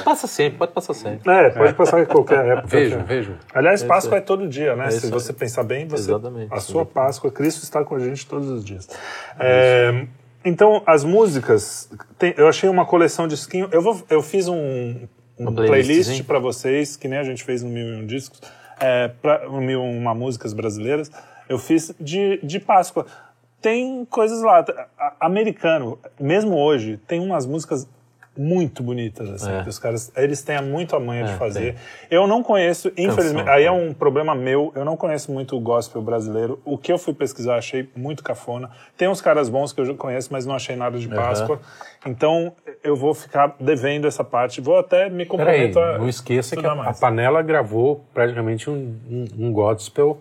Passa 0.04 0.26
sempre, 0.26 0.58
pode 0.58 0.72
passar 0.72 0.94
sempre. 0.94 1.30
É, 1.30 1.50
pode 1.50 1.74
passar 1.74 2.00
em 2.00 2.06
qualquer 2.06 2.44
época. 2.44 2.66
Vejam, 2.68 3.04
vejam. 3.04 3.34
Aliás, 3.54 3.82
Páscoa 3.82 4.18
é 4.18 4.20
todo 4.20 4.48
dia, 4.48 4.74
né? 4.74 4.90
Se 4.90 5.10
você 5.10 5.32
pensar 5.32 5.62
bem, 5.62 5.86
você, 5.86 6.10
Exatamente. 6.10 6.39
A 6.50 6.60
sua 6.60 6.84
Páscoa, 6.86 7.30
Cristo 7.30 7.62
está 7.62 7.84
com 7.84 7.94
a 7.94 7.98
gente 7.98 8.26
todos 8.26 8.48
os 8.48 8.64
dias. 8.64 8.88
É, 9.38 10.06
então, 10.44 10.82
as 10.86 11.04
músicas, 11.04 11.90
tem- 12.18 12.34
eu 12.36 12.48
achei 12.48 12.68
uma 12.68 12.86
coleção 12.86 13.26
de 13.28 13.34
skin. 13.34 13.68
Eu, 13.70 13.82
vou, 13.82 14.02
eu 14.08 14.22
fiz 14.22 14.48
um, 14.48 14.56
um 14.56 15.08
Uma 15.38 15.52
playlist 15.52 16.22
para 16.24 16.38
vocês, 16.38 16.96
que 16.96 17.08
nem 17.08 17.18
a 17.18 17.24
gente 17.24 17.44
fez 17.44 17.62
no 17.62 17.68
Mil 17.70 17.86
e 17.86 17.96
Um 17.96 18.06
Discos, 18.06 18.40
é, 18.78 19.08
pra, 19.08 19.46
no 19.48 19.60
Mil 19.60 19.82
e 19.84 19.98
Uma 19.98 20.14
Músicas 20.14 20.52
Brasileiras. 20.52 21.10
Eu 21.48 21.58
fiz 21.58 21.92
de, 22.00 22.38
de 22.42 22.58
Páscoa. 22.60 23.06
Tem 23.60 24.04
coisas 24.06 24.40
lá. 24.40 24.64
Americano, 25.18 25.98
mesmo 26.18 26.56
hoje, 26.56 26.98
tem 27.06 27.20
umas 27.20 27.44
músicas 27.44 27.86
muito 28.40 28.82
bonitas, 28.82 29.28
assim, 29.28 29.52
É. 29.52 29.62
que 29.62 29.68
os 29.68 29.78
caras, 29.78 30.10
eles 30.16 30.40
têm 30.42 30.62
muito 30.62 30.96
a 30.96 31.00
manha 31.00 31.24
de 31.24 31.32
É, 31.32 31.36
fazer. 31.36 31.76
Eu 32.10 32.26
não 32.26 32.42
conheço, 32.42 32.90
infelizmente, 32.96 33.50
aí 33.50 33.64
é 33.64 33.70
um 33.70 33.92
problema 33.92 34.34
meu, 34.34 34.72
eu 34.74 34.82
não 34.82 34.96
conheço 34.96 35.30
muito 35.30 35.54
o 35.54 35.60
gospel 35.60 36.00
brasileiro. 36.00 36.58
O 36.64 36.78
que 36.78 36.90
eu 36.90 36.96
fui 36.96 37.12
pesquisar, 37.12 37.56
achei 37.56 37.86
muito 37.94 38.24
cafona. 38.24 38.70
Tem 38.96 39.08
uns 39.08 39.20
caras 39.20 39.50
bons 39.50 39.74
que 39.74 39.80
eu 39.82 39.84
já 39.84 39.92
conheço, 39.92 40.30
mas 40.32 40.46
não 40.46 40.54
achei 40.54 40.74
nada 40.74 40.98
de 40.98 41.06
Páscoa. 41.06 41.60
Então, 42.06 42.52
eu 42.82 42.96
vou 42.96 43.12
ficar 43.12 43.54
devendo 43.60 44.06
essa 44.06 44.24
parte. 44.24 44.58
Vou 44.62 44.78
até 44.78 45.10
me 45.10 45.26
Peraí, 45.26 45.26
comprometo 45.26 45.78
a 45.78 45.98
não 45.98 46.08
esqueça 46.08 46.56
que 46.56 46.64
a, 46.64 46.72
a. 46.72 46.94
Panela 46.94 47.42
gravou 47.42 48.06
praticamente 48.14 48.70
um, 48.70 48.96
um, 49.10 49.26
um 49.38 49.52
gospel 49.52 50.18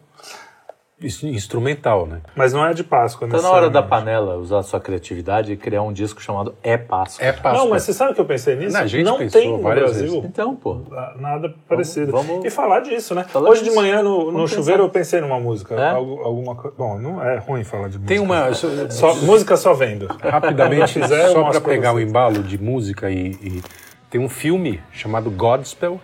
instrumental, 1.02 2.06
né? 2.06 2.22
Mas 2.36 2.54
não 2.54 2.66
é 2.66 2.74
de 2.74 2.84
Páscoa, 2.84 3.28
Tá 3.28 3.42
na 3.42 3.50
hora 3.50 3.70
da 3.70 3.82
panela 3.82 4.36
usar 4.38 4.60
a 4.60 4.64
sua 4.64 4.80
criatividade 4.80 5.54
e 5.54 5.58
criar 5.58 5.82
um 5.82 5.94
disco 5.94 6.22
chamado 6.22 6.56
É 6.62 6.78
Páscoa. 6.78 7.26
É 7.26 7.32
Páscoa. 7.32 7.54
Não, 7.54 7.70
mas 7.70 7.84
você 7.84 7.94
sabe 7.94 8.14
que 8.14 8.22
eu 8.22 8.26
pensei 8.26 8.56
nisso? 8.56 8.74
Não, 8.74 8.82
a 8.82 8.88
gente 8.88 9.06
não 9.06 9.18
pensou 9.18 9.42
tem 9.42 9.52
no 9.52 9.62
várias 9.62 9.92
Brasil 9.92 10.08
vezes. 10.12 10.26
Então, 10.26 10.56
pô. 10.56 10.82
nada 11.18 11.54
parecido. 11.68 12.12
vamos- 12.12 12.44
E 12.46 12.50
falar 12.50 12.82
disso, 12.82 13.16
né? 13.16 13.24
Falar 13.24 13.50
Hoje 13.50 13.62
de 13.64 13.70
disso. 13.70 13.80
manhã 13.82 14.02
no, 14.04 14.26
no 14.26 14.32
Vamos 14.34 14.52
chuveiro 14.52 14.84
pensar. 14.84 14.88
eu 14.88 14.90
pensei 14.90 15.22
numa 15.22 15.40
música. 15.40 15.76
É? 15.76 15.90
algu- 15.92 16.22
alguma 16.22 16.56
coisa. 16.56 16.76
Bom, 16.78 16.98
não 17.00 17.24
é 17.24 17.38
ruim 17.38 17.64
falar 17.64 17.88
de 17.90 17.98
música. 17.98 18.08
Tem 18.08 18.20
uma. 18.20 18.54
Só, 18.54 19.16
música 19.16 19.56
só 19.58 19.74
vendo. 19.74 20.08
Rapidamente, 20.22 21.00
só 21.32 21.44
para 21.44 21.52
pra 21.52 21.62
pegar 21.62 21.94
o 21.94 22.00
embalo 22.00 22.44
de 22.44 22.62
música 22.62 23.10
e, 23.10 23.32
e 23.42 23.62
tem 24.10 24.20
um 24.20 24.30
filme 24.30 24.82
chamado 24.92 25.30
Godspell, 25.32 26.00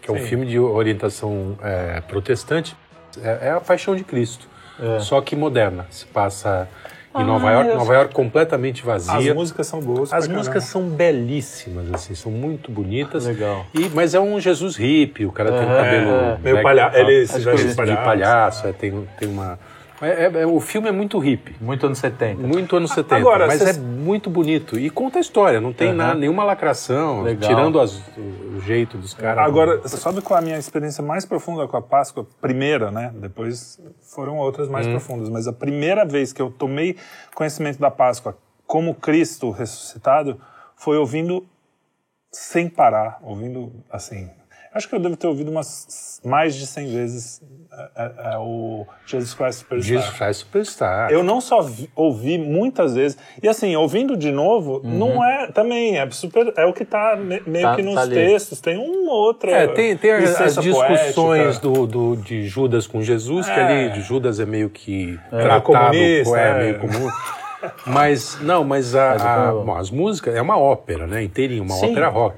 que 0.00 0.10
é 0.10 0.14
um 0.14 0.18
Sim. 0.18 0.24
filme 0.26 0.46
de 0.46 0.58
orientação 0.58 1.56
é, 1.62 2.00
protestante. 2.00 2.76
É, 3.22 3.48
é 3.48 3.50
a 3.50 3.60
Paixão 3.60 3.94
de 3.96 4.04
Cristo, 4.04 4.46
É. 4.80 5.00
só 5.00 5.20
que 5.20 5.34
moderna. 5.36 5.86
Se 5.90 6.04
passa 6.06 6.68
em 7.16 7.22
Ah, 7.22 7.24
Nova 7.24 7.50
York, 7.50 7.74
Nova 7.74 7.94
York 7.94 8.14
completamente 8.14 8.80
As 8.88 9.06
vazia. 9.06 9.34
músicas 9.34 9.66
são 9.66 9.80
boas. 9.80 10.12
As 10.12 10.28
músicas 10.28 10.70
caramba. 10.70 10.88
são 10.88 10.96
belíssimas, 10.96 11.92
assim, 11.92 12.14
são 12.14 12.30
muito 12.30 12.70
bonitas. 12.70 13.26
Legal. 13.26 13.66
E, 13.74 13.88
mas 13.94 14.14
é 14.14 14.20
um 14.20 14.38
Jesus 14.38 14.76
hippie, 14.76 15.26
o 15.26 15.32
cara 15.32 15.50
tem 15.50 15.60
um 15.66 15.72
É, 15.72 15.76
cabelo. 15.76 16.10
é. 16.10 16.38
Meio 16.42 16.54
black 16.56 16.62
palha- 16.62 16.90
tal. 16.90 17.00
ele 17.00 17.26
se 17.26 17.40
veste 17.40 17.62
de 17.64 17.70
de 17.70 17.76
palhaço. 17.76 18.04
palhaço, 18.04 18.66
é, 18.66 18.72
tem, 18.72 19.08
tem 19.18 19.28
uma. 19.28 19.58
É- 20.00 20.24
é- 20.26 20.42
é- 20.42 20.46
o 20.46 20.60
filme 20.60 20.88
é 20.88 20.92
muito 20.92 21.18
hippie. 21.18 21.56
Muito 21.60 21.84
anos 21.86 21.98
70. 21.98 22.40
Muito 22.46 22.76
anos 22.76 22.90
70, 22.92 23.16
Agora, 23.16 23.46
mas 23.46 23.58
cês- 23.60 23.76
é 23.76 23.80
muito 23.80 24.30
bonito. 24.30 24.78
E 24.78 24.88
conta 24.90 25.18
a 25.18 25.20
história, 25.20 25.60
não 25.60 25.72
tem 25.72 25.88
Aham. 25.88 25.96
nada, 25.96 26.14
nenhuma 26.14 26.44
lacração, 26.44 27.22
Legal. 27.22 27.48
tirando 27.48 27.80
as- 27.80 28.00
o 28.16 28.60
jeito 28.60 28.96
dos 28.98 29.14
caras. 29.14 29.44
Agora, 29.44 29.86
sabe 29.88 30.20
qual 30.20 30.38
é 30.38 30.42
a 30.42 30.44
minha 30.44 30.58
experiência 30.58 31.02
mais 31.02 31.24
profunda 31.24 31.66
com 31.66 31.76
a 31.76 31.82
Páscoa? 31.82 32.26
Primeira, 32.40 32.90
né? 32.90 33.12
Depois 33.14 33.80
foram 34.02 34.36
outras 34.38 34.68
Hum. 34.68 34.72
mais 34.72 34.86
profundas. 34.86 35.28
Mas 35.28 35.46
a 35.46 35.52
primeira 35.52 36.04
vez 36.04 36.32
que 36.32 36.40
eu 36.42 36.50
tomei 36.50 36.96
conhecimento 37.34 37.78
da 37.78 37.90
Páscoa 37.90 38.36
como 38.66 38.94
Cristo 38.94 39.50
ressuscitado 39.50 40.40
foi 40.76 40.96
ouvindo 40.98 41.46
sem 42.30 42.68
parar, 42.68 43.18
ouvindo 43.22 43.72
assim. 43.90 44.28
Acho 44.74 44.86
que 44.88 44.94
eu 44.94 45.00
devo 45.00 45.16
ter 45.16 45.26
ouvido 45.26 45.50
umas 45.50 46.20
mais 46.24 46.54
de 46.54 46.66
100 46.66 46.92
vezes 46.92 47.40
é, 47.96 48.02
é, 48.04 48.34
é, 48.34 48.38
o 48.38 48.84
Jesus 49.06 49.34
Christ 49.34 49.60
Superstar. 49.60 49.80
Jesus 49.88 50.10
Christ 50.18 50.40
Superstar. 50.40 51.10
Eu 51.10 51.22
não 51.22 51.40
só 51.40 51.62
vi- 51.62 51.88
ouvi 51.94 52.36
muitas 52.38 52.94
vezes, 52.94 53.16
e 53.42 53.48
assim, 53.48 53.74
ouvindo 53.76 54.16
de 54.16 54.30
novo, 54.32 54.80
não 54.84 55.24
é 55.24 55.46
também, 55.52 55.98
é 55.98 56.10
super, 56.10 56.52
é 56.56 56.64
o 56.66 56.72
que 56.72 56.84
tá 56.84 57.16
me- 57.16 57.42
meio 57.46 57.64
Tá- 57.64 57.76
que 57.76 57.82
nos 57.82 57.94
tá 57.94 58.06
textos, 58.06 58.60
tem 58.60 58.76
uma 58.76 59.12
outra. 59.12 59.50
É, 59.50 59.66
tem, 59.68 59.96
tem 59.96 60.10
as, 60.12 60.40
as 60.40 60.56
discussões 60.56 61.58
do, 61.58 61.86
do- 61.86 62.16
de 62.16 62.46
Judas 62.46 62.86
com 62.86 63.00
Jesus, 63.02 63.46
que 63.46 63.58
É. 63.58 63.62
ali 63.62 63.90
de 63.92 64.00
Judas 64.02 64.40
é 64.40 64.46
meio 64.46 64.68
que 64.70 65.18
meio 65.30 65.44
tratado, 65.44 65.62
comunista, 65.62 66.38
é, 66.38 66.48
é. 66.50 66.58
meio 66.58 66.78
comum. 66.78 67.08
Mas, 67.86 68.38
não, 68.40 68.64
mas, 68.64 68.94
a, 68.94 69.08
Mas 69.10 69.22
a- 69.22 69.24
cara- 69.24 69.52
bom, 69.52 69.74
as 69.76 69.90
músicas, 69.90 70.34
é 70.34 70.40
uma 70.42 70.58
ópera, 70.58 71.06
né, 71.06 71.22
inteirinha, 71.22 71.62
uma 71.62 71.74
Sim. 71.74 71.90
ópera 71.90 72.08
rock. 72.08 72.36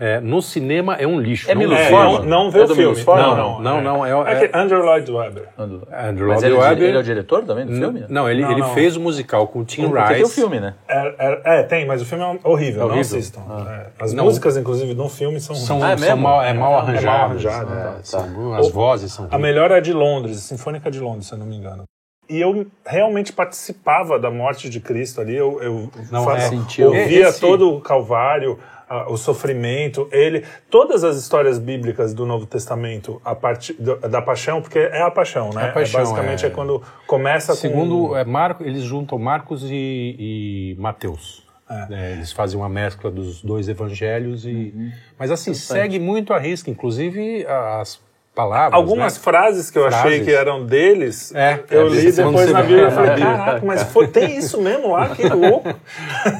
É, 0.00 0.20
no 0.20 0.40
cinema 0.40 0.94
é 0.94 1.04
um 1.08 1.18
lixo. 1.20 1.50
É 1.50 1.56
não. 1.56 1.72
É, 1.72 1.90
não, 1.90 2.22
não 2.24 2.50
vê 2.52 2.60
É 2.60 2.62
o 2.64 2.68
filme. 2.68 3.04
Não, 3.04 3.36
Não, 3.36 3.60
não, 3.60 3.82
não, 3.82 4.06
é- 4.26 4.32
É, 4.44 4.46
que 4.48 4.56
Andrew 4.56 4.80
Lloyd 4.84 5.10
Webber. 5.10 5.48
Andrew 5.58 6.28
Lloyd 6.28 6.44
ele, 6.46 6.54
Webber- 6.54 6.88
ele 6.88 6.96
é 6.96 7.00
o 7.00 7.02
diretor 7.02 7.44
também 7.44 7.66
do 7.66 7.72
filme? 7.74 8.04
Não, 8.08 8.30
ele, 8.30 8.42
Não, 8.42 8.52
ele 8.52 8.60
não. 8.60 8.74
fez 8.74 8.96
o 8.96 9.00
musical 9.00 9.48
com 9.48 9.58
o 9.60 9.64
Tim 9.64 9.88
Porque 9.88 9.98
Rice. 10.00 10.14
tem 10.14 10.22
o 10.22 10.28
filme, 10.28 10.60
né? 10.60 10.74
É, 10.88 11.14
é- 11.18 11.40
é, 11.44 11.62
tem, 11.64 11.84
mas 11.84 12.00
o 12.00 12.04
filme 12.04 12.22
é 12.22 12.38
horrível, 12.48 12.82
não 12.82 12.86
horrível? 12.94 13.00
assistam. 13.00 13.40
É, 13.68 13.86
as 13.98 14.12
Não. 14.12 14.24
músicas, 14.24 14.56
inclusive, 14.56 14.94
no 14.94 15.08
filme 15.08 15.40
são, 15.40 15.56
São, 15.56 15.82
Ah, 15.82 15.90
é 15.90 15.96
são 15.96 16.16
mal, 16.16 16.42
é 16.42 16.52
mal 16.52 16.74
É 16.74 16.76
arranjadas. 16.76 17.04
mal 17.04 17.24
arranjado, 17.24 17.72
é, 17.72 17.82
tá. 17.82 17.98
são- 18.04 18.54
as 18.54 18.70
vozes 18.70 19.12
são. 19.12 19.26
A 19.32 19.38
melhor 19.38 19.72
é 19.72 19.80
de 19.80 19.92
Londres, 19.92 20.36
a 20.38 20.40
Sinfônica 20.40 20.88
de 20.92 21.00
Londres, 21.00 21.26
se 21.26 21.34
eu 21.34 21.38
não 21.38 21.46
me 21.46 21.56
engano. 21.56 21.82
E 22.28 22.40
eu 22.40 22.66
realmente 22.86 23.32
participava 23.32 24.18
da 24.18 24.30
morte 24.30 24.68
de 24.68 24.80
Cristo 24.80 25.20
ali, 25.20 25.34
eu, 25.34 25.62
eu 25.62 25.90
Não, 26.10 26.24
fa- 26.24 26.36
é. 26.36 26.40
Sentiu. 26.40 26.88
ouvia 26.88 27.28
Esse- 27.28 27.40
todo 27.40 27.74
o 27.74 27.80
Calvário, 27.80 28.58
a- 28.88 29.10
o 29.10 29.16
sofrimento, 29.16 30.06
ele, 30.12 30.44
todas 30.70 31.04
as 31.04 31.16
histórias 31.16 31.58
bíblicas 31.58 32.12
do 32.12 32.26
Novo 32.26 32.44
Testamento, 32.44 33.20
a 33.24 33.34
partir 33.34 33.74
da 33.74 34.20
paixão, 34.20 34.60
porque 34.60 34.78
é 34.78 35.00
a 35.00 35.10
paixão, 35.10 35.50
né? 35.54 35.70
a 35.70 35.72
paixão, 35.72 36.00
basicamente 36.00 36.44
é. 36.44 36.48
é, 36.48 36.50
quando 36.50 36.82
começa 37.06 37.54
Segundo 37.54 38.08
com... 38.08 38.16
é, 38.16 38.24
Marco, 38.24 38.62
eles 38.62 38.82
juntam 38.82 39.18
Marcos 39.18 39.62
e, 39.64 40.16
e 40.18 40.76
Mateus. 40.78 41.46
É, 41.90 42.12
eles 42.12 42.32
fazem 42.32 42.58
uma 42.58 42.68
mescla 42.68 43.10
dos 43.10 43.42
dois 43.42 43.68
evangelhos 43.68 44.46
e, 44.46 44.74
mas 45.18 45.30
assim 45.30 45.52
segue 45.52 45.98
muito 45.98 46.32
a 46.32 46.38
risca, 46.38 46.70
inclusive 46.70 47.44
as 47.46 48.00
palavras. 48.38 48.72
Algumas 48.72 49.14
né? 49.16 49.20
frases 49.24 49.68
que 49.68 49.76
eu 49.78 49.86
achei 49.88 50.00
Frases. 50.00 50.24
que 50.24 50.32
eram 50.32 50.64
deles, 50.64 51.34
É, 51.34 51.58
eu 51.70 51.86
é, 51.88 51.90
li 51.90 52.12
depois 52.12 52.52
na 52.52 52.62
Bíblia 52.62 52.86
e 52.86 52.90
falei, 52.92 53.16
caraca, 53.18 53.66
mas 53.66 53.82
foi, 53.82 54.06
tem 54.06 54.36
isso 54.38 54.60
mesmo 54.62 54.92
lá? 54.92 55.08
Que 55.08 55.28
louco! 55.28 55.68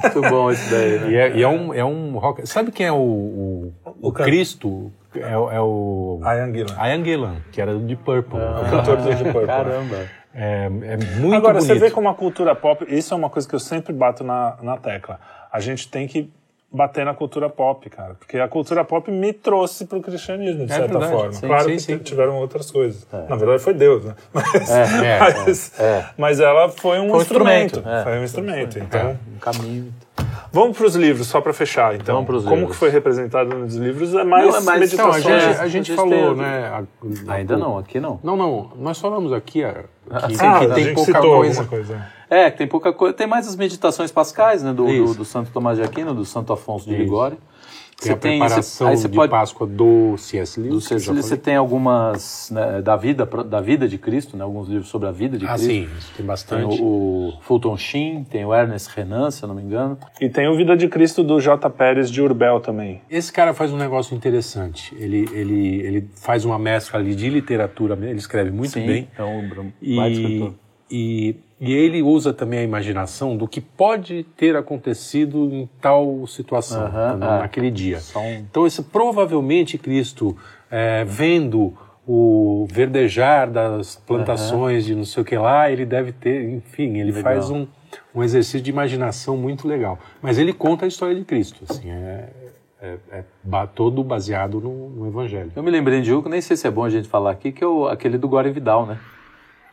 Muito 0.03 0.21
bom 0.31 0.49
esse 0.53 0.71
daí, 0.71 0.99
né? 1.01 1.11
E 1.11 1.17
é, 1.17 1.37
e 1.39 1.43
é 1.43 1.49
um, 1.49 1.75
é 1.75 1.85
um 1.85 2.17
rock. 2.19 2.47
Sabe 2.47 2.71
quem 2.71 2.87
é 2.87 2.93
o, 2.93 2.97
o, 2.97 3.73
o 4.01 4.13
Cristo? 4.13 4.93
É, 5.17 5.37
o- 5.37 5.51
é 5.51 5.61
o 5.61 6.21
Ian 6.23 6.53
Gillan. 6.53 6.77
Ian 6.87 7.05
Gillan, 7.05 7.37
que 7.51 7.61
era 7.61 7.73
do 7.73 7.81
Deep 7.81 8.05
Purple. 8.05 8.39
O 8.39 8.71
cantor 8.71 8.97
do 8.99 9.03
Deep 9.05 9.25
Purple. 9.25 9.47
Caramba. 9.47 9.97
É, 10.33 10.67
é 10.67 10.97
muito 11.19 11.35
Agora, 11.35 11.55
bonito. 11.55 11.67
você 11.67 11.75
vê 11.75 11.91
como 11.91 12.09
a 12.09 12.15
cultura 12.15 12.55
pop, 12.55 12.87
isso 12.89 13.13
é 13.13 13.17
uma 13.17 13.29
coisa 13.29 13.49
que 13.49 13.55
eu 13.57 13.59
sempre 13.59 13.93
bato 13.93 14.23
na, 14.23 14.57
na 14.63 14.77
tecla. 14.77 15.19
A 15.51 15.59
gente 15.59 15.89
tem 15.91 16.07
que 16.07 16.31
bater 16.71 17.05
na 17.05 17.15
cultura 17.15 17.49
pop, 17.49 17.89
cara. 17.89 18.15
Porque 18.19 18.39
a 18.39 18.47
cultura 18.47 18.85
pop 18.85 19.11
me 19.11 19.33
trouxe 19.33 19.87
pro 19.87 20.01
cristianismo, 20.03 20.67
de 20.67 20.73
É 20.73 20.77
certa 20.77 20.89
verdade. 20.99 21.13
forma. 21.13 21.33
Sim, 21.33 21.47
claro 21.47 21.65
sim, 21.65 21.71
que 21.77 21.81
sim. 21.81 21.99
tiveram 21.99 22.37
outras 22.37 22.71
coisas. 22.71 23.07
Na 23.11 23.37
verdade, 23.37 23.63
foi 23.63 23.73
Deus, 23.75 24.05
né? 24.05 24.15
Mas, 24.35 24.71
é, 24.71 25.19
mas, 25.19 25.81
é. 25.81 26.07
mas 26.19 26.41
ela 26.41 26.69
foi 26.69 26.99
um 27.01 27.09
Foi 27.09 27.19
um 27.19 27.23
instrumento. 27.23 27.77
instrumento, 27.79 27.89
é. 27.99 28.03
Foi 28.05 28.19
um 28.19 28.25
instrumento. 28.25 28.79
Então, 28.79 29.19
Um 29.35 29.39
caminho. 29.39 29.95
vamos 30.53 30.77
para 30.77 30.87
os 30.87 30.95
livros, 30.95 31.27
só 31.27 31.41
para 31.41 31.53
fechar. 31.55 31.95
Então, 31.95 32.17
Vamos 32.17 32.27
pros 32.29 32.45
como 32.45 32.57
livros. 32.57 32.73
que 32.77 32.79
foi 32.81 32.91
representado 32.91 33.57
nos 33.57 33.75
livros 33.75 34.15
é 34.15 34.23
mais, 34.25 34.47
Não, 34.47 34.57
é 34.57 34.61
mais- 34.61 34.93
Então, 34.93 35.07
a 35.07 35.15
meditações. 35.15 35.25
gente, 35.25 35.57
É, 35.59 35.63
a 35.63 35.67
gente 35.69 35.93
a 35.93 35.95
gente 35.95 35.95
falou, 35.97 36.37
né? 36.37 36.67
a- 37.29 37.33
Ainda 37.33 37.57
não, 37.57 37.79
aqui 37.79 37.99
não. 37.99 38.21
Não, 38.23 38.37
não. 38.37 38.73
Nós 38.77 38.99
falamos 39.01 39.33
aqui 39.33 39.65
a- 39.65 39.73
que, 39.73 39.85
Ah, 40.11 40.59
que 40.59 40.67
a 40.67 40.75
tem 40.75 40.85
gente 40.85 40.95
pouca 40.95 41.13
citou 41.13 41.37
coisa. 41.39 41.61
alguma 41.61 41.67
coisa. 41.79 42.18
É, 42.31 42.51
tem 42.51 42.67
pouca 42.67 42.93
coisa. 42.93 43.15
Tem 43.15 43.27
mais 43.27 43.49
as 43.49 43.57
meditações 43.57 44.11
pascais, 44.11 44.63
né? 44.63 44.73
Do, 44.73 44.87
do, 44.87 45.15
do, 45.15 45.25
Santo 45.25 45.51
Tomás 45.51 45.79
de 45.79 45.85
Aquino, 45.85 46.15
do 46.15 46.25
Santo 46.25 46.53
Afonso 46.53 46.89
de 46.89 46.97
Ligório. 46.97 47.39
Tem 48.01 48.07
você 48.07 48.13
a 48.13 48.17
tem, 48.17 48.39
preparação 48.39 48.97
você, 48.97 49.09
de 49.09 49.17
pode, 49.17 49.31
Páscoa 49.31 49.67
do 49.67 50.17
C.S. 50.17 50.61
Lewis. 50.61 50.73
Do 50.73 50.81
C.S. 50.81 51.11
Lewis 51.11 51.27
você 51.27 51.37
tem 51.37 51.57
algumas 51.57 52.49
né, 52.49 52.81
da 52.81 52.95
vida 52.95 53.27
da 53.27 53.61
vida 53.61 53.89
de 53.89 53.99
Cristo, 53.99 54.37
né, 54.37 54.45
alguns 54.45 54.69
livros 54.69 54.89
sobre 54.89 55.09
a 55.09 55.11
vida 55.11 55.37
de 55.37 55.45
ah, 55.45 55.55
Cristo. 55.55 55.69
Ah, 55.69 56.01
sim, 56.01 56.15
tem 56.17 56.25
bastante. 56.25 56.77
Tem 56.77 56.85
o, 56.85 57.35
o, 57.37 57.39
Fulton 57.41 57.77
Sheen, 57.77 58.23
tem 58.23 58.45
o 58.45 58.55
Ernest 58.55 58.91
Renan, 58.95 59.33
se 59.33 59.43
eu 59.43 59.49
não 59.49 59.57
me 59.57 59.63
engano. 59.63 59.99
E 60.21 60.29
tem 60.29 60.47
o 60.47 60.57
Vida 60.57 60.77
de 60.77 60.87
Cristo 60.87 61.25
do 61.25 61.41
J. 61.41 61.69
Pérez 61.71 62.09
de 62.09 62.23
Urbel 62.23 62.61
também. 62.61 63.03
Esse 63.11 63.33
cara 63.33 63.53
faz 63.53 63.73
um 63.73 63.77
negócio 63.77 64.17
interessante. 64.17 64.95
Ele, 64.97 65.29
ele, 65.33 65.81
ele 65.81 66.11
faz 66.15 66.45
uma 66.45 66.59
mescla 66.59 67.01
ali 67.01 67.17
de 67.17 67.29
literatura, 67.29 67.99
ele 68.01 68.19
escreve 68.19 68.53
muito 68.53 68.75
sim, 68.75 68.87
bem. 68.87 69.09
É 69.19 69.25
um 69.25 69.73
e, 69.83 69.99
escritor. 69.99 70.55
E 70.91 71.37
e 71.61 71.73
ele 71.73 72.03
usa 72.03 72.33
também 72.33 72.61
a 72.61 72.63
imaginação 72.63 73.37
do 73.37 73.49
que 73.49 73.61
pode 73.61 74.23
ter 74.37 74.55
acontecido 74.55 75.53
em 75.53 75.69
tal 75.81 76.25
situação, 76.27 76.85
uhum, 76.85 77.17
naquele 77.17 77.71
dia. 77.71 77.99
Um... 78.15 78.35
Então, 78.35 78.67
esse, 78.67 78.83
provavelmente 78.83 79.77
Cristo, 79.77 80.37
é, 80.71 81.05
vendo 81.05 81.75
o 82.07 82.67
verdejar 82.71 83.51
das 83.51 83.97
plantações 83.97 84.85
uhum. 84.85 84.89
de 84.89 84.95
não 84.95 85.05
sei 85.05 85.23
o 85.23 85.27
que 85.27 85.37
lá, 85.37 85.71
ele 85.71 85.85
deve 85.85 86.13
ter, 86.13 86.49
enfim, 86.49 86.97
ele 86.97 87.11
legal. 87.11 87.23
faz 87.25 87.51
um, 87.51 87.67
um 88.15 88.23
exercício 88.23 88.61
de 88.61 88.71
imaginação 88.71 89.37
muito 89.37 89.67
legal. 89.67 89.99
Mas 90.23 90.39
ele 90.39 90.53
conta 90.53 90.85
a 90.85 90.89
história 90.89 91.15
de 91.17 91.25
Cristo, 91.25 91.65
assim, 91.69 91.91
é, 91.91 92.29
é, 92.81 92.99
é 93.11 93.25
todo 93.75 94.05
baseado 94.05 94.61
no, 94.61 94.91
no, 94.91 95.09
Evangelho. 95.09 95.51
Eu 95.57 95.63
me 95.63 95.73
lembrei 95.73 96.01
de 96.03 96.15
um, 96.15 96.23
nem 96.29 96.41
sei 96.41 96.57
se 96.57 96.69
é 96.69 96.71
bom 96.71 96.85
a 96.85 96.91
gente 96.91 97.09
falar 97.09 97.33
aqui, 97.33 97.51
que 97.51 97.65
é 97.65 97.67
o, 97.67 97.89
aquele 97.89 98.17
do 98.17 98.29
Gore 98.29 98.51
Vidal, 98.53 98.87
né? 98.87 98.97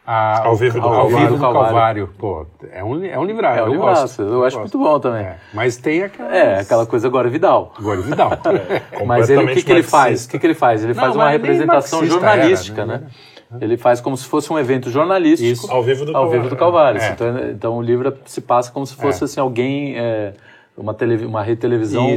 A, 0.08 0.46
ao 0.46 0.56
vivo 0.56 0.80
do, 0.80 0.86
ao 0.86 0.94
Calvário. 0.94 1.18
Vivo 1.18 1.36
do 1.36 1.42
Calvário. 1.42 2.10
Pô, 2.18 2.46
é 2.72 2.84
um, 2.84 3.04
é 3.04 3.18
um 3.18 3.26
livraço. 3.26 3.60
É 3.60 3.64
um 3.64 3.70
livraço. 3.70 4.22
Eu, 4.22 4.34
eu 4.34 4.46
acho 4.46 4.60
muito 4.60 4.78
bom 4.78 5.00
também. 5.00 5.24
É, 5.24 5.38
mas 5.52 5.78
tem 5.78 6.04
aquela... 6.04 6.36
É, 6.36 6.60
aquela 6.60 6.86
coisa 6.86 7.08
agora 7.08 7.28
Vidal. 7.28 7.74
Agora 7.78 8.02
Vidal. 8.02 8.32
é, 8.92 9.04
mas 9.04 9.30
ele, 9.30 9.44
o 9.44 9.48
que, 9.48 9.64
que 9.64 9.72
ele 9.72 9.82
faz? 9.82 10.26
O 10.26 10.30
que, 10.30 10.38
que 10.38 10.46
ele 10.46 10.54
faz? 10.54 10.84
Ele 10.84 10.94
Não, 10.94 11.02
faz 11.02 11.16
uma 11.16 11.30
representação 11.30 12.06
jornalística, 12.06 12.84
era, 12.84 13.00
né? 13.00 13.04
né? 13.50 13.58
Ele 13.62 13.78
faz 13.78 14.00
como 14.00 14.16
se 14.16 14.26
fosse 14.26 14.54
um 14.54 14.60
evento 14.60 14.92
jornalístico. 14.92 15.52
Isso. 15.52 15.72
Ao 15.72 15.82
vivo 15.82 16.06
do 16.06 16.10
ao 16.10 16.24
Calvário. 16.24 16.42
Vivo 16.42 16.56
do 16.56 16.60
Calvário. 16.60 17.02
É. 17.02 17.10
Então, 17.10 17.50
então, 17.50 17.78
o 17.78 17.82
livro 17.82 18.16
se 18.26 18.42
passa 18.42 18.72
como 18.72 18.86
se 18.86 18.96
fosse 18.96 19.24
é. 19.24 19.26
assim, 19.26 19.40
alguém... 19.40 19.98
É, 19.98 20.34
uma, 20.78 20.94
tele, 20.94 21.26
uma 21.26 21.42
rede 21.42 21.62
televisão 21.62 22.10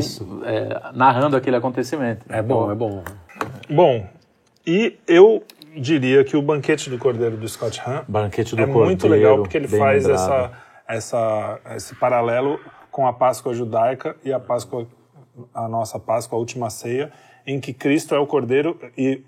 é, 0.45 0.91
narrando 0.93 1.37
aquele 1.37 1.57
acontecimento. 1.57 2.27
É 2.29 2.43
bom, 2.43 2.71
é 2.71 2.75
bom. 2.75 3.03
Bom, 3.71 4.05
e 4.67 4.99
eu 5.07 5.43
diria 5.77 6.25
que 6.25 6.37
o 6.37 6.43
Banquete 6.43 6.91
do 6.91 6.99
Cordeiro 6.99 7.37
do 7.37 7.49
Scott 7.49 7.81
Hahn 7.85 8.03
Banquete 8.09 8.55
do 8.55 8.63
é 8.63 8.65
Cordeiro, 8.65 8.87
muito 8.87 9.09
legal 9.09 9.39
porque 9.39 9.57
ele 9.57 9.69
faz 9.69 10.09
essa, 10.09 10.53
essa, 10.87 11.61
esse 11.77 11.95
paralelo 11.95 12.59
com 12.91 13.07
a 13.07 13.13
Páscoa 13.13 13.55
judaica 13.55 14.17
e 14.25 14.33
a 14.33 14.41
Páscoa, 14.41 14.87
a 15.55 15.69
nossa 15.69 15.99
Páscoa, 15.99 16.37
a 16.37 16.39
última 16.41 16.71
ceia, 16.71 17.13
em 17.47 17.61
que 17.61 17.73
Cristo 17.73 18.15
é 18.15 18.19
o 18.19 18.27
Cordeiro 18.27 18.79
e 18.97 19.23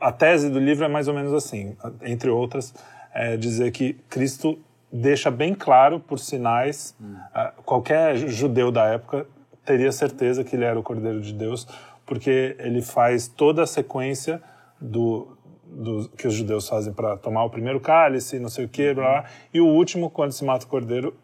a 0.00 0.12
tese 0.12 0.48
do 0.48 0.58
livro 0.58 0.84
é 0.84 0.88
mais 0.88 1.08
ou 1.08 1.14
menos 1.14 1.32
assim, 1.32 1.76
entre 2.02 2.30
outras, 2.30 2.74
é 3.12 3.36
dizer 3.36 3.70
que 3.72 3.94
Cristo 4.08 4.58
deixa 4.92 5.30
bem 5.30 5.54
claro 5.54 6.00
por 6.00 6.18
sinais, 6.18 6.94
hum. 7.00 7.16
qualquer 7.64 8.16
judeu 8.16 8.70
da 8.70 8.84
época 8.86 9.26
teria 9.64 9.92
certeza 9.92 10.42
que 10.44 10.56
ele 10.56 10.64
era 10.64 10.78
o 10.78 10.82
Cordeiro 10.82 11.20
de 11.20 11.32
Deus, 11.32 11.66
porque 12.06 12.56
ele 12.58 12.80
faz 12.80 13.28
toda 13.28 13.64
a 13.64 13.66
sequência 13.66 14.40
do, 14.80 15.36
do, 15.70 16.08
que 16.10 16.26
os 16.26 16.34
judeus 16.34 16.68
fazem 16.68 16.92
para 16.92 17.16
tomar 17.16 17.44
o 17.44 17.50
primeiro 17.50 17.80
cálice, 17.80 18.38
não 18.38 18.48
sei 18.48 18.64
o 18.64 18.68
que, 18.68 18.94
blá, 18.94 19.24
e 19.52 19.60
o 19.60 19.66
último, 19.66 20.10
quando 20.10 20.32
se 20.32 20.44
mata 20.44 20.64
o 20.64 20.68
cordeiro, 20.68 21.14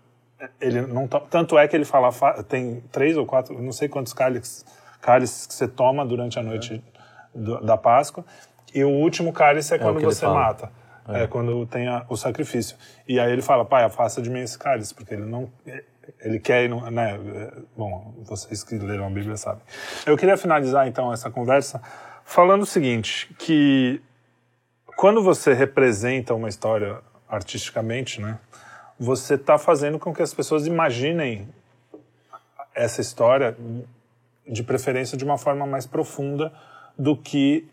ele 0.60 0.82
não 0.82 1.08
tanto 1.08 1.58
é 1.58 1.66
que 1.66 1.74
ele 1.74 1.84
fala 1.84 2.10
tem 2.48 2.82
três 2.92 3.16
ou 3.16 3.24
quatro, 3.24 3.60
não 3.60 3.72
sei 3.72 3.88
quantos 3.88 4.12
cálices, 4.12 4.64
cálices 5.00 5.46
que 5.46 5.54
você 5.54 5.66
toma 5.66 6.04
durante 6.04 6.38
a 6.38 6.42
noite 6.42 6.82
do, 7.34 7.60
da 7.60 7.76
Páscoa, 7.76 8.24
e 8.74 8.84
o 8.84 8.90
último 8.90 9.32
cálice 9.32 9.72
é, 9.72 9.76
é 9.76 9.78
quando 9.78 10.00
você 10.00 10.26
mata. 10.26 10.70
É. 11.06 11.24
é. 11.24 11.26
quando 11.26 11.66
tem 11.66 11.86
a, 11.86 12.04
o 12.08 12.16
sacrifício. 12.16 12.78
E 13.06 13.20
aí 13.20 13.30
ele 13.30 13.42
fala, 13.42 13.62
pai, 13.64 13.84
afasta 13.84 14.22
de 14.22 14.30
mim 14.30 14.40
esse 14.40 14.58
cálice, 14.58 14.94
porque 14.94 15.12
ele 15.12 15.26
não, 15.26 15.50
ele 16.20 16.38
quer, 16.38 16.68
né? 16.68 17.18
Bom, 17.76 18.14
vocês 18.24 18.64
que 18.64 18.76
leram 18.78 19.06
a 19.06 19.10
Bíblia 19.10 19.36
sabem. 19.36 19.62
Eu 20.06 20.16
queria 20.16 20.36
finalizar 20.36 20.88
então 20.88 21.12
essa 21.12 21.30
conversa 21.30 21.80
falando 22.24 22.62
o 22.62 22.66
seguinte, 22.66 23.34
que 23.38 24.00
quando 24.96 25.22
você 25.22 25.52
representa 25.52 26.34
uma 26.34 26.48
história 26.48 26.98
artisticamente, 27.28 28.20
né, 28.20 28.38
você 28.98 29.34
está 29.34 29.58
fazendo 29.58 29.98
com 29.98 30.14
que 30.14 30.22
as 30.22 30.32
pessoas 30.32 30.66
imaginem 30.66 31.48
essa 32.74 33.00
história, 33.00 33.56
de 34.46 34.62
preferência 34.62 35.16
de 35.16 35.24
uma 35.24 35.38
forma 35.38 35.66
mais 35.66 35.86
profunda 35.86 36.52
do 36.98 37.16
que 37.16 37.66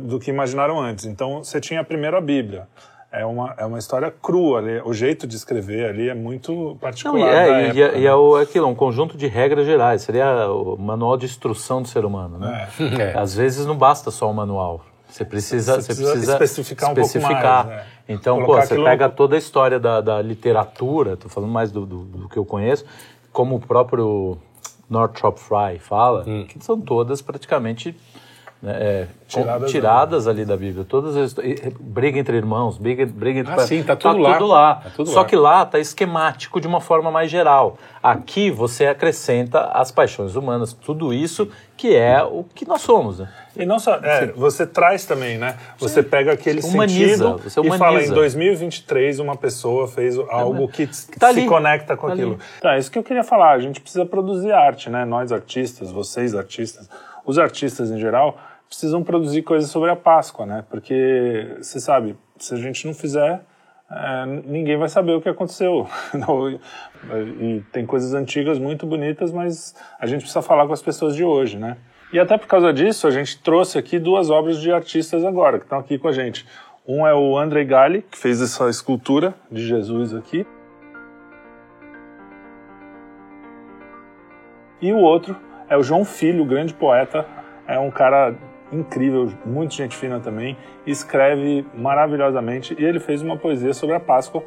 do 0.00 0.18
que 0.18 0.28
imaginaram 0.28 0.80
antes. 0.80 1.04
Então, 1.04 1.44
você 1.44 1.60
tinha 1.60 1.84
primeiro 1.84 2.16
a 2.16 2.20
Bíblia. 2.20 2.66
É 3.12 3.24
uma, 3.24 3.54
é 3.56 3.64
uma 3.64 3.78
história 3.78 4.10
crua 4.10 4.58
ali. 4.58 4.80
O 4.84 4.92
jeito 4.92 5.24
de 5.26 5.36
escrever 5.36 5.88
ali 5.88 6.08
é 6.08 6.14
muito 6.14 6.76
particular. 6.80 7.18
Não, 7.18 7.26
e 7.26 7.30
é, 7.30 7.72
e, 7.72 7.82
época, 7.82 7.98
e, 7.98 8.06
é, 8.06 8.14
o, 8.14 8.36
aquilo, 8.36 8.66
um 8.66 8.74
conjunto 8.74 9.16
de 9.16 9.28
regras 9.28 9.66
gerais. 9.66 10.02
Seria 10.02 10.48
o 10.48 10.76
manual 10.76 11.16
de 11.16 11.26
instrução 11.26 11.82
do 11.82 11.88
ser 11.88 12.04
humano. 12.04 12.38
Né? 12.38 12.68
É. 12.98 13.14
Às 13.18 13.34
vezes 13.34 13.66
não 13.66 13.76
basta 13.76 14.10
só 14.10 14.28
o 14.28 14.34
manual. 14.34 14.84
Você 15.10 15.24
precisa, 15.24 15.74
você 15.74 15.86
precisa, 15.88 16.12
precisa 16.12 16.32
especificar, 16.32 16.90
especificar. 16.90 17.66
Um 17.66 17.68
mais, 17.68 17.78
né? 17.78 17.86
Então, 18.08 18.36
Colocar 18.40 18.62
pô, 18.62 18.66
você 18.66 18.82
pega 18.82 19.08
toda 19.08 19.34
a 19.34 19.38
história 19.38 19.78
da, 19.78 20.00
da 20.00 20.22
literatura, 20.22 21.14
estou 21.14 21.30
falando 21.30 21.50
mais 21.50 21.70
do, 21.70 21.86
do, 21.86 22.04
do, 22.04 22.28
que 22.28 22.36
eu 22.36 22.44
conheço, 22.44 22.84
como 23.32 23.56
o 23.56 23.60
próprio 23.60 24.38
Northrop 24.88 25.38
Frye 25.38 25.78
fala, 25.78 26.24
hum. 26.26 26.44
que 26.46 26.62
são 26.64 26.80
todas 26.80 27.22
praticamente 27.22 27.96
né, 28.62 28.76
é, 28.78 29.06
tiradas, 29.26 29.70
tiradas 29.70 30.28
ali 30.28 30.44
da 30.44 30.56
Bíblia. 30.56 30.84
Todas 30.84 31.16
as, 31.16 31.34
briga 31.80 32.18
entre 32.18 32.36
irmãos, 32.36 32.76
briga, 32.76 33.06
briga 33.06 33.40
entre 33.40 33.54
ah, 33.54 33.60
sim, 33.60 33.82
tá 33.82 33.96
tudo, 33.96 34.16
tá 34.16 34.20
lá. 34.20 34.32
tudo 34.34 34.46
lá. 34.46 34.74
Tá 34.74 34.90
tudo 34.94 35.10
Só 35.10 35.20
lá. 35.20 35.24
que 35.24 35.36
lá 35.36 35.62
está 35.62 35.78
esquemático 35.78 36.60
de 36.60 36.66
uma 36.66 36.80
forma 36.80 37.10
mais 37.10 37.30
geral. 37.30 37.78
Aqui 38.02 38.50
você 38.50 38.86
acrescenta 38.86 39.62
as 39.72 39.90
paixões 39.90 40.36
humanas, 40.36 40.74
tudo 40.74 41.12
isso 41.12 41.48
que 41.76 41.96
é 41.96 42.22
o 42.22 42.44
que 42.54 42.68
nós 42.68 42.82
somos. 42.82 43.20
Né? 43.20 43.28
E 43.56 43.64
não 43.64 43.78
só, 43.78 43.94
é, 43.96 44.26
você 44.26 44.66
traz 44.66 45.06
também, 45.06 45.38
né? 45.38 45.56
Você 45.78 46.02
sim. 46.02 46.08
pega 46.08 46.32
aquele 46.32 46.60
humaniza, 46.60 47.38
sentido 47.38 47.74
e 47.74 47.78
fala 47.78 48.02
em 48.02 48.10
2023 48.10 49.18
uma 49.18 49.36
pessoa 49.36 49.88
fez 49.88 50.18
algo 50.28 50.68
que, 50.68 50.86
que 50.86 51.18
tá 51.18 51.32
se 51.32 51.40
ali. 51.40 51.48
conecta 51.48 51.96
com 51.96 52.08
tá 52.08 52.12
aquilo. 52.12 52.38
Tá, 52.60 52.76
isso 52.76 52.90
que 52.90 52.98
eu 52.98 53.02
queria 53.02 53.24
falar. 53.24 53.52
A 53.52 53.58
gente 53.58 53.80
precisa 53.80 54.04
produzir 54.04 54.52
arte, 54.52 54.90
né? 54.90 55.06
Nós 55.06 55.32
artistas, 55.32 55.90
vocês 55.90 56.34
artistas, 56.34 56.88
os 57.24 57.38
artistas 57.38 57.90
em 57.90 57.98
geral 57.98 58.38
precisam 58.70 59.02
produzir 59.02 59.42
coisas 59.42 59.68
sobre 59.68 59.90
a 59.90 59.96
Páscoa, 59.96 60.46
né? 60.46 60.64
Porque, 60.70 61.56
você 61.60 61.80
sabe, 61.80 62.16
se 62.38 62.54
a 62.54 62.56
gente 62.56 62.86
não 62.86 62.94
fizer, 62.94 63.42
é, 63.90 64.26
ninguém 64.46 64.78
vai 64.78 64.88
saber 64.88 65.12
o 65.12 65.20
que 65.20 65.28
aconteceu. 65.28 65.88
e 67.40 67.60
tem 67.72 67.84
coisas 67.84 68.14
antigas 68.14 68.60
muito 68.60 68.86
bonitas, 68.86 69.32
mas 69.32 69.74
a 69.98 70.06
gente 70.06 70.20
precisa 70.20 70.40
falar 70.40 70.68
com 70.68 70.72
as 70.72 70.80
pessoas 70.80 71.16
de 71.16 71.24
hoje, 71.24 71.58
né? 71.58 71.76
E 72.12 72.18
até 72.18 72.38
por 72.38 72.46
causa 72.46 72.72
disso, 72.72 73.08
a 73.08 73.10
gente 73.10 73.40
trouxe 73.42 73.76
aqui 73.76 73.98
duas 73.98 74.30
obras 74.30 74.60
de 74.60 74.72
artistas 74.72 75.24
agora, 75.24 75.58
que 75.58 75.64
estão 75.64 75.78
aqui 75.78 75.98
com 75.98 76.06
a 76.06 76.12
gente. 76.12 76.46
Um 76.86 77.04
é 77.04 77.14
o 77.14 77.36
André 77.36 77.64
Galli, 77.64 78.02
que 78.02 78.16
fez 78.16 78.40
essa 78.40 78.68
escultura 78.70 79.34
de 79.50 79.66
Jesus 79.66 80.14
aqui. 80.14 80.46
E 84.80 84.92
o 84.92 84.98
outro 84.98 85.36
é 85.68 85.76
o 85.76 85.82
João 85.82 86.04
Filho, 86.04 86.44
grande 86.44 86.72
poeta. 86.72 87.26
É 87.66 87.78
um 87.78 87.90
cara 87.90 88.34
incrível, 88.72 89.28
muito 89.44 89.74
gente 89.74 89.96
fina 89.96 90.20
também, 90.20 90.56
escreve 90.86 91.64
maravilhosamente 91.74 92.74
e 92.78 92.84
ele 92.84 93.00
fez 93.00 93.22
uma 93.22 93.36
poesia 93.36 93.72
sobre 93.72 93.96
a 93.96 94.00
Páscoa. 94.00 94.42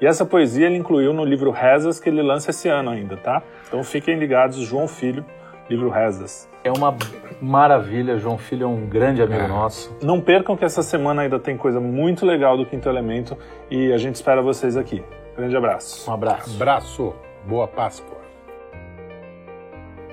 E 0.00 0.06
essa 0.06 0.26
poesia 0.26 0.66
ele 0.66 0.76
incluiu 0.76 1.12
no 1.12 1.24
livro 1.24 1.50
Rezas 1.50 2.00
que 2.00 2.08
ele 2.08 2.22
lança 2.22 2.50
esse 2.50 2.68
ano 2.68 2.90
ainda, 2.90 3.16
tá? 3.16 3.42
Então 3.68 3.84
fiquem 3.84 4.18
ligados, 4.18 4.56
João 4.58 4.88
Filho, 4.88 5.24
livro 5.70 5.88
Rezas. 5.88 6.48
É 6.64 6.70
uma 6.72 6.96
maravilha, 7.40 8.18
João 8.18 8.38
Filho 8.38 8.64
é 8.64 8.66
um 8.66 8.86
grande 8.86 9.22
amigo 9.22 9.42
é. 9.42 9.48
nosso. 9.48 9.96
Não 10.02 10.20
percam 10.20 10.56
que 10.56 10.64
essa 10.64 10.82
semana 10.82 11.22
ainda 11.22 11.38
tem 11.38 11.56
coisa 11.56 11.80
muito 11.80 12.26
legal 12.26 12.56
do 12.56 12.66
Quinto 12.66 12.88
Elemento 12.88 13.36
e 13.70 13.92
a 13.92 13.98
gente 13.98 14.16
espera 14.16 14.42
vocês 14.42 14.76
aqui. 14.76 15.02
Grande 15.36 15.56
abraço. 15.56 16.10
Um 16.10 16.14
abraço. 16.14 16.54
Abraço. 16.54 17.14
Boa 17.46 17.66
Páscoa. 17.66 18.22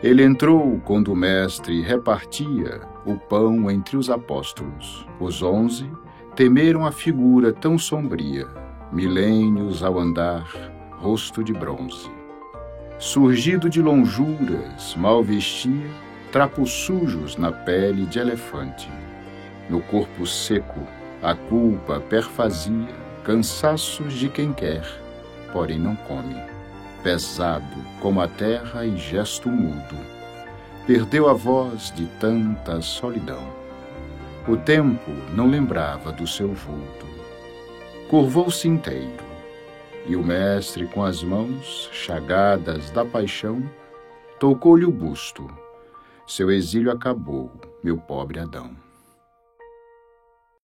Ele 0.02 0.24
entrou 0.24 0.80
quando 0.86 1.12
o 1.12 1.16
mestre 1.16 1.82
repartia 1.82 2.80
o 3.12 3.18
pão 3.18 3.70
entre 3.70 3.98
os 3.98 4.10
apóstolos. 4.10 5.06
Os 5.20 5.42
onze 5.42 5.90
temeram 6.36 6.86
a 6.86 6.92
figura 6.92 7.52
tão 7.52 7.78
sombria, 7.78 8.48
milênios 8.92 9.84
ao 9.84 10.00
andar, 10.00 10.48
rosto 10.98 11.44
de 11.44 11.54
bronze. 11.54 12.10
Surgido 12.98 13.70
de 13.70 13.82
lonjuras, 13.82 14.96
mal 14.96 15.24
vestia, 15.24 15.90
trapos 16.32 16.72
sujos 16.72 17.38
na 17.38 17.52
pele 17.52 18.06
de 18.06 18.20
elefante. 18.20 18.90
No 19.70 19.82
corpo 19.82 20.26
seco, 20.26 20.80
a 21.22 21.34
culpa 21.36 22.00
perfazia 22.00 22.88
cansaços 23.24 24.14
de 24.14 24.30
quem 24.30 24.54
quer, 24.54 24.84
porém 25.52 25.80
não 25.80 25.96
come. 25.96 26.36
Pesado 27.04 27.78
como 28.02 28.22
a 28.22 28.28
terra 28.28 28.86
e 28.86 28.98
gesto 28.98 29.50
mudo, 29.50 29.96
perdeu 30.90 31.30
a 31.30 31.34
voz 31.34 31.94
de 31.96 32.08
tanta 32.20 32.82
solidão. 32.82 33.44
O 34.48 34.58
tempo 34.58 35.12
não 35.36 35.48
lembrava 35.48 36.12
do 36.12 36.26
seu 36.26 36.52
vulto. 36.52 37.06
Curvou-se 38.10 38.68
inteiro, 38.68 39.24
e 40.08 40.16
o 40.16 40.24
mestre, 40.24 40.88
com 40.88 41.04
as 41.04 41.22
mãos 41.22 41.92
chagadas 41.94 42.90
da 42.90 43.06
paixão, 43.06 43.62
tocou-lhe 44.40 44.84
o 44.84 44.90
busto. 44.90 45.48
Seu 46.26 46.50
exílio 46.50 46.92
acabou, 46.92 47.52
meu 47.84 47.96
pobre 47.96 48.40
Adão. 48.40 48.89